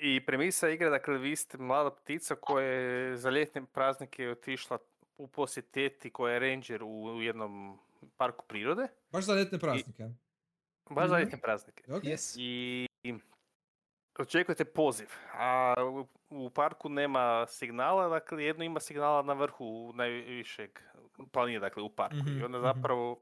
[0.00, 4.78] I premisa igre, dakle, vi ste mlada ptica koja je za ljetne praznike otišla
[5.18, 7.78] u posjet teti koja je ranger u, u jednom
[8.16, 8.88] parku prirode.
[9.12, 10.02] Baš za ljetne praznike.
[10.02, 10.08] a?
[10.90, 11.22] Baš za Mhm.
[11.22, 11.92] ljetne praznike.
[11.92, 12.02] Ok.
[12.02, 12.36] Yes.
[12.38, 12.86] I
[14.18, 15.74] očekujete poziv, a
[16.30, 20.80] u, parku nema signala, dakle jedno ima signala na vrhu najvišeg
[21.32, 22.16] planine, dakle u parku.
[22.16, 22.66] Mhm, I onda mhm.
[22.66, 23.20] zapravo,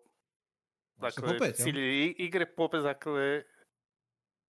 [0.96, 3.42] dakle, popet, cilj igre popet, dakle,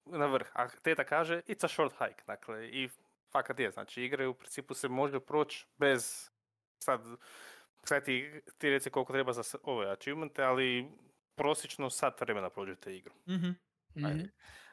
[0.05, 0.47] na vrh.
[0.53, 2.89] A teta kaže, it's a short hike, dakle, i
[3.31, 6.29] fakat je, znači igre u principu se može proći bez,
[6.83, 7.01] sad,
[7.83, 10.91] sad ti, ti reci koliko treba za ove achievemente, ali
[11.35, 13.13] prosječno sat vremena prođete igru.
[13.27, 13.49] Mhm.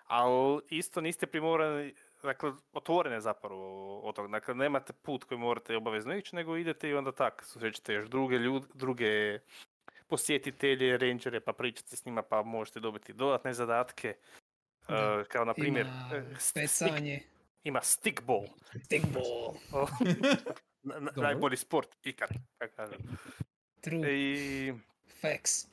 [0.06, 4.28] Ali isto niste primorani, dakle, otvorene zapravo od toga.
[4.28, 8.36] Dakle, nemate put koji morate obavezno ići, nego idete i onda tak, susrećete još druge
[8.36, 9.38] ljude, druge
[10.06, 14.14] posjetitelje, rangere, pa pričate s njima, pa možete dobiti dodatne zadatke.
[14.88, 15.18] Da.
[15.20, 15.86] Uh, kao na primjer,
[16.34, 17.20] stick- pecanje,
[17.64, 18.46] ima stickball.
[18.84, 19.54] stickball,
[20.82, 21.22] Na- Dobro.
[21.22, 22.98] najbolji sport ikad, kako kažem.
[23.80, 24.72] true, I,
[25.20, 25.66] facts.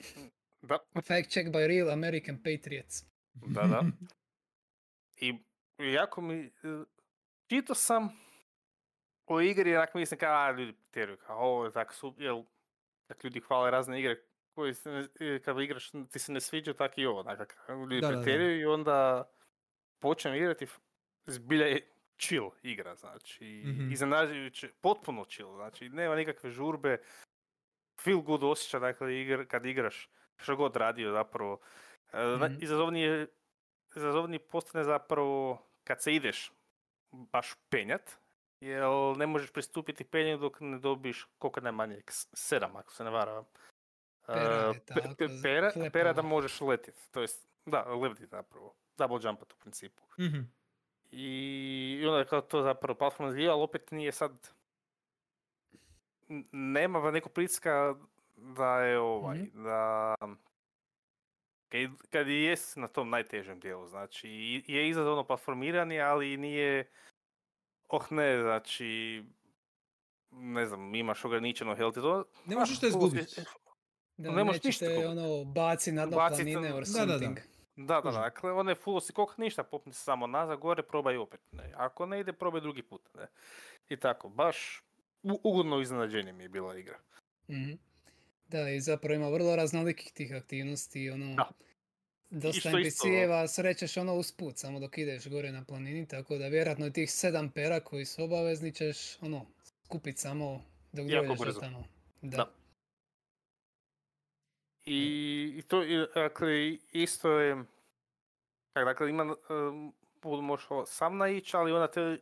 [0.62, 3.04] da, Fact check by real American patriots.
[3.34, 3.84] Da, da.
[5.20, 5.34] I
[5.78, 6.52] jako mi...
[7.48, 8.10] Čito sam
[9.26, 12.44] o igri, onak mislim kao, a ljudi tjeraju, kao ovo je tako su, jel,
[13.08, 14.24] tak ljudi hvale razne igre
[14.56, 15.08] koji se,
[15.46, 18.22] kada igraš ti se ne sviđa, tak i ovo, onak, ljudi Da, da, da.
[18.22, 19.30] pretjeraju i onda
[20.00, 20.68] počnem igrati,
[21.26, 21.88] zbilja je
[22.18, 23.91] chill igra, znači, Mhm.
[23.91, 26.98] iznenađujuće, potpuno chill, znači, nema nikakve žurbe,
[28.02, 31.60] feel good osjećaj, dakle, igr, kad igraš, što god radio zapravo,
[32.14, 32.56] Mhm.
[32.62, 33.28] izazovnije,
[33.95, 36.52] izazovniji postane zapravo kad se ideš
[37.11, 38.11] baš penjat,
[38.60, 38.84] jer
[39.18, 42.02] ne možeš pristupiti penju dok ne dobiš koliko najmanje,
[42.34, 43.45] sedam ako se ne varam.
[44.28, 44.34] E,
[44.86, 49.57] Pera pe- pera, pera da možeš letit, to jest, da, lebdi zapravo, double jumpat u
[49.57, 50.03] principu.
[50.20, 50.40] Mhm.
[51.11, 54.49] I, onda je kao to zapravo platforma zbija, ali opet nije sad...
[56.52, 57.95] Nema nekog pritiska
[58.36, 59.64] da je ovaj, Mhm.
[59.64, 60.16] da...
[61.70, 66.90] Kad, kad i jest na tom najtežem dijelu, znači i- je izazovno platformiranje, ali nije...
[67.88, 69.24] Oh ne, znači...
[70.32, 72.26] Ne znam, imaš ograničeno health i to...
[72.46, 73.30] Ne ah, možeš te full izgubit.
[73.30, 73.41] si-
[74.18, 77.12] Da Ne možeš ništa ono baci na dno planine or Da, da, da.
[77.12, 77.38] something.
[77.76, 78.22] Da, da, Kužim.
[78.22, 81.40] dakle, one full si koliko ništa, popni se samo nazad, gore, probaj opet.
[81.52, 81.74] Ne.
[81.76, 83.02] Ako ne ide, probaj drugi put.
[83.14, 83.28] Ne.
[83.90, 84.84] I tako, baš
[85.24, 87.00] u- ugodno iznenađenje mi je bila igra.
[87.50, 87.72] Mhm.
[88.50, 91.50] Da, i zapravo ima vrlo raznolikih tih aktivnosti, ono, Da.
[92.30, 92.70] dosta.
[92.70, 97.12] NPC-eva srećeš ono usput, samo dok ideš gore na planini, tako da vjerojatno i tih
[97.12, 99.46] sedam pera koji su obavezni ćeš, ono,
[99.86, 100.62] skupit samo
[100.92, 101.84] dok dođeš do tamo.
[102.22, 102.38] Da.
[102.38, 102.52] Da.
[104.86, 107.64] I, i to, i, dakle, isto je,
[108.74, 109.94] tak, dakle, ima, um,
[110.24, 112.18] možeš sam naići, ali onda te,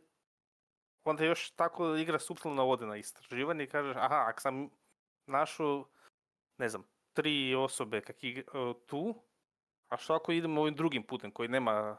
[1.04, 4.70] onda još tako igra suptilno navode na istraživanje i kažeš, aha, ako sam
[5.26, 5.88] našao,
[6.58, 6.82] ne znam,
[7.12, 9.14] tri osobe kak igra, e, tu,
[9.88, 11.96] a što ako idemo ovim drugim putem koji nema,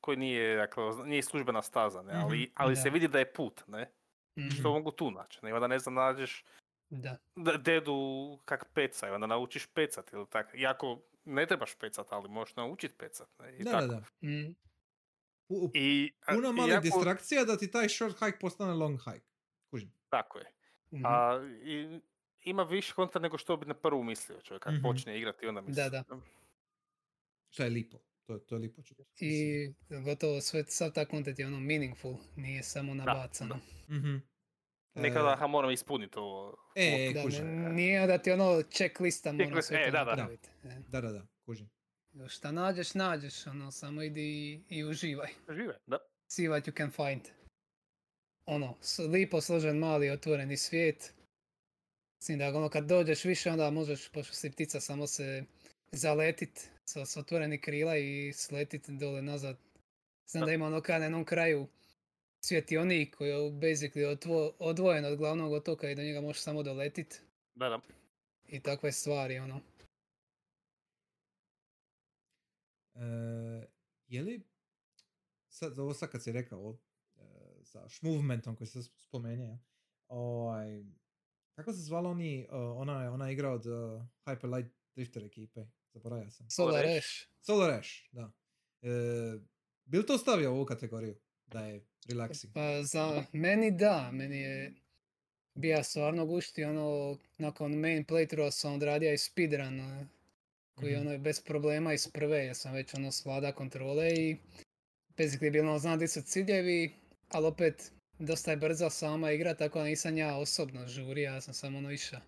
[0.00, 3.62] koji nije, dakle, nije službena staza, ne, ali, Mhm, ali se vidi da je put,
[3.66, 3.90] ne,
[4.38, 6.44] Mhm, što mogu tu naći, ne, onda ne znam, nađeš
[6.90, 7.16] Da.
[7.58, 7.94] dedu
[8.44, 10.54] kak peca i onda naučiš pecat ili tak.
[10.54, 13.28] Iako ne trebaš pecat, ali možeš naučit pecat.
[13.38, 13.56] Ne?
[13.56, 13.86] I Da, tako.
[13.86, 14.06] da, da.
[14.22, 14.52] Mhm.
[15.48, 19.26] U- I, Puno malih iako- distrakcija da ti taj short hike postane long hike.
[19.70, 19.92] Kužim.
[20.08, 20.52] Tako je.
[20.92, 21.06] Mhm.
[21.06, 22.00] A, i,
[22.44, 24.82] ima više konta nego što bi na prvu mislio čovjek kad Mhm.
[24.82, 25.82] počne igrati onda misli.
[25.82, 26.04] Da, da.
[27.50, 27.98] Što je lipo.
[28.26, 29.02] To, to je lipo čuti.
[29.16, 29.72] I
[30.04, 33.58] gotovo sve, sav ta content je ono meaningful, nije samo nabacano.
[33.90, 34.16] Mhm.
[34.94, 36.56] Nekada E, aha, moram ispuniti ovo.
[36.76, 37.46] E, Da, kužim.
[37.46, 40.28] ne- nije da ti ono checklista mora Checklist, sve e, to da, da,
[40.64, 40.80] e.
[40.88, 41.70] Da, da, da, kužim.
[42.28, 45.28] Šta nađeš, nađeš, ono, samo idi i, i uživaj.
[45.48, 45.98] Žive, da.
[46.28, 47.22] See what you can find.
[48.46, 48.76] Ono,
[49.10, 51.13] lipo složen mali otvoreni svijet.
[52.24, 55.44] Mislim da ono kad dođeš više onda možeš, pošto si ptica, samo se
[55.92, 59.58] zaletit sa, s otvorenih krila i sletit dole nazad.
[60.26, 60.46] Znam Da.
[60.46, 61.66] da ima ono kao na jednom kraju
[62.44, 67.22] svjetionik koji je basically otvo, odvojen od glavnog otoka i do njega možeš samo doletit.
[67.54, 67.80] Da, da.
[68.48, 69.60] I takve stvari, ono.
[72.94, 73.00] E,
[74.06, 74.42] je li,
[75.48, 76.78] sad, ovo sad kad si rekao,
[77.16, 77.20] e,
[77.64, 79.58] sa šmovementom koji se spomenje,
[80.08, 80.84] ovaj,
[81.54, 85.60] kako se zvala oni, uh, ona, ona igra od uh, Hyper Light Drifter ekipe,
[85.92, 86.50] zaboravio sam.
[86.50, 87.08] Solar Ash.
[87.40, 88.32] Solar Ash, da.
[88.82, 88.88] E,
[89.84, 91.14] bi li to stavio u ovu kategoriju?
[91.46, 92.52] Da je relaxing.
[92.54, 94.74] Pa za meni da, meni je
[95.54, 100.06] bija stvarno gušti, ono, nakon main playthrougha sam odradio i speedrun,
[100.74, 101.00] koji Mhm.
[101.00, 104.36] ono je bez problema iz prve, jer sam već ono svlada kontrole i
[105.16, 106.92] basically bilo ono, znam di su ciljevi,
[107.28, 111.54] ali opet dosta je brza sama igra, tako da nisam ja osobno žurio, ja sam
[111.54, 112.20] samo ono išao.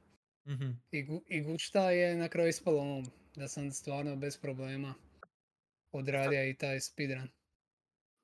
[0.46, 0.70] Mhm.
[0.90, 3.02] I, gu, i gušta je na kraju ispalo ono,
[3.36, 4.94] da sam stvarno bez problema
[5.92, 7.28] odradio i taj speedrun.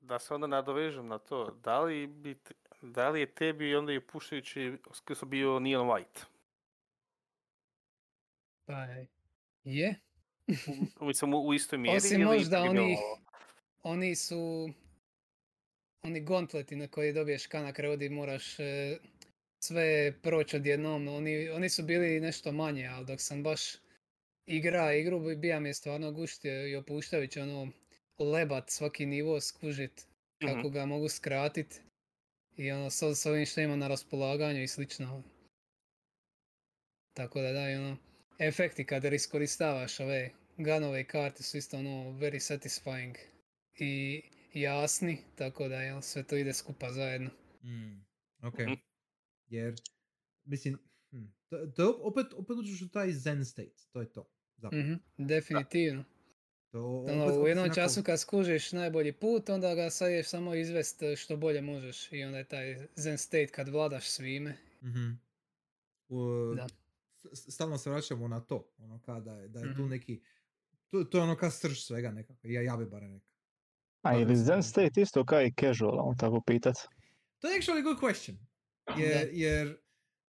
[0.01, 1.51] Da se onda nadovežem na to.
[1.55, 2.37] Da li, bi,
[2.83, 4.79] da li je tebi onda i pušajući
[5.15, 6.25] su bio Neon White?
[8.65, 8.85] Pa
[9.65, 10.01] je,
[11.01, 11.97] U, mislim, u, u istoj mjeri?
[11.97, 12.99] Osim ili možda onih-
[13.83, 14.71] oni su
[16.03, 18.99] oni gontleti na koji dobiješ ka na kraju di moraš e,
[19.65, 23.61] sve proći odjednom, oni, oni su bili nešto manje, ali dok sam baš
[24.47, 27.73] igra igru, bi- bija mi je stvarno guštio i opuštajući ono
[28.19, 30.07] lebat svaki nivo, skužit
[30.41, 31.81] kako ga mogu skratit
[32.57, 35.23] i ono s, s ovim što ima na raspolaganju i slično.
[37.17, 37.97] Tako da da, i ono,
[38.39, 43.17] efekti kada iskoristavaš ove ganove i karte su isto ono very satisfying
[43.79, 44.23] i
[44.55, 47.31] jasni, tako da jel, sve to ide skupa zajedno.
[47.63, 48.05] Mm,
[48.43, 48.59] ok.
[48.59, 48.73] Mhm.
[49.47, 49.75] Jer,
[50.45, 50.79] mislim,
[51.11, 54.29] hm, to, to je opet, opet uđeš u taj zen state, to je to.
[54.57, 54.85] Zapravo.
[54.85, 56.05] Mhm, definitivno.
[56.71, 60.29] To Ono, opet- u opet jednom času kad skužiš najbolji put, onda ga sad ješ
[60.29, 64.57] samo izvest e, što bolje možeš i onda je taj zen state kad vladaš svime.
[64.83, 65.11] Mhm.
[66.09, 66.67] U- Da.
[67.35, 69.89] Stalno se vraćamo na to, ono kada je, da je tu Mhm.
[69.89, 70.23] neki,
[70.87, 73.32] to, to je ono ka srž svega nekako, ja, ja bi barem rekao.
[74.03, 76.77] A ili Zen State isto kao i casual, on tako pitat.
[77.39, 78.37] To je actually good question.
[78.99, 79.79] Jer, jer,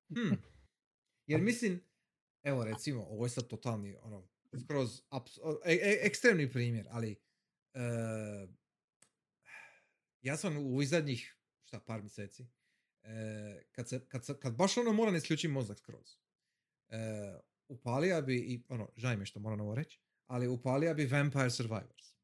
[0.09, 0.35] hm,
[1.27, 1.85] jer mislim,
[2.43, 4.29] evo recimo, ovo je sad totalni, ono,
[4.65, 7.17] skroz, aps, o, e, e- ekstremni primjer, ali
[7.75, 7.81] e,
[10.23, 12.47] ja sam u ovih zadnjih, šta, par mjeseci,
[13.03, 16.17] e, kad, se, kad, se, kad baš ono moram isključiti mozak skroz,
[16.89, 16.99] e,
[17.69, 21.51] upalija bi, i ono, žaj mi je što moram ovo reći, ali upalija bi Vampire
[21.51, 22.15] Survivors.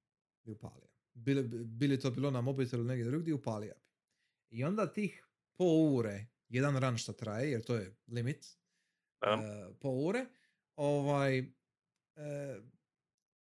[0.45, 0.86] Bi upalija.
[1.17, 3.87] Bili, bili to bilo na mobitelu ili negdje drugdje, upalija bi.
[4.51, 5.27] I onda tih
[5.59, 8.47] po ure, jedan run što traje, jer to je limit,
[9.21, 9.27] Da.
[9.29, 10.27] e, po ure,
[10.77, 11.45] ovaj, e,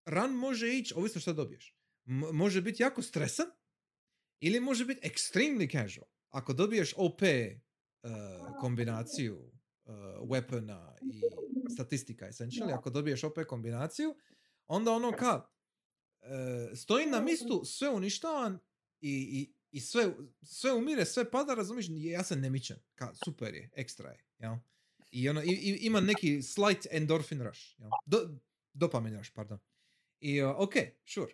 [0.06, 1.77] run može ići, ovisno što dobiješ.
[2.06, 3.45] M- može biti jako stresan,
[4.39, 6.07] ili može biti extremely casual.
[6.30, 7.57] Ako dobiješ OP e,
[8.60, 9.52] kombinaciju
[9.85, 9.91] e,
[10.22, 11.22] weapona i
[11.73, 14.15] statistika essentially, ako dobiješ OP kombinaciju,
[14.68, 15.55] onda ono ka,
[16.26, 18.60] e, stoji na mistu sve uništavan
[19.02, 23.53] i, i, i sve, sve umire, sve pada, razumiješ, ja se ne mičem, ka, super
[23.56, 24.56] je, ekstra je, jel?
[25.11, 27.89] I ono, i, i- ima neki slight endorphin rush, jel?
[28.06, 28.38] Do,
[28.73, 29.60] dopamin rush, pardon.
[30.19, 30.73] I uh, ok,
[31.06, 31.34] sure.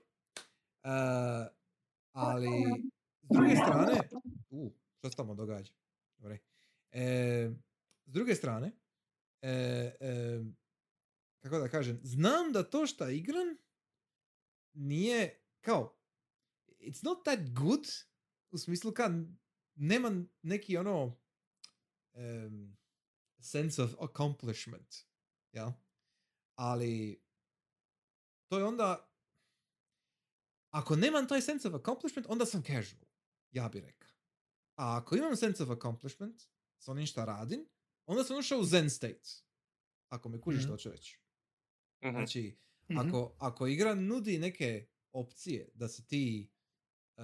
[0.83, 0.91] Uh,
[2.11, 2.47] ali,
[3.21, 4.09] s druge strane,
[4.49, 5.73] u, što se tamo događa?
[6.17, 6.37] Dobre.
[6.91, 7.49] E,
[8.05, 8.71] s druge strane,
[9.41, 9.49] e,
[9.99, 10.39] e,
[11.39, 13.57] kako da kažem, znam da to što igram
[14.73, 15.97] nije kao
[16.69, 17.85] it's not that good
[18.51, 19.11] u smislu kad
[19.75, 20.11] nema
[20.41, 21.21] neki ono
[22.13, 22.77] em,
[23.39, 24.95] sense of accomplishment
[25.51, 25.71] jel?
[26.55, 27.23] ali
[28.47, 29.07] to je onda
[30.69, 33.01] ako nemam taj sense of accomplishment onda sam casual
[33.51, 34.09] ja bi rekao
[34.75, 36.41] a ako imam sense of accomplishment
[36.79, 37.65] s onim šta radim
[38.05, 39.29] onda sam ušao u zen state
[40.09, 40.67] ako me kužiš Mhm.
[40.67, 41.19] što ću reći
[42.03, 42.11] Mhm.
[42.11, 42.57] Znači,
[42.91, 43.07] Mhm.
[43.07, 46.51] ako, ako igra nudi neke opcije da si ti
[47.17, 47.23] uh,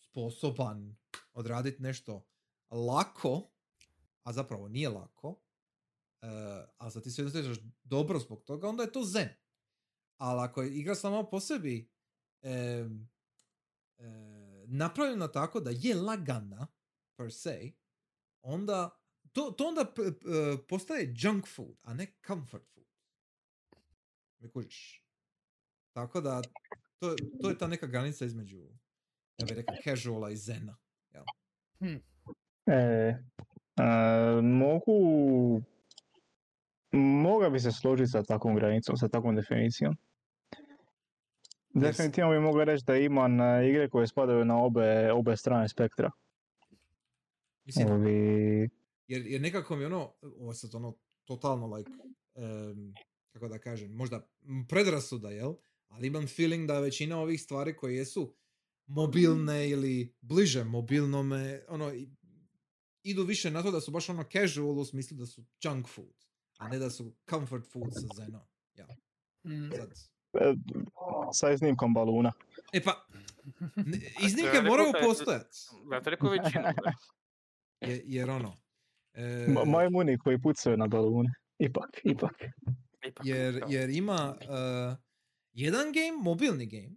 [0.00, 0.96] sposoban
[1.32, 2.26] odraditi nešto
[2.70, 3.50] lako,
[4.22, 5.38] a zapravo nije lako, uh,
[6.78, 9.28] a da ti se osjećaš dobro zbog toga, onda je to zen.
[10.16, 11.90] Ali ako je igra sama po sebi
[12.42, 13.08] em,
[13.98, 14.04] e,
[14.66, 16.66] napravljena tako da je lagana
[17.16, 17.72] per se,
[18.42, 19.00] onda
[19.32, 22.75] to, to onda p- p- e, postaje junk food, a ne comfort.
[24.38, 25.02] Me kužiš?
[25.92, 26.42] Tako da,
[26.98, 28.58] to, to je ta neka granica između,
[29.38, 30.76] ja bih rekao, casuala i zena.
[32.66, 33.22] E, e,
[34.42, 35.62] mogu...
[36.92, 39.96] Moga bi se složiti sa takvom granicom, sa takvom definicijom.
[41.74, 46.10] Definitivno bi mogao reći da imam e, igre koje spadaju na obe, obe strane spektra.
[47.64, 48.68] Mislim, Ovi,
[49.06, 50.94] jer, jer nekako mi ono, ovo je sad ono,
[51.24, 51.90] totalno like,
[52.34, 52.94] em,
[53.36, 54.28] kako da kažem, možda
[54.68, 55.54] predrasuda, jel?
[55.88, 58.34] Ali imam feeling da većina ovih stvari koje jesu
[58.86, 61.92] mobilne ili bliže mobilnome, ono,
[63.02, 66.14] idu više na to da su baš ono casual u smislu da su junk food,
[66.58, 68.46] a ne da su comfort food sa Zeno.
[69.44, 69.70] Mm.
[69.76, 69.92] Sad.
[70.40, 70.54] e,
[71.32, 72.32] sa iznimkom baluna.
[72.72, 73.06] E pa,
[74.26, 75.56] iznimke moraju postojati,
[75.92, 76.64] Ja to rekao većinu.
[78.16, 78.56] jer ono,
[79.14, 81.30] e, Majmuni koji pucaju na balune.
[81.58, 82.34] Ipak, ipak.
[83.24, 84.96] Jer, jer ima uh,
[85.52, 86.96] jedan game, mobilni game,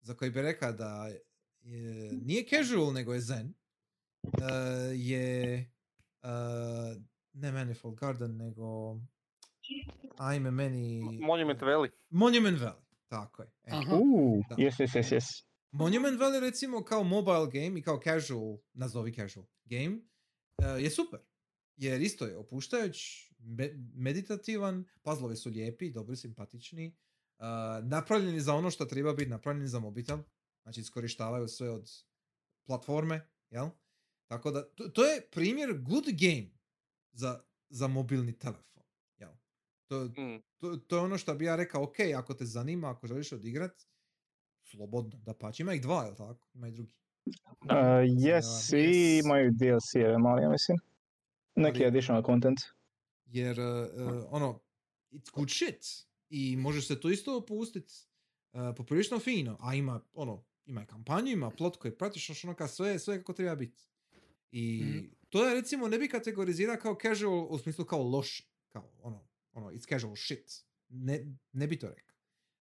[0.00, 3.54] za koji bi rekao da je, nije casual, nego je zen,
[4.22, 4.32] uh,
[4.94, 5.70] je
[6.22, 7.02] uh,
[7.32, 8.96] ne Manifold Garden, nego
[10.18, 11.00] ajme meni...
[11.20, 11.90] Monument Valley.
[12.10, 13.48] Monument Valley, tako je.
[13.64, 13.70] E.
[13.72, 13.96] Aha.
[13.96, 14.56] Uuu, Da.
[14.58, 15.24] jes, jes, jes, jes.
[15.70, 19.96] Monument Valley recimo kao mobile game i kao casual, nazovi casual game,
[20.58, 21.20] uh, je super.
[21.76, 22.96] Jer isto je opuštajuć,
[23.94, 26.96] meditativan, puzzlovi su lijepi, dobri, simpatični,
[27.38, 27.44] uh,
[27.82, 30.18] napravljeni za ono što treba biti napravljeni za mobitel,
[30.62, 31.90] znači iskorištavaju sve od
[32.66, 33.68] platforme, jel?
[34.26, 36.50] Tako da, to, to je primjer good game
[37.12, 38.82] za, za mobilni telefon,
[39.16, 39.30] jel?
[39.86, 40.42] To, Mm.
[40.58, 43.82] to, to je ono što bi ja rekao, ok, ako te zanima, ako želiš odigrat,
[44.62, 46.48] slobodno, da ima ih dva, jel tako?
[46.54, 46.92] Ima i drugi.
[47.26, 49.24] Uh, yes, i Yes.
[49.24, 50.78] imaju DLC-eve mali, ja mislim.
[51.56, 52.58] Neki Ali- additional content.
[53.32, 53.66] Jer, uh,
[54.30, 54.60] ono,
[55.10, 56.06] it's good shit.
[56.28, 57.92] I možeš se to isto opustit
[58.52, 59.56] uh, poprilično fino.
[59.60, 63.18] A ima, ono, ima i kampanju, ima plot koji pratiš, znaš, ono, ka sve, sve
[63.18, 63.82] kako treba biti.
[64.50, 64.98] I Mhm.
[65.28, 68.42] to je, recimo, ne bi kategorizirao kao casual u smislu kao loš.
[68.72, 70.64] Kao, ono, ono, it's casual shit.
[70.88, 72.16] Ne, ne bi to rekao.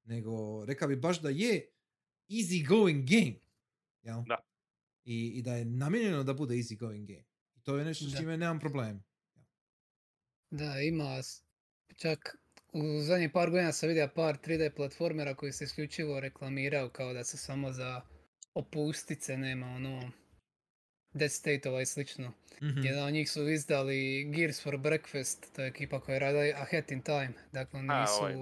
[0.04, 1.70] Nego, rekao bi baš da je
[2.28, 3.34] easy going game.
[4.02, 4.22] Jel?
[4.26, 4.36] Da.
[5.04, 7.24] I, I da je namijenjeno da bude easy going game.
[7.54, 9.02] I to je nešto s čime nemam problema.
[10.50, 11.22] Da, ima
[11.96, 12.36] čak
[12.72, 17.24] u zadnjih par godina sam vidio par 3D platformera koji se isključivo reklamiraju kao da
[17.24, 18.00] su samo za
[18.54, 20.10] opustice, nema ono
[21.12, 22.32] Dead State-ova i slično.
[22.62, 22.80] Mhm.
[22.84, 27.02] Jedan od njih su izdali Gears for Breakfast, to je ekipa koja radi Ahead in
[27.02, 28.24] Time, dakle oni A, su...
[28.24, 28.34] ovaj.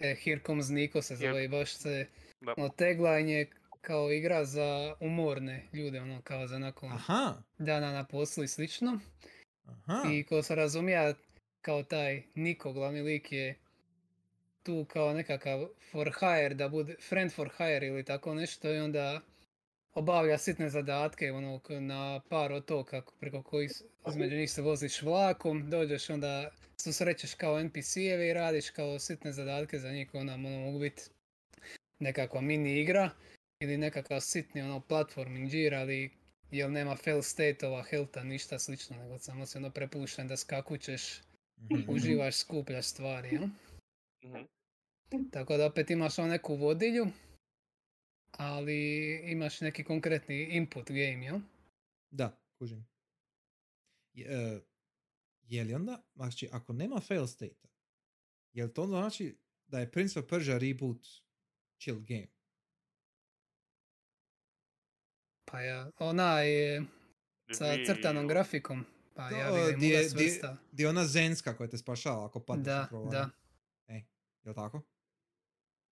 [0.00, 2.06] E, Here Comes Niko se zove i baš se...
[2.40, 2.54] Da.
[2.56, 3.50] Ono, tagline je
[3.80, 9.00] kao igra za umorne ljude, ono kao za nakon Aha, dana na poslu i slično.
[9.66, 10.02] Aha.
[10.12, 11.14] I ko se razumija
[11.60, 13.54] kao taj Niko, glavni lik je
[14.62, 19.20] tu kao nekakav for hire, da bude friend for hire ili tako nešto i onda
[19.94, 25.70] obavlja sitne zadatke ono, na par otoka preko kojih s- između njih se voziš vlakom,
[25.70, 26.50] dođeš onda
[26.80, 31.02] susrećeš kao NPC-evi i radiš kao sitne zadatke za njih, onda ono, mogu biti
[31.98, 33.10] nekakva mini igra
[33.60, 36.10] ili nekakav sitni ono platforming džir, ali
[36.50, 41.20] jel nema fail state-ova, healtha, ništa slično, nego samo si ono prepušten da skakućeš,
[41.56, 41.90] Mhm.
[41.90, 43.46] uživaš, skupljaš stvari, jel?
[44.24, 44.44] Mhm.
[45.30, 47.06] Tako da opet imaš ono neku vodilju
[48.30, 48.76] ali
[49.24, 51.40] imaš neki konkretni input game, jel?
[52.10, 52.86] Da, kužim.
[54.12, 54.60] Je, e,
[55.42, 57.68] je li onda, znači, ako nema fail state
[58.54, 61.06] je li to onda znači da je Prince of Persia reboot
[61.78, 62.26] chill game?
[65.54, 66.82] Pa ja, ona je
[67.50, 68.84] sa crtanom grafikom.
[69.14, 70.56] Pa ja To, ga di je- di je- svrsta.
[70.72, 73.20] Di je ona zenska koja te spašava ako padneš Da, upravo, da.
[73.20, 73.30] ono.
[73.88, 74.02] E, je
[74.44, 74.82] li tako?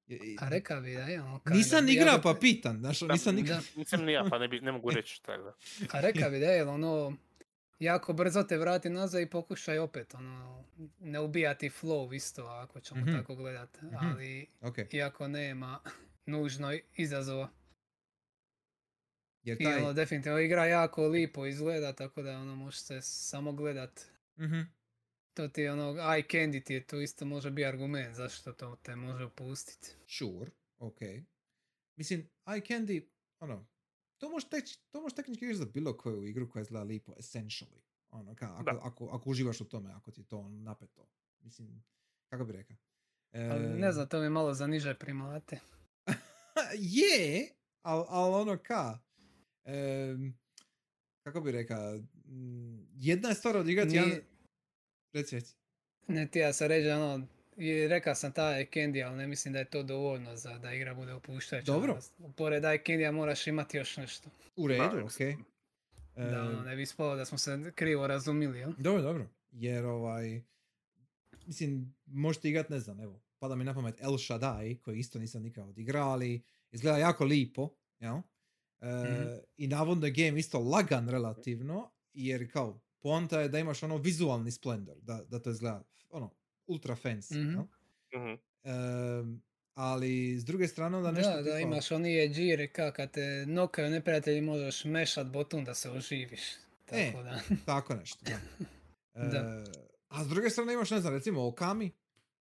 [0.07, 2.35] Je- i- A reka bi da je ono kind nisam of, igra ja bi- pa
[2.35, 3.65] pitan, znaš, nisam nikad...
[3.77, 5.55] Nisam ni ja, pa ne, bi, ne mogu reći tako da.
[5.91, 7.17] A reka bi da je, ono,
[7.79, 10.65] jako brzo te vrati nazad i pokušaj opet, ono,
[11.01, 13.13] ne ubijati flow isto, ako ćemo Mhm.
[13.13, 13.97] tako gledat, Mhm.
[13.97, 15.81] ali Ok, iako nema
[16.27, 17.49] nužno izazova.
[19.43, 19.83] Jer I taj...
[19.83, 24.01] ono, definitivno igra jako lipo izgleda, tako da ono, može se samo gledat.
[24.39, 24.61] Mhm.
[25.35, 28.77] To ti je ono, eye candy ti je tu isto može biti argument zašto to
[28.83, 29.89] te može opustiti.
[30.07, 30.99] Sure, ok.
[31.97, 33.07] Mislim, eye candy,
[33.39, 33.67] ono,
[34.19, 37.81] to može, teći, to može tehnički reći za bilo koju igru koja izgleda lipo, essentially.
[38.11, 41.09] Ono, ka, ako, ako, ako uživaš u tome, ako ti je to ono, napeto.
[41.41, 41.85] Mislim,
[42.29, 42.77] kako bi rekao?
[43.33, 45.61] Ali E, ne znam, to mi malo za niže primate.
[46.99, 47.49] je,
[47.83, 48.99] ali al ono ka,
[51.23, 54.13] kako bi rekao, mm, jedna je stvar odigrati, jedan...
[55.13, 55.55] Reci, reci.
[56.09, 57.27] Ne ti ja sam reći, ono,
[57.57, 60.73] i rekao sam ta eye candy, ali ne mislim da je to dovoljno za da
[60.73, 61.73] igra bude opuštajuća.
[61.73, 61.99] Dobro.
[62.19, 64.31] Ono, Pored eye candy moraš imati još nešto.
[64.57, 65.19] U redu, Da, ok.
[66.17, 68.73] Da, ono, ne bi ispalo da smo se krivo razumili, jel?
[68.79, 69.29] Dobro, dobro.
[69.51, 70.43] Jer ovaj,
[71.47, 75.43] mislim, možete igrat, ne znam, evo, pada mi na pamet El Shaddai, koji isto nisam
[75.43, 78.21] nikad odigrao, ali izgleda jako lipo, jel?
[78.83, 79.29] E, Mhm.
[79.57, 84.51] I navodno je game isto lagan relativno, jer kao, poanta je da imaš ono vizualni
[84.51, 86.31] splendor, da, da to izgleda, ono,
[86.67, 87.51] ultra fancy, Mhm.
[87.51, 87.65] jel?
[88.17, 88.35] Mhm.
[88.65, 89.43] Em,
[89.75, 93.91] ali s druge strane onda nešto Da, da, imaš oni edgire ka kad te nokaju
[93.91, 96.41] neprijatelji možeš mešat botun da se oživiš.
[96.91, 97.13] E.
[97.13, 97.41] Tako da.
[97.67, 98.39] Tako nešto, da.
[99.31, 99.39] Da.
[99.39, 99.65] E,
[100.09, 101.91] a s druge strane imaš, ne znam, recimo Okami,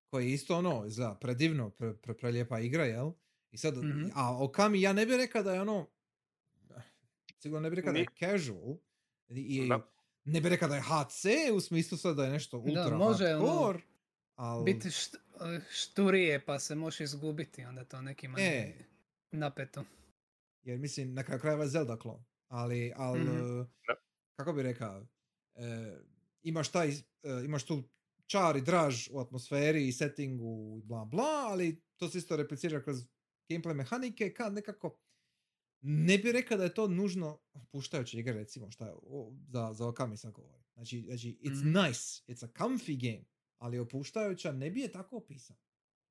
[0.07, 3.13] koji je isto ono, izgleda predivno, pre, pre, prelijepa igra, jel?
[3.51, 4.09] I sad, Mhm.
[4.15, 5.87] a Okami ja ne bih rekao da je ono,
[7.41, 8.77] sigurno ne bih rekao da je casual,
[9.29, 9.91] i, i Da.
[10.25, 13.47] ne bih rekao da je HC, u smislu sad da je nešto ultra može, ono,
[13.47, 13.81] hardcore,
[14.35, 14.65] ali...
[14.65, 15.17] Biti št-
[15.71, 18.43] šturije pa se možeš izgubiti, onda to nekima E.
[18.43, 18.89] nije
[19.33, 19.85] napeto.
[20.63, 22.25] Jer mislim, na kraju krajeva je Zelda klon.
[22.49, 23.31] Ali, ali Mhm.
[23.31, 23.95] eh, Da.
[24.37, 25.07] kako bi rekao,
[25.55, 25.99] eh,
[26.43, 26.95] imaš taj, eh,
[27.45, 27.83] imaš tu
[28.27, 32.83] čar i draž u atmosferi i settingu i bla bla, ali to se isto replicira
[32.83, 33.05] kroz
[33.49, 34.99] gameplay mehanike, kad nekako
[35.83, 37.41] ne bi rekao da je to nužno
[37.71, 40.65] puštajuća igra, recimo, šta je, o, za, za Okami sam govorio.
[40.75, 41.69] Znači, znači, it's Mhm.
[41.69, 43.25] nice, it's a comfy game,
[43.59, 45.57] ali opuštajuća ne bi je tako opisan.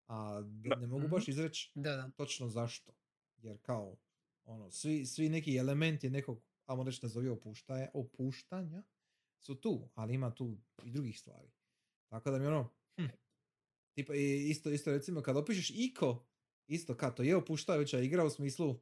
[0.07, 0.75] A Da.
[0.75, 1.11] ne mogu Mhm.
[1.11, 2.09] baš izreći Da, da.
[2.09, 2.93] točno zašto.
[3.37, 3.97] Jer kao,
[4.45, 8.83] ono, svi, svi neki elementi nekog, ajmo reći nazovi opuštaje, opuštanja,
[9.39, 11.51] su tu, ali ima tu i drugih stvari.
[12.07, 13.05] Tako da mi ono, hm,
[13.93, 14.13] tipa,
[14.49, 16.25] isto, isto recimo kad opišeš Iko,
[16.67, 18.79] isto kad to je opuštajuća igra u smislu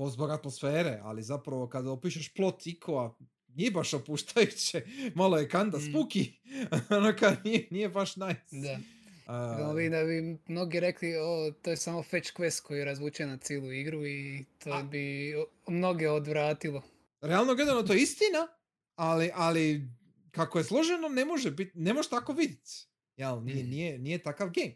[0.00, 3.14] zbog atmosfere, ali zapravo kad opišeš plot Iko-a,
[3.48, 4.82] nije baš opuštajuće,
[5.14, 5.80] malo je kanda Mm.
[5.82, 6.32] spooky,
[6.90, 8.40] ono kad nije, nije baš nice.
[8.52, 8.78] Da.
[9.26, 13.26] A, Ono, vi da bi mnogi rekli, o, to je samo fetch quest koji razvuče
[13.26, 15.34] na cijelu igru i to A- bi
[15.66, 16.82] mnoge odvratilo.
[17.20, 18.48] realno gledano to je istina,
[18.96, 19.88] ali, ali
[20.30, 22.70] kako je složeno ne može biti, ne možeš tako vidjeti.
[23.16, 23.70] Jel, nije, Mhm.
[23.70, 24.74] nije, nije takav game.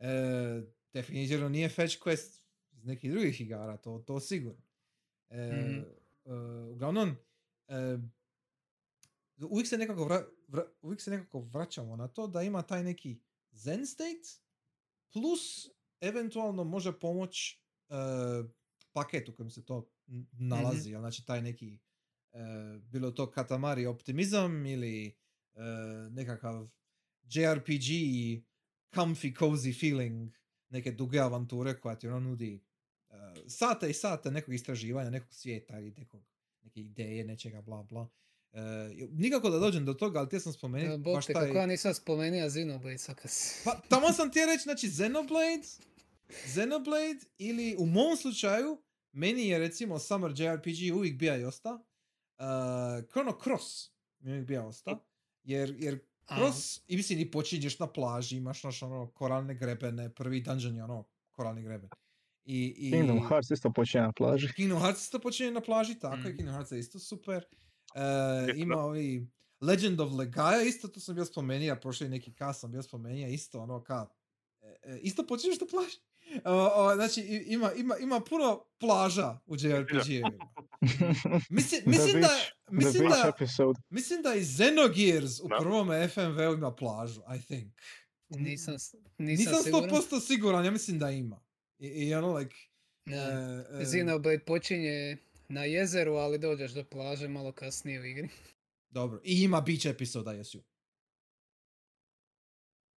[0.00, 2.40] E, definitivno nije fetch quest
[2.86, 4.62] nekih drugih igara, to, to sigurno.
[5.28, 5.84] E, Mhm.
[6.24, 6.34] e,
[6.66, 7.16] uglavnom,
[7.68, 7.98] e,
[9.40, 13.20] uvijek se nekako vra- vra- uvijek se nekako vraćamo na to da ima taj neki
[13.52, 14.28] zen state
[15.12, 15.68] plus
[16.00, 17.52] eventualno može pomoć
[17.88, 17.94] e,
[18.92, 19.90] paket u kojem se to
[20.32, 21.78] nalazi, jel, znači taj neki
[22.32, 22.38] e,
[22.80, 25.60] bilo to katamari optimizam ili e,
[26.10, 26.68] nekakav
[27.24, 27.88] JRPG
[28.92, 30.34] comfy cozy feeling
[30.68, 32.64] neke duge avanture koja ti ono nudi
[33.46, 36.20] sate i sate nekog istraživanja, nekog svijeta ili nekog,
[36.62, 38.08] neke ideje, nečega bla bla.
[38.52, 38.60] E,
[39.10, 40.52] nikako da dođem do toga, ali ti sam
[40.98, 41.34] Bog baš taj...
[41.34, 45.66] kako ja nisam spomenuo Xenoblade si- Pa, tamo sam ti reći, znači Xenoblade,
[46.28, 48.82] Xenoblade ili u mom slučaju,
[49.12, 51.72] meni je recimo Summer JRPG uvijek bija i osta.
[52.38, 54.98] Uh, Chrono Cross mi je uvijek bija osta.
[55.42, 55.98] Jer, jer
[56.34, 60.84] Cross, i mislim, i počinješ na plaži, imaš naš ono koralne grebene, prvi dungeon je
[60.84, 61.90] ono koralni greben.
[62.46, 64.52] I, i, Kingdom Hearts isto počinje na plaži.
[64.56, 66.36] Kingdom Hearts isto počinje na plaži, tako je, Mm.
[66.36, 67.44] Kingdom Hearts je isto super.
[67.94, 69.26] Jeste, ima ovi
[69.60, 73.60] Legend of Legaia, isto to sam bio spomenuo, prošli neki kas sam bio spomenuo, isto
[73.60, 74.06] ono ka,
[74.62, 75.98] e, e, isto počinješ na plaži.
[76.44, 80.46] O, o, znači, ima, ima, ima puno plaža u JRPG-evima.
[81.50, 82.28] Mislim, mislim, da,
[82.70, 83.32] mislim, da,
[83.90, 87.72] mislim da i Xenogears u prvom FMV ima plažu, I think.
[88.28, 89.90] Nisam, nisam, Nisam siguran.
[89.90, 91.45] 100% siguran, ja mislim da ima.
[91.78, 92.56] I, i ono, like...
[93.06, 93.16] Da.
[93.16, 95.16] e, e, Xenoblade počinje
[95.48, 98.28] na jezeru, ali dođeš do plaže malo kasnije u igri.
[98.90, 100.62] Dobro, i ima beach epizoda, jesu.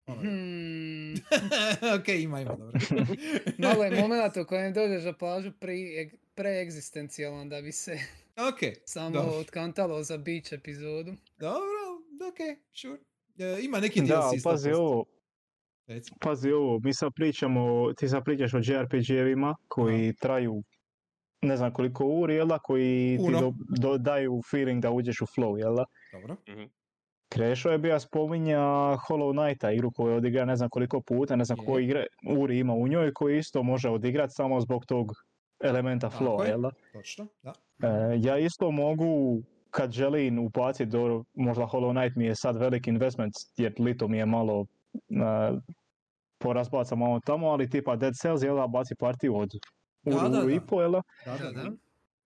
[0.06, 1.14] Ono, Hmm,
[2.00, 2.80] ok, ima, ima, dobro.
[3.58, 5.74] malo je moment u kojem dođeš do plažu pre,
[6.36, 8.00] preegzistencijalan da bi se
[8.50, 9.38] ok, samo Dobro.
[9.38, 11.14] otkantalo za beach epizodu.
[11.38, 11.70] dobro,
[12.30, 13.00] ok, sure.
[13.38, 14.76] E, ima neki Da, DLC, pazi 100%.
[14.76, 15.06] ovo,
[15.90, 16.12] Reci.
[16.20, 20.64] pazi ovo, mi sad pričamo, ti sad pričaš o JRPG-evima koji traju
[21.42, 23.40] ne znam koliko uri, jel da, koji ti Puno.
[23.40, 25.86] do, do- daju feeling da uđeš u flow, jel da?
[26.12, 26.36] Dobro.
[27.30, 28.60] Krešo je bio spominja
[29.10, 31.66] Hollow Knighta, igru koju je odigra ne znam koliko puta, ne znam Je.
[31.66, 32.06] koje igre
[32.38, 35.12] Uri ima u njoj, koji isto može odigrat samo zbog tog
[35.64, 36.50] elementa Tako flowa, je.
[36.50, 36.72] jel da?
[36.94, 37.54] Točno, da.
[37.84, 37.88] E,
[38.20, 43.34] ja isto mogu, kad želim upaciti, do, možda Hollow Knight mi je sad veliki investment,
[43.58, 44.68] jer lito mi je malo uh,
[46.40, 49.50] porazbaca malo tamo, ali tipa Dead Cells, jel da, baci partiju od
[50.04, 50.66] Da, uru, i da.
[50.66, 51.02] po, jel da?
[51.26, 51.72] Da, da, da.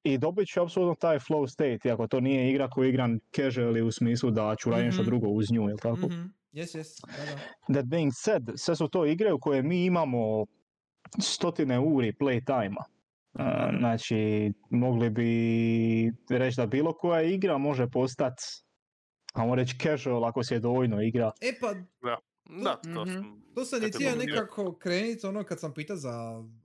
[0.03, 3.91] I dobit ću apsolutno taj flow state, iako to nije igra koju igram casually u
[3.91, 5.09] smislu da ću raditi nešto Mhm.
[5.09, 6.07] drugo uz nju, jel tako?
[6.07, 6.21] Mhm,
[6.53, 7.73] Yes, yes, da, da.
[7.73, 10.45] That being said, sve su to igre u koje mi imamo
[11.21, 12.83] stotine uri playtime-a.
[13.33, 13.41] Uh,
[13.79, 15.27] znači, mogli bi
[16.29, 18.43] reći da bilo koja igra može postati,
[19.33, 21.31] ajmo reći casual ako se dovoljno igra.
[21.41, 21.73] E pa,
[22.45, 23.11] Da, to Mhm.
[23.13, 23.43] sam...
[23.55, 26.11] to sam i bilo- nekako krenit ono kad sam pitao za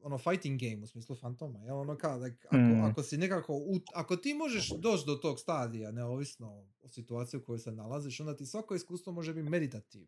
[0.02, 2.80] ono fighting game u smislu fantoma, jel ono kao, like, ako, Mm.
[2.82, 3.64] ako si nekako, u,
[3.94, 6.48] ako ti možeš doći do tog stadija, neovisno
[6.80, 10.06] o situaciji u kojoj se nalaziš, onda ti svako iskustvo može biti meditativno.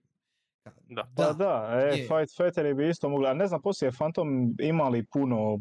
[0.61, 1.13] Ka- Da.
[1.17, 1.95] Pa da, e, je.
[1.97, 4.29] Fight Factory bi isto mogla, ne znam poslije Phantom
[4.61, 5.61] imali puno,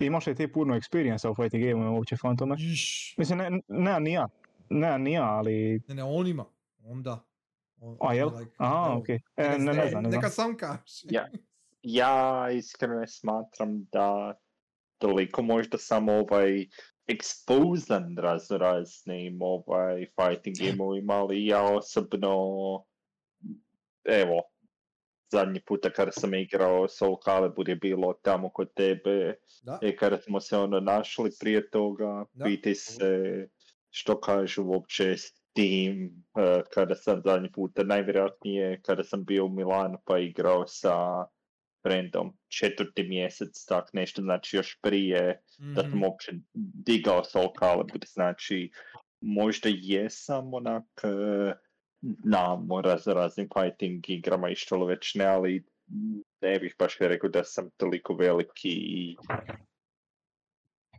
[0.00, 2.56] imaš li ti puno experience u fighting game uopće Phantome?
[2.60, 3.14] Iš.
[3.18, 4.28] Mislim, ne, ne, ni ja,
[4.70, 6.44] ne, ni ja, ali, Ne, ne, on ima.
[6.84, 7.12] On da.
[7.12, 7.20] On,
[8.00, 8.28] a jel?
[8.30, 10.02] like, A, evo, okej, E, neka- ne, ne znam, ne znam.
[10.12, 10.82] Neka sam kaže.
[11.04, 11.28] Ja.
[11.82, 12.10] Ja
[12.50, 14.34] iskreno smatram da
[14.98, 16.66] toliko možda samo ovaj
[17.06, 22.30] ekspozen razno raznim ovaj fighting gameovima, ali ja osobno
[24.04, 24.42] evo
[25.28, 29.78] zadnji puta kada sam igrao Soul Calibur je bilo tamo kod tebe Da.
[29.82, 32.44] i kada smo se ono našli prije toga, Da.
[32.44, 33.48] piti se
[33.90, 35.14] što kažu uopće
[35.56, 41.26] Steam, eh, kada sam zadnji puta, najvjerojatnije kada sam bio u Milanu pa igrao sa
[41.82, 46.02] friendom četvrti mjesec, tak nešto, znači još prije da sam Mhm.
[46.04, 46.32] uopće
[46.74, 48.70] digao Soul Calibur, znači
[49.20, 51.52] možda jesam onak eh,
[52.24, 55.64] na raz, raznim fighting igrama i što već ne, ali
[56.40, 59.16] ne bih baš rekao da sam toliko veliki i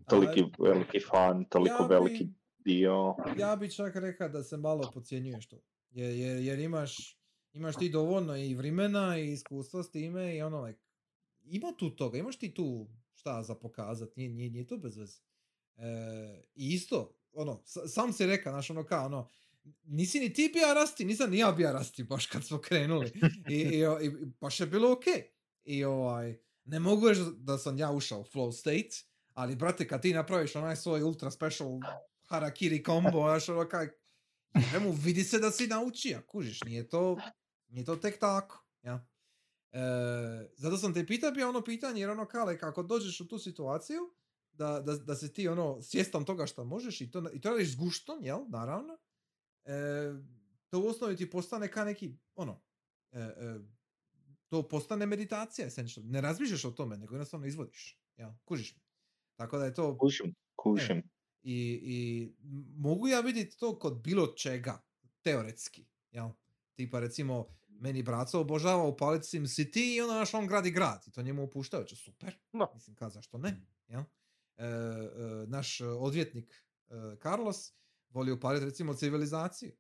[0.10, 2.34] toliki veliki fan, toliko ja veliki bi-
[2.68, 3.16] dio.
[3.38, 5.58] ja bi čak rekao da se malo podcjenjuješ to.
[5.92, 7.20] Jer, jer, jer imaš,
[7.54, 10.80] imaš ti dovoljno i vremena i iskustva s time i ono, like,
[11.46, 15.20] ima tu toga, imaš ti tu šta za pokazat, nije, nije, nije to bez veze.
[15.78, 19.30] E, isto, ono, sam si reka, znaš, ono kao, ono,
[19.84, 23.12] nisi ni ti bija rasti, nisam ni ja bija rasti baš kad smo krenuli.
[23.50, 24.12] I, i, i
[24.42, 25.24] baš je bilo okej.
[25.64, 28.90] I ovaj, ne mogu reći da sam ja ušao u flow state,
[29.34, 31.68] ali brate, kad ti napraviš onaj svoj ultra special
[32.30, 33.88] harakiri combo, znaš, ono kaj,
[34.84, 37.18] mu vidi se da si naučio, kužiš, nije to,
[37.68, 39.08] nije to tek tako, ja.
[39.72, 39.80] E,
[40.56, 44.00] zato sam te pitao bio ono pitanje, jer ono kale, kako dođeš u tu situaciju,
[44.52, 47.72] da, da, da si ti ono svjestan toga što možeš i to, i to radiš
[47.72, 48.98] s guštom, jel, naravno,
[49.66, 50.14] e,
[50.70, 52.62] to u osnovi ti postane ka neki, ono,
[53.12, 53.60] e, e,
[54.48, 56.04] to postane meditacija, essentially.
[56.04, 58.82] Ne razmišljaš o tome, nego jednostavno izvodiš, jel, kužiš me.
[59.36, 61.17] Tako da je to, Kušim, kušim.
[61.44, 62.30] I, i
[62.78, 64.84] mogu ja vidjeti to kod bilo čega,
[65.22, 66.30] teoretski, jel?
[66.76, 71.12] Tipa recimo, meni braco obožava upaliti Sim City i onda naš on gradi grad i
[71.12, 72.36] to njemu opuštajuće, super.
[72.54, 72.72] Da.
[72.74, 74.02] Mislim, ka zašto ne, jel?
[74.58, 74.68] E, e,
[75.48, 77.74] naš odvjetnik e, Carlos
[78.10, 79.72] voli upaliti recimo civilizaciju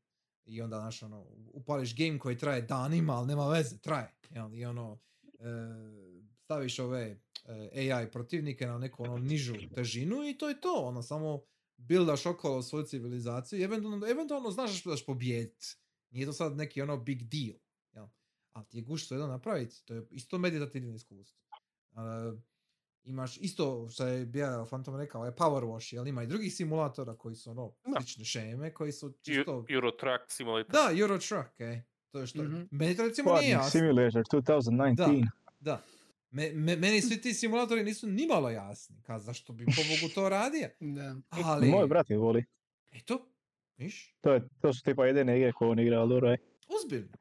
[0.45, 4.53] i onda naš ono, upališ game koji traje danima, ali nema veze, traje, jel?
[4.53, 6.16] I ono, e,
[6.47, 11.01] staviš ove e, AI protivnike na neku ono nižu težinu i to je to, ono
[11.03, 11.41] samo
[11.77, 15.75] buildaš okolo svoju civilizaciju i eventualno, eventualno znaš što daš pobijediti.
[16.09, 17.59] Nije to sad neki ono big deal.
[17.93, 18.07] Jel?
[18.53, 21.39] Ali ti je gušt jedno napraviti, to je isto meditativno iskustvo.
[21.91, 22.37] E,
[23.03, 27.15] imaš isto što je bio Phantom rekao, je Power Wash, jel ima i drugih simulatora
[27.17, 28.01] koji su ono Da.
[28.01, 29.65] slične šeme, koji su čisto...
[29.69, 30.71] Euro Truck Simulator.
[30.71, 31.81] Da, Euro Truck, ej.
[32.11, 32.43] To je što...
[32.43, 32.61] Mhm.
[32.71, 33.69] Meni to recimo nije jasno.
[33.69, 34.95] Simulator 2019.
[34.95, 35.11] Da.
[35.59, 35.83] Da.
[36.29, 38.95] Me, me- meni svi ti simulatori nisu nimalo jasni.
[39.01, 40.67] Ka, zašto bi pobogu to radio?
[40.95, 41.15] Da.
[41.31, 42.45] Ali, Moj brat je voli.
[42.91, 43.27] eto,
[43.77, 46.37] viš, To, je, to su tipa jedine igre koje on igra, ali dobro je.
[46.77, 47.17] ozbiljno.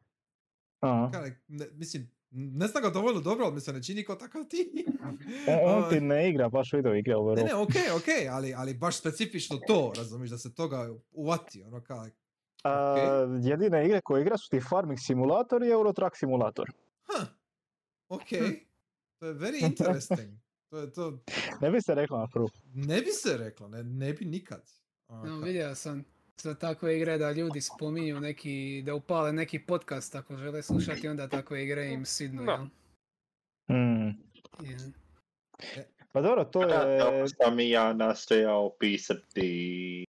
[0.80, 1.10] Aha.
[1.12, 4.44] Ka, ne, mislim, ne znam ga dovoljno dobro, ali mi se ne čini kao takav
[4.44, 4.84] ti.
[5.64, 8.98] On, on ti ne igra baš video igre Ne, ne, okej, okej, ali, ali baš
[8.98, 10.78] specifično to, razumiješ, da se toga
[11.12, 12.06] uvati, ono kao,
[12.64, 12.96] A,
[13.42, 16.70] jedine igre koje igra su ti Farming Simulator i Euro Truck Simulator.
[17.06, 17.26] huh,
[18.08, 18.65] okej,
[19.18, 20.38] to je very interesting.
[20.70, 21.18] To je to,
[21.60, 22.48] Ne bi se rekla na prvu.
[22.66, 24.62] ne bi se reklo, ne, ne bi nikad.
[25.08, 26.04] Ono, No, vidio sam
[26.36, 31.28] za takve igre da ljudi spominju neki, da upale neki podcast ako žele slušati, onda
[31.28, 32.64] takve igre im sidnu, jel?
[33.70, 34.10] Mm.
[36.12, 36.98] Pa dobro, to je...
[36.98, 40.04] tako sam i ja nastojao pisati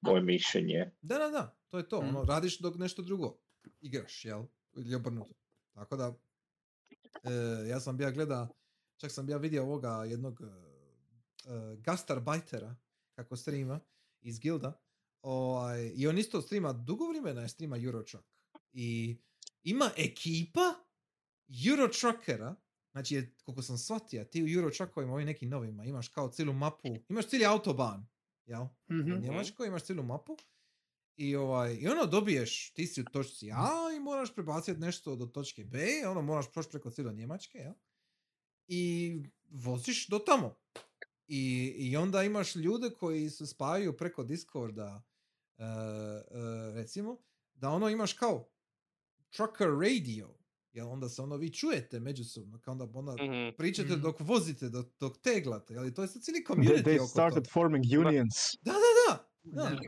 [0.00, 0.90] moje mišljenje.
[1.02, 2.08] Da, da, da, to je to, Mm.
[2.08, 3.38] ono, radiš dok nešto drugo
[3.80, 4.42] igraš, jel?
[4.76, 5.34] Ili obrnuto.
[5.74, 6.14] Tako da,
[7.24, 8.48] e, ja sam bija gleda,
[8.96, 12.76] čak sam bija vidio ovoga jednog e, e, gastarbajtera,
[13.14, 13.80] kako streama,
[14.20, 14.80] iz Gilda,
[15.22, 18.24] ovaj, i on isto streama, dugo vremena je streama Eurotruck.
[18.72, 19.18] I
[19.62, 20.74] ima ekipa
[21.68, 22.54] Eurotruckera,
[22.92, 26.96] znači, je, koliko sam shvatio, ti u Eurotruckovima, ovim nekim novima, imaš kao cijelu mapu,
[27.08, 28.06] imaš cijeli autoban,
[28.44, 28.64] jel?
[28.90, 29.12] Mhm.
[29.12, 30.36] u Njemačkoj, imaš cijelu mapu
[31.16, 35.26] i, ovaj, i ono dobiješ, ti si u točci A i moraš prebaciti nešto do
[35.26, 37.72] točke B, ono moraš proći preko cijele Njemačke, jel?
[38.68, 39.12] I
[39.50, 40.54] voziš do tamo.
[41.26, 41.42] I,
[41.78, 45.02] I onda imaš ljude koji se spajaju preko Discorda,
[45.58, 45.66] e, e,
[46.74, 47.18] recimo,
[47.54, 48.48] da ono imaš kao
[49.30, 50.34] trucker radio,
[50.72, 53.56] jel onda se ono vi čujete međusobno, kao onda, onda Mhm.
[53.58, 54.00] pričate Mhm.
[54.02, 57.44] dok vozite, dok, dok teglate, ali to je sad cijeli They, community they oko started
[57.44, 57.50] toga.
[57.52, 58.34] forming unions.
[58.62, 58.78] Da, da,
[59.08, 59.28] da.
[59.44, 59.80] da.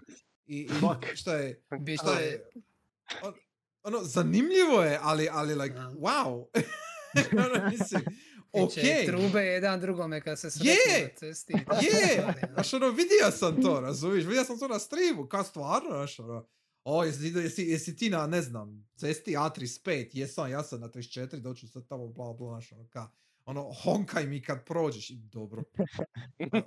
[0.46, 0.68] I,
[1.12, 1.62] i šta je,
[2.14, 2.50] će- je,
[3.22, 3.34] on-
[3.82, 6.46] ono, zanimljivo je, ali, ali like, wow.
[7.46, 8.02] ono, mislim,
[8.52, 9.06] okej.
[9.06, 11.02] Trube jedan drugome kad se sretnu Je!
[11.02, 11.52] na cesti.
[11.52, 12.48] Je, da.
[12.52, 16.46] znaš ono, vidio sam to, razumiješ, vidio sam to na streamu, kao stvarno, znaš ono,
[16.85, 21.36] o, jesi, jesi, jesi ti na, ne znam, cesti A35, jesam, ja sam na 34,
[21.36, 23.10] doću sad tamo, bla, bla, znaš ono, ka,
[23.45, 25.63] ono, honkaj mi kad prođeš, i dobro,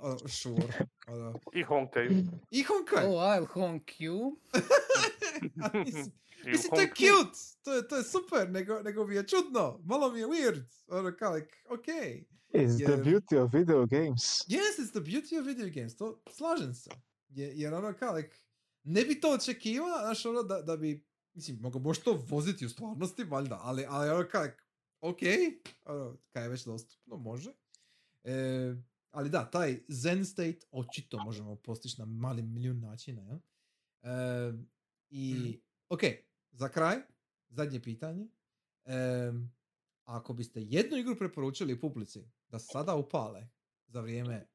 [0.00, 2.10] o, sure, ono, I honkaju.
[2.50, 4.36] i honkaj, Oh, I'll honk you.
[5.84, 6.12] Mislim,
[6.46, 9.80] I Mislim, to je cute, to je, to je super, nego, nego mi je čudno,
[9.84, 12.24] malo mi je weird, ono kao, like, okej.
[12.48, 14.22] It's the Jer- beauty of video games.
[14.48, 16.90] Yes, it's the beauty of video games, to slažem se.
[17.28, 18.36] Je, jer ono kao, like,
[18.84, 22.68] ne bi to očekivao, znaš, ono, da, da bi, mislim, mogu možeš to voziti u
[22.68, 24.56] stvarnosti, valjda, ali, ali ono kao, like,
[25.00, 25.18] ok,
[25.84, 27.52] ono, kaj je već dostupno, može.
[28.24, 28.74] E,
[29.10, 33.38] ali da, taj zen state očito možemo postići na mali milijun načina, jel?
[34.02, 34.52] E,
[35.10, 35.60] I, Mm.
[35.88, 36.00] ok,
[36.50, 36.96] za kraj,
[37.48, 38.26] zadnje pitanje.
[38.84, 39.32] E,
[40.04, 43.48] ako biste jednu igru preporučili publici da sada upale
[43.86, 44.46] za vrijeme,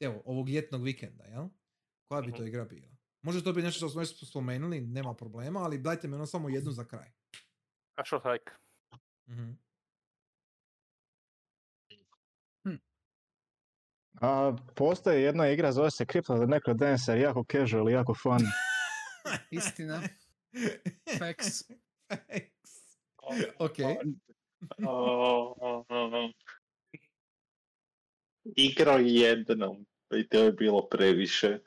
[0.00, 1.48] evo, ovog ljetnog vikenda, jel?
[2.04, 2.46] Koja bi to Mhm.
[2.46, 2.96] igra bila?
[3.22, 6.48] Može to biti nešto što smo već spomenuli, nema problema, ali dajte mi ono samo
[6.48, 7.10] jednu za kraj.
[7.94, 8.20] A što?
[9.28, 9.50] Mhm.
[14.20, 18.38] A, postoji jedna igra, zove se Crypto the Necrodancer, jako casual, jako fun.
[19.50, 20.02] Istina.
[21.18, 21.62] Facts.
[22.08, 22.76] Facts.
[23.58, 23.78] Ok.
[28.56, 31.58] Igrao jednom i to je bilo previše.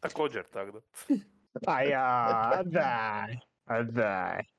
[0.00, 1.16] Također, tako da.
[1.66, 4.51] A ja, daj, a daj.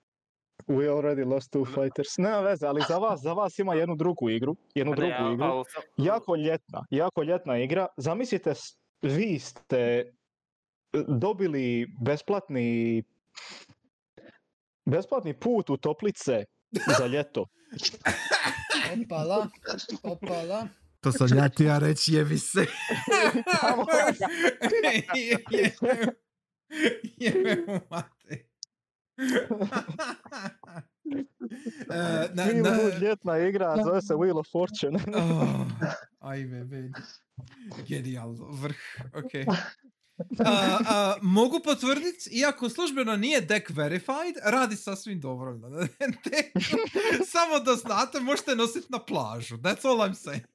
[0.68, 2.18] We already lost two fighters.
[2.18, 5.46] Nema veze, ali za vas, za vas ima jednu drugu igru, jednu Ne, drugu igru.
[5.46, 5.64] al
[5.98, 7.88] Jako ljetna, jako ljetna igra.
[7.98, 8.54] Zamislite,
[9.02, 10.12] vi ste
[11.08, 13.04] dobili besplatni
[14.86, 16.46] besplatni put u toplice
[16.98, 17.46] za ljeto.
[19.04, 19.48] Opala.
[20.04, 20.68] Opala.
[21.02, 22.66] To sam ja ti ja reći, jebi se.
[27.18, 27.58] Jebe
[31.90, 35.00] E, na, na, ljetna igra, zove se Wheel of Fortune.
[35.16, 35.66] oh,
[36.32, 36.92] ajme, vidi.
[37.88, 38.76] Genijalno, vrh,
[39.14, 39.32] ok.
[40.40, 45.54] A, a, mogu potvrditi, iako službeno nije deck verified, radi sasvim dobro.
[46.24, 46.70] Deck,
[47.34, 49.58] Samo da znate, možete nositi na plažu.
[49.58, 50.46] That's all I'm saying.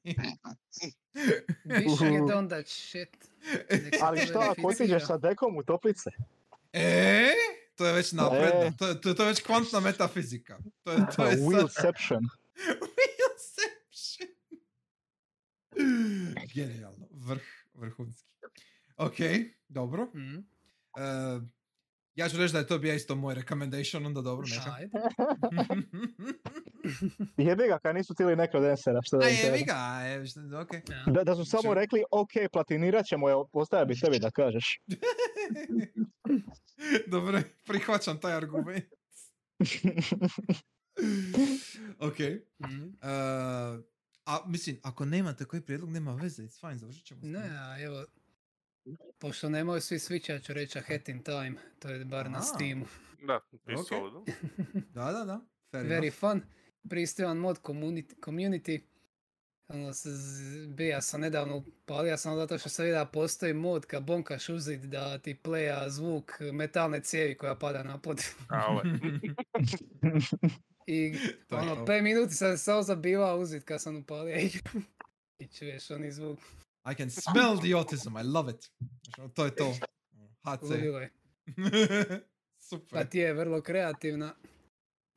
[1.63, 3.17] Više je that shit.
[4.01, 6.09] Ali to što ako otiđeš sa dekom u toplice?
[6.73, 7.31] E,
[7.79, 8.61] to je već napredno.
[8.61, 8.71] E.
[8.77, 10.57] To, je- to, to je već kvantna metafizika.
[10.83, 11.39] To je, to je sad...
[11.39, 12.21] Wheelception.
[12.89, 14.27] Wheelception.
[16.55, 17.07] Genijalno.
[17.11, 17.41] Vrh,
[17.73, 18.29] vrhunski.
[18.97, 19.15] Ok,
[19.67, 20.05] dobro.
[20.05, 20.35] Mhm.
[20.37, 21.39] E,
[22.15, 24.75] Ja ću reći da je to bio isto moj recommendation, onda dobro, neka.
[27.39, 29.65] Jebi ga, kad nisu tili nekrodensera, što da A im kažem.
[29.65, 29.73] ga,
[30.05, 30.73] e, šta- ok.
[30.73, 31.03] Ja.
[31.07, 34.79] Da, da su samo Znači- rekli, ok, platinirat ćemo je, ostaje bi tebi da kažeš.
[37.11, 38.85] Dobro, prihvaćam taj argument.
[41.99, 42.17] ok.
[42.59, 42.67] Uh,
[44.25, 47.21] a mislim, ako nemate koji prijedlog, nema veze, it's fine, završit ćemo.
[47.23, 48.05] Ne, a evo,
[49.19, 52.41] pošto nemaju svi switch, ja ću reći a Hat in Time, to je bar na.
[52.41, 52.85] Steamu.
[53.27, 54.03] Da, isto Ok.
[54.03, 54.35] ovdje.
[54.95, 55.41] Da, da, da.
[55.71, 56.13] Fair Very enough.
[56.19, 56.41] fun,
[56.89, 58.81] pristojan mod community, community.
[59.69, 63.85] Ono, s- z- bija sam nedavno upalio sam zato što sam vidio da postoji mod
[63.85, 68.21] kad bonkaš uzid da ti pleja zvuk metalne cijevi koja pada na pod.
[68.49, 68.81] A
[70.87, 71.13] I
[71.51, 71.85] ono, to.
[71.85, 74.37] 5 minuti sam se samo zabivao uzid kad sam upalio.
[75.39, 76.39] I čuješ oni zvuk.
[76.85, 78.71] I can smell the autism, I love it.
[79.17, 79.73] Ono, To je to.
[80.43, 80.61] HC.
[80.61, 81.09] Ludilo je.
[82.59, 82.87] Super.
[82.91, 84.35] Pa ti je vrlo kreativna.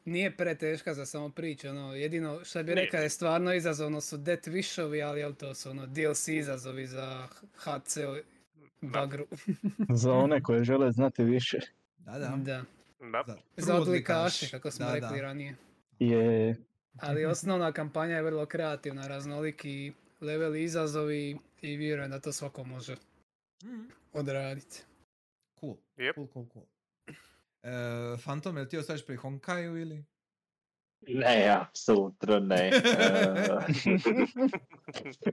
[0.05, 4.49] Nije preteška za samo priču, ono, jedino što bi rekao je stvarno izazovno su Death
[4.49, 7.97] Wishovi, ali jel to su ono DLC izazovi za HC
[8.81, 9.27] bagru.
[9.95, 11.59] Za one koje žele znati više.
[11.99, 12.37] Da, da.
[12.37, 12.65] da.
[13.27, 13.39] da.
[13.57, 15.23] Za, odlikaše, kako smo Da, rekli da.
[15.23, 15.57] ranije.
[15.99, 16.57] Je,
[16.99, 22.97] Ali osnovna kampanja je vrlo kreativna, raznoliki leveli izazovi i vjerujem da to svako može
[23.65, 23.83] Mhm.
[24.13, 24.83] odraditi.
[25.61, 25.77] Cool.
[25.97, 26.15] Yep.
[26.15, 26.65] Cool, cool, cool.
[27.63, 27.73] E,
[28.23, 30.05] Phantom, jel ti ostaješ pri Honkaju ili?
[31.09, 32.71] Ne, apsolutno ne.
[32.75, 33.65] Uh,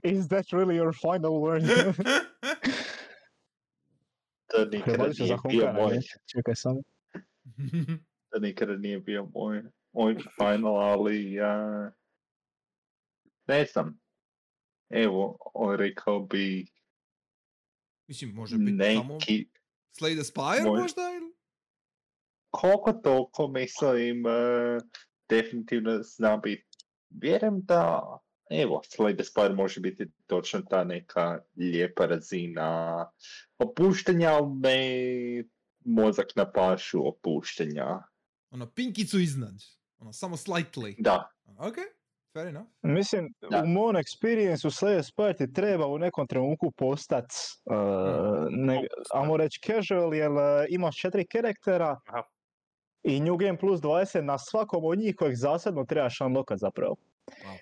[0.12, 1.62] Is that really your final word?
[4.50, 5.98] to nikada nije bio moj?
[6.26, 6.82] Čekaj samo.
[8.30, 11.90] to nikada nije bio moj, moj final, ali ja
[13.46, 14.00] ne znam.
[14.88, 15.38] Evo,
[15.78, 16.66] rekao bi
[18.06, 19.48] Mislim, može biti samo neki,
[20.00, 21.19] Slay the Spire Moj- možda ili?
[22.50, 24.82] Koliko toliko mislim, uh,
[25.28, 26.66] definitivno zna biti.
[27.10, 28.02] Vjerujem da,
[28.50, 33.06] evo, Slay the Spire može biti točno ta neka lijepa razina
[33.58, 35.44] opuštanja, ali ne
[35.84, 38.02] mozak na pašu opuštanja.
[38.50, 39.54] Ono, pinkicu iznad.
[39.98, 40.94] Ono, samo slightly.
[40.98, 41.76] Da, Ok,
[42.32, 42.68] fair enough.
[42.82, 43.62] Mislim, Da.
[43.62, 47.24] u mom experience u Slayer Spire ti treba u nekom trenutku postat,
[47.64, 50.38] uh, ne, Fokus, ajmo reći casual, jer uh,
[50.68, 52.22] imaš četiri karaktera Aha.
[53.02, 56.96] I New Game Plus 20 na svakom od njih kojeg zasebno trebaš unlockat zapravo.
[57.26, 57.56] Wow.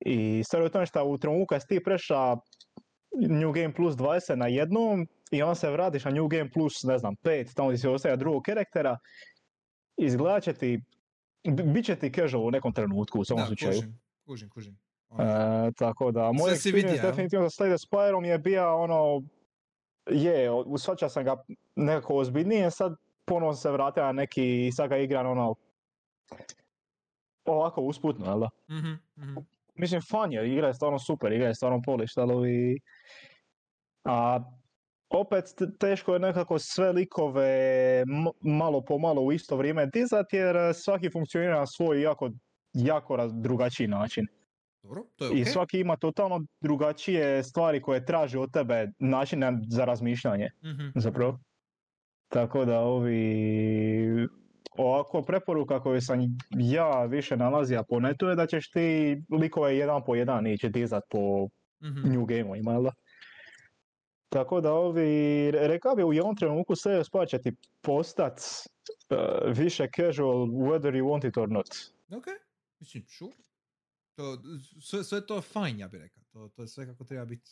[0.00, 2.36] I stvar je u tome što u trenutku kad ti preša
[3.28, 6.98] New Game Plus 20 na jednom i onda se vratiš na New Game Plus, ne
[6.98, 8.98] znam, 5, tamo gdje si ostaje drugog karaktera,
[9.96, 10.80] izgledat će ti,
[11.48, 13.72] bi- bit će ti casual u nekom trenutku u svom slučaju.
[13.72, 14.78] kužim, kužim, kužim.
[15.18, 19.22] E, tako da, moj Sve experience definitivno sa Slay the Spireom je bio ono,
[20.06, 21.44] je, usvaća sam ga
[21.76, 22.96] nekako ozbiljnije, sad
[23.28, 25.54] ponovno se vratio na neki, i sad ga igram ono,
[27.44, 28.48] ovako usputno, jel da?
[28.70, 29.36] mhm, mhm.
[29.74, 32.78] Mislim, fun je, igra je stvarno super, igra je stvarno polished, ali
[34.04, 34.40] A
[35.10, 35.44] opet
[35.78, 37.48] teško je nekako sve likove
[38.00, 42.30] m- malo po malo u isto vrijeme dizat jer svaki funkcionira na svoj jako,
[42.74, 44.26] jako raz- drugačiji način.
[44.82, 45.48] Dobro, to je I ok.
[45.48, 51.38] svaki ima totalno drugačije stvari koje traži od tebe načine za razmišljanje Mhm, zapravo.
[52.28, 54.28] Tako da ovi
[54.76, 60.04] ovako preporuka koju sam ja više nalazio po netu je da ćeš ti likove jedan
[60.06, 61.48] po jedan ići dizat po
[61.82, 62.12] mhm.
[62.12, 62.92] New Game-ovima, jel da?
[64.28, 69.56] Tako da ovi, re- rekao bi u jednom trenutku sve Spire će ti postat uh,
[69.58, 71.68] više casual whether you want it or not.
[72.16, 72.26] Ok,
[72.80, 73.32] mislim, sure.
[74.16, 74.38] To,
[74.80, 76.22] sve, sve to je fine, ja bih rekao.
[76.32, 77.50] To, to je sve kako treba biti.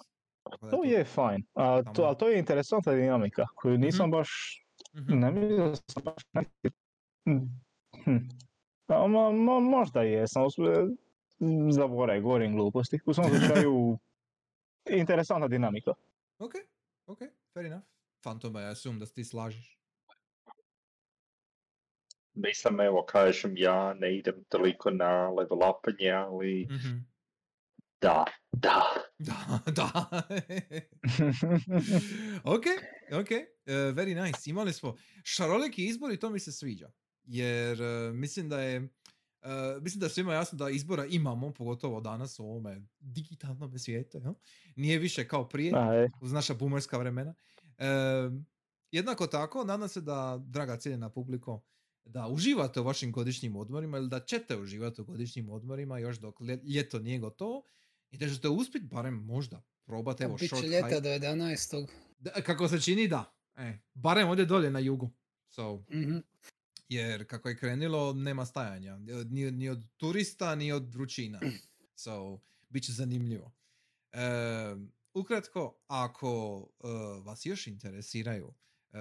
[0.71, 4.63] To je fine, a to, ali to je interesantna dinamika koju nisam baš,
[4.97, 5.19] Mhm.
[5.19, 6.77] ne mislim da sam baš neki...
[8.05, 8.17] Hm.
[8.89, 10.43] A, ma, ma, možda jesam,
[11.71, 12.99] zaboravim, govorim gluposti.
[13.07, 13.99] U svom slučaju,
[15.01, 15.93] interesantna dinamika.
[16.39, 16.53] Ok,
[17.07, 17.19] ok,
[17.55, 17.85] fair enough.
[18.25, 19.77] Fantoma, ja assume da se ti slažeš.
[22.35, 26.99] nisam, evo, kažem, ja ne idem toliko na level upanje, ali Mhm.
[28.01, 28.83] da, da.
[29.29, 29.91] Da, da.
[32.55, 32.65] ok,
[33.21, 34.51] ok, uh, very nice.
[34.51, 36.91] Imali smo šaroliki izbor i to mi se sviđa.
[37.25, 38.81] Jer uh, mislim da je
[39.47, 44.19] uh, mislim da je svima jasno da izbora imamo, pogotovo danas u ovome digitalnom svijetu.
[44.19, 44.35] Jel?
[44.77, 47.35] Nije više kao prije, Aj, uz naša boomerska vremena.
[47.79, 47.87] E,
[48.91, 51.65] jednako tako, nadam se da, draga cijeljena publiko,
[52.05, 56.41] da uživate u vašim godišnjim odmorima ili da ćete uživati u godišnjim odmorima još dok
[56.41, 57.63] lje- ljeto nije gotovo
[58.11, 61.01] i da ćete uspjeti barem možda probati evo Biće short ljeta hike.
[61.01, 61.87] do 11.
[62.19, 63.35] Da, kako se čini da.
[63.57, 65.11] E, barem ovdje dolje na jugu.
[65.49, 66.17] So, Mhm.
[66.89, 68.97] jer kako je krenilo, nema stajanja.
[69.25, 71.41] Ni, ni od turista, ni od vrućina.
[71.99, 73.53] So, bit će zanimljivo.
[74.13, 74.19] E,
[75.15, 76.87] ukratko, ako e,
[77.21, 78.55] vas još interesiraju
[78.93, 78.99] e,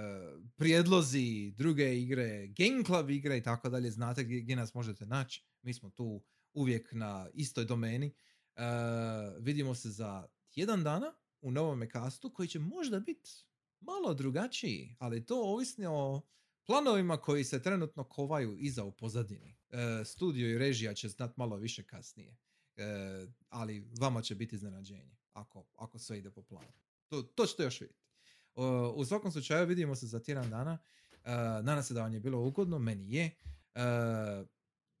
[0.56, 5.44] prijedlozi, druge igre, Game Club igre i tako dalje, znate gdje, gdje nas možete naći.
[5.62, 6.22] Mi smo tu
[6.54, 8.14] uvijek na istoj domeni.
[8.56, 8.62] E,
[9.38, 13.30] vidimo se za jedan dana u novome kastu koji će možda biti
[13.80, 16.20] malo drugačiji, ali to ovisno o
[16.66, 19.56] planovima koji se trenutno kovaju iza u pozadini.
[19.70, 22.36] E, studio i režija će znat malo više kasnije.
[22.76, 26.72] E, ali vama će biti iznenađenje ako, ako sve ide po planu.
[27.08, 28.06] To, to ćete još vidjeti.
[28.94, 30.78] U svakom slučaju vidimo se za tjedan dana.
[31.62, 33.30] Nadam se da vam je bilo ugodno, meni je.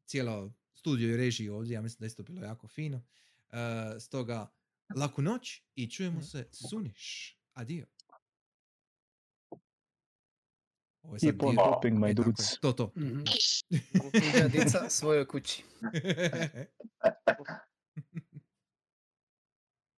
[0.06, 3.02] Cijelo studio i režiji ovdje, ja mislim da je isto bilo jako fino.
[3.50, 3.58] E,
[4.00, 4.50] stoga,
[4.96, 7.32] laku noć i čujemo se suniš.
[7.52, 7.86] Adio.
[11.02, 12.58] Ovo je sad Keep on dio- hopping, my E, dudes.
[12.60, 12.92] To, to.
[12.96, 13.20] Mhm.
[14.12, 15.64] Tuđa dica svojoj kući.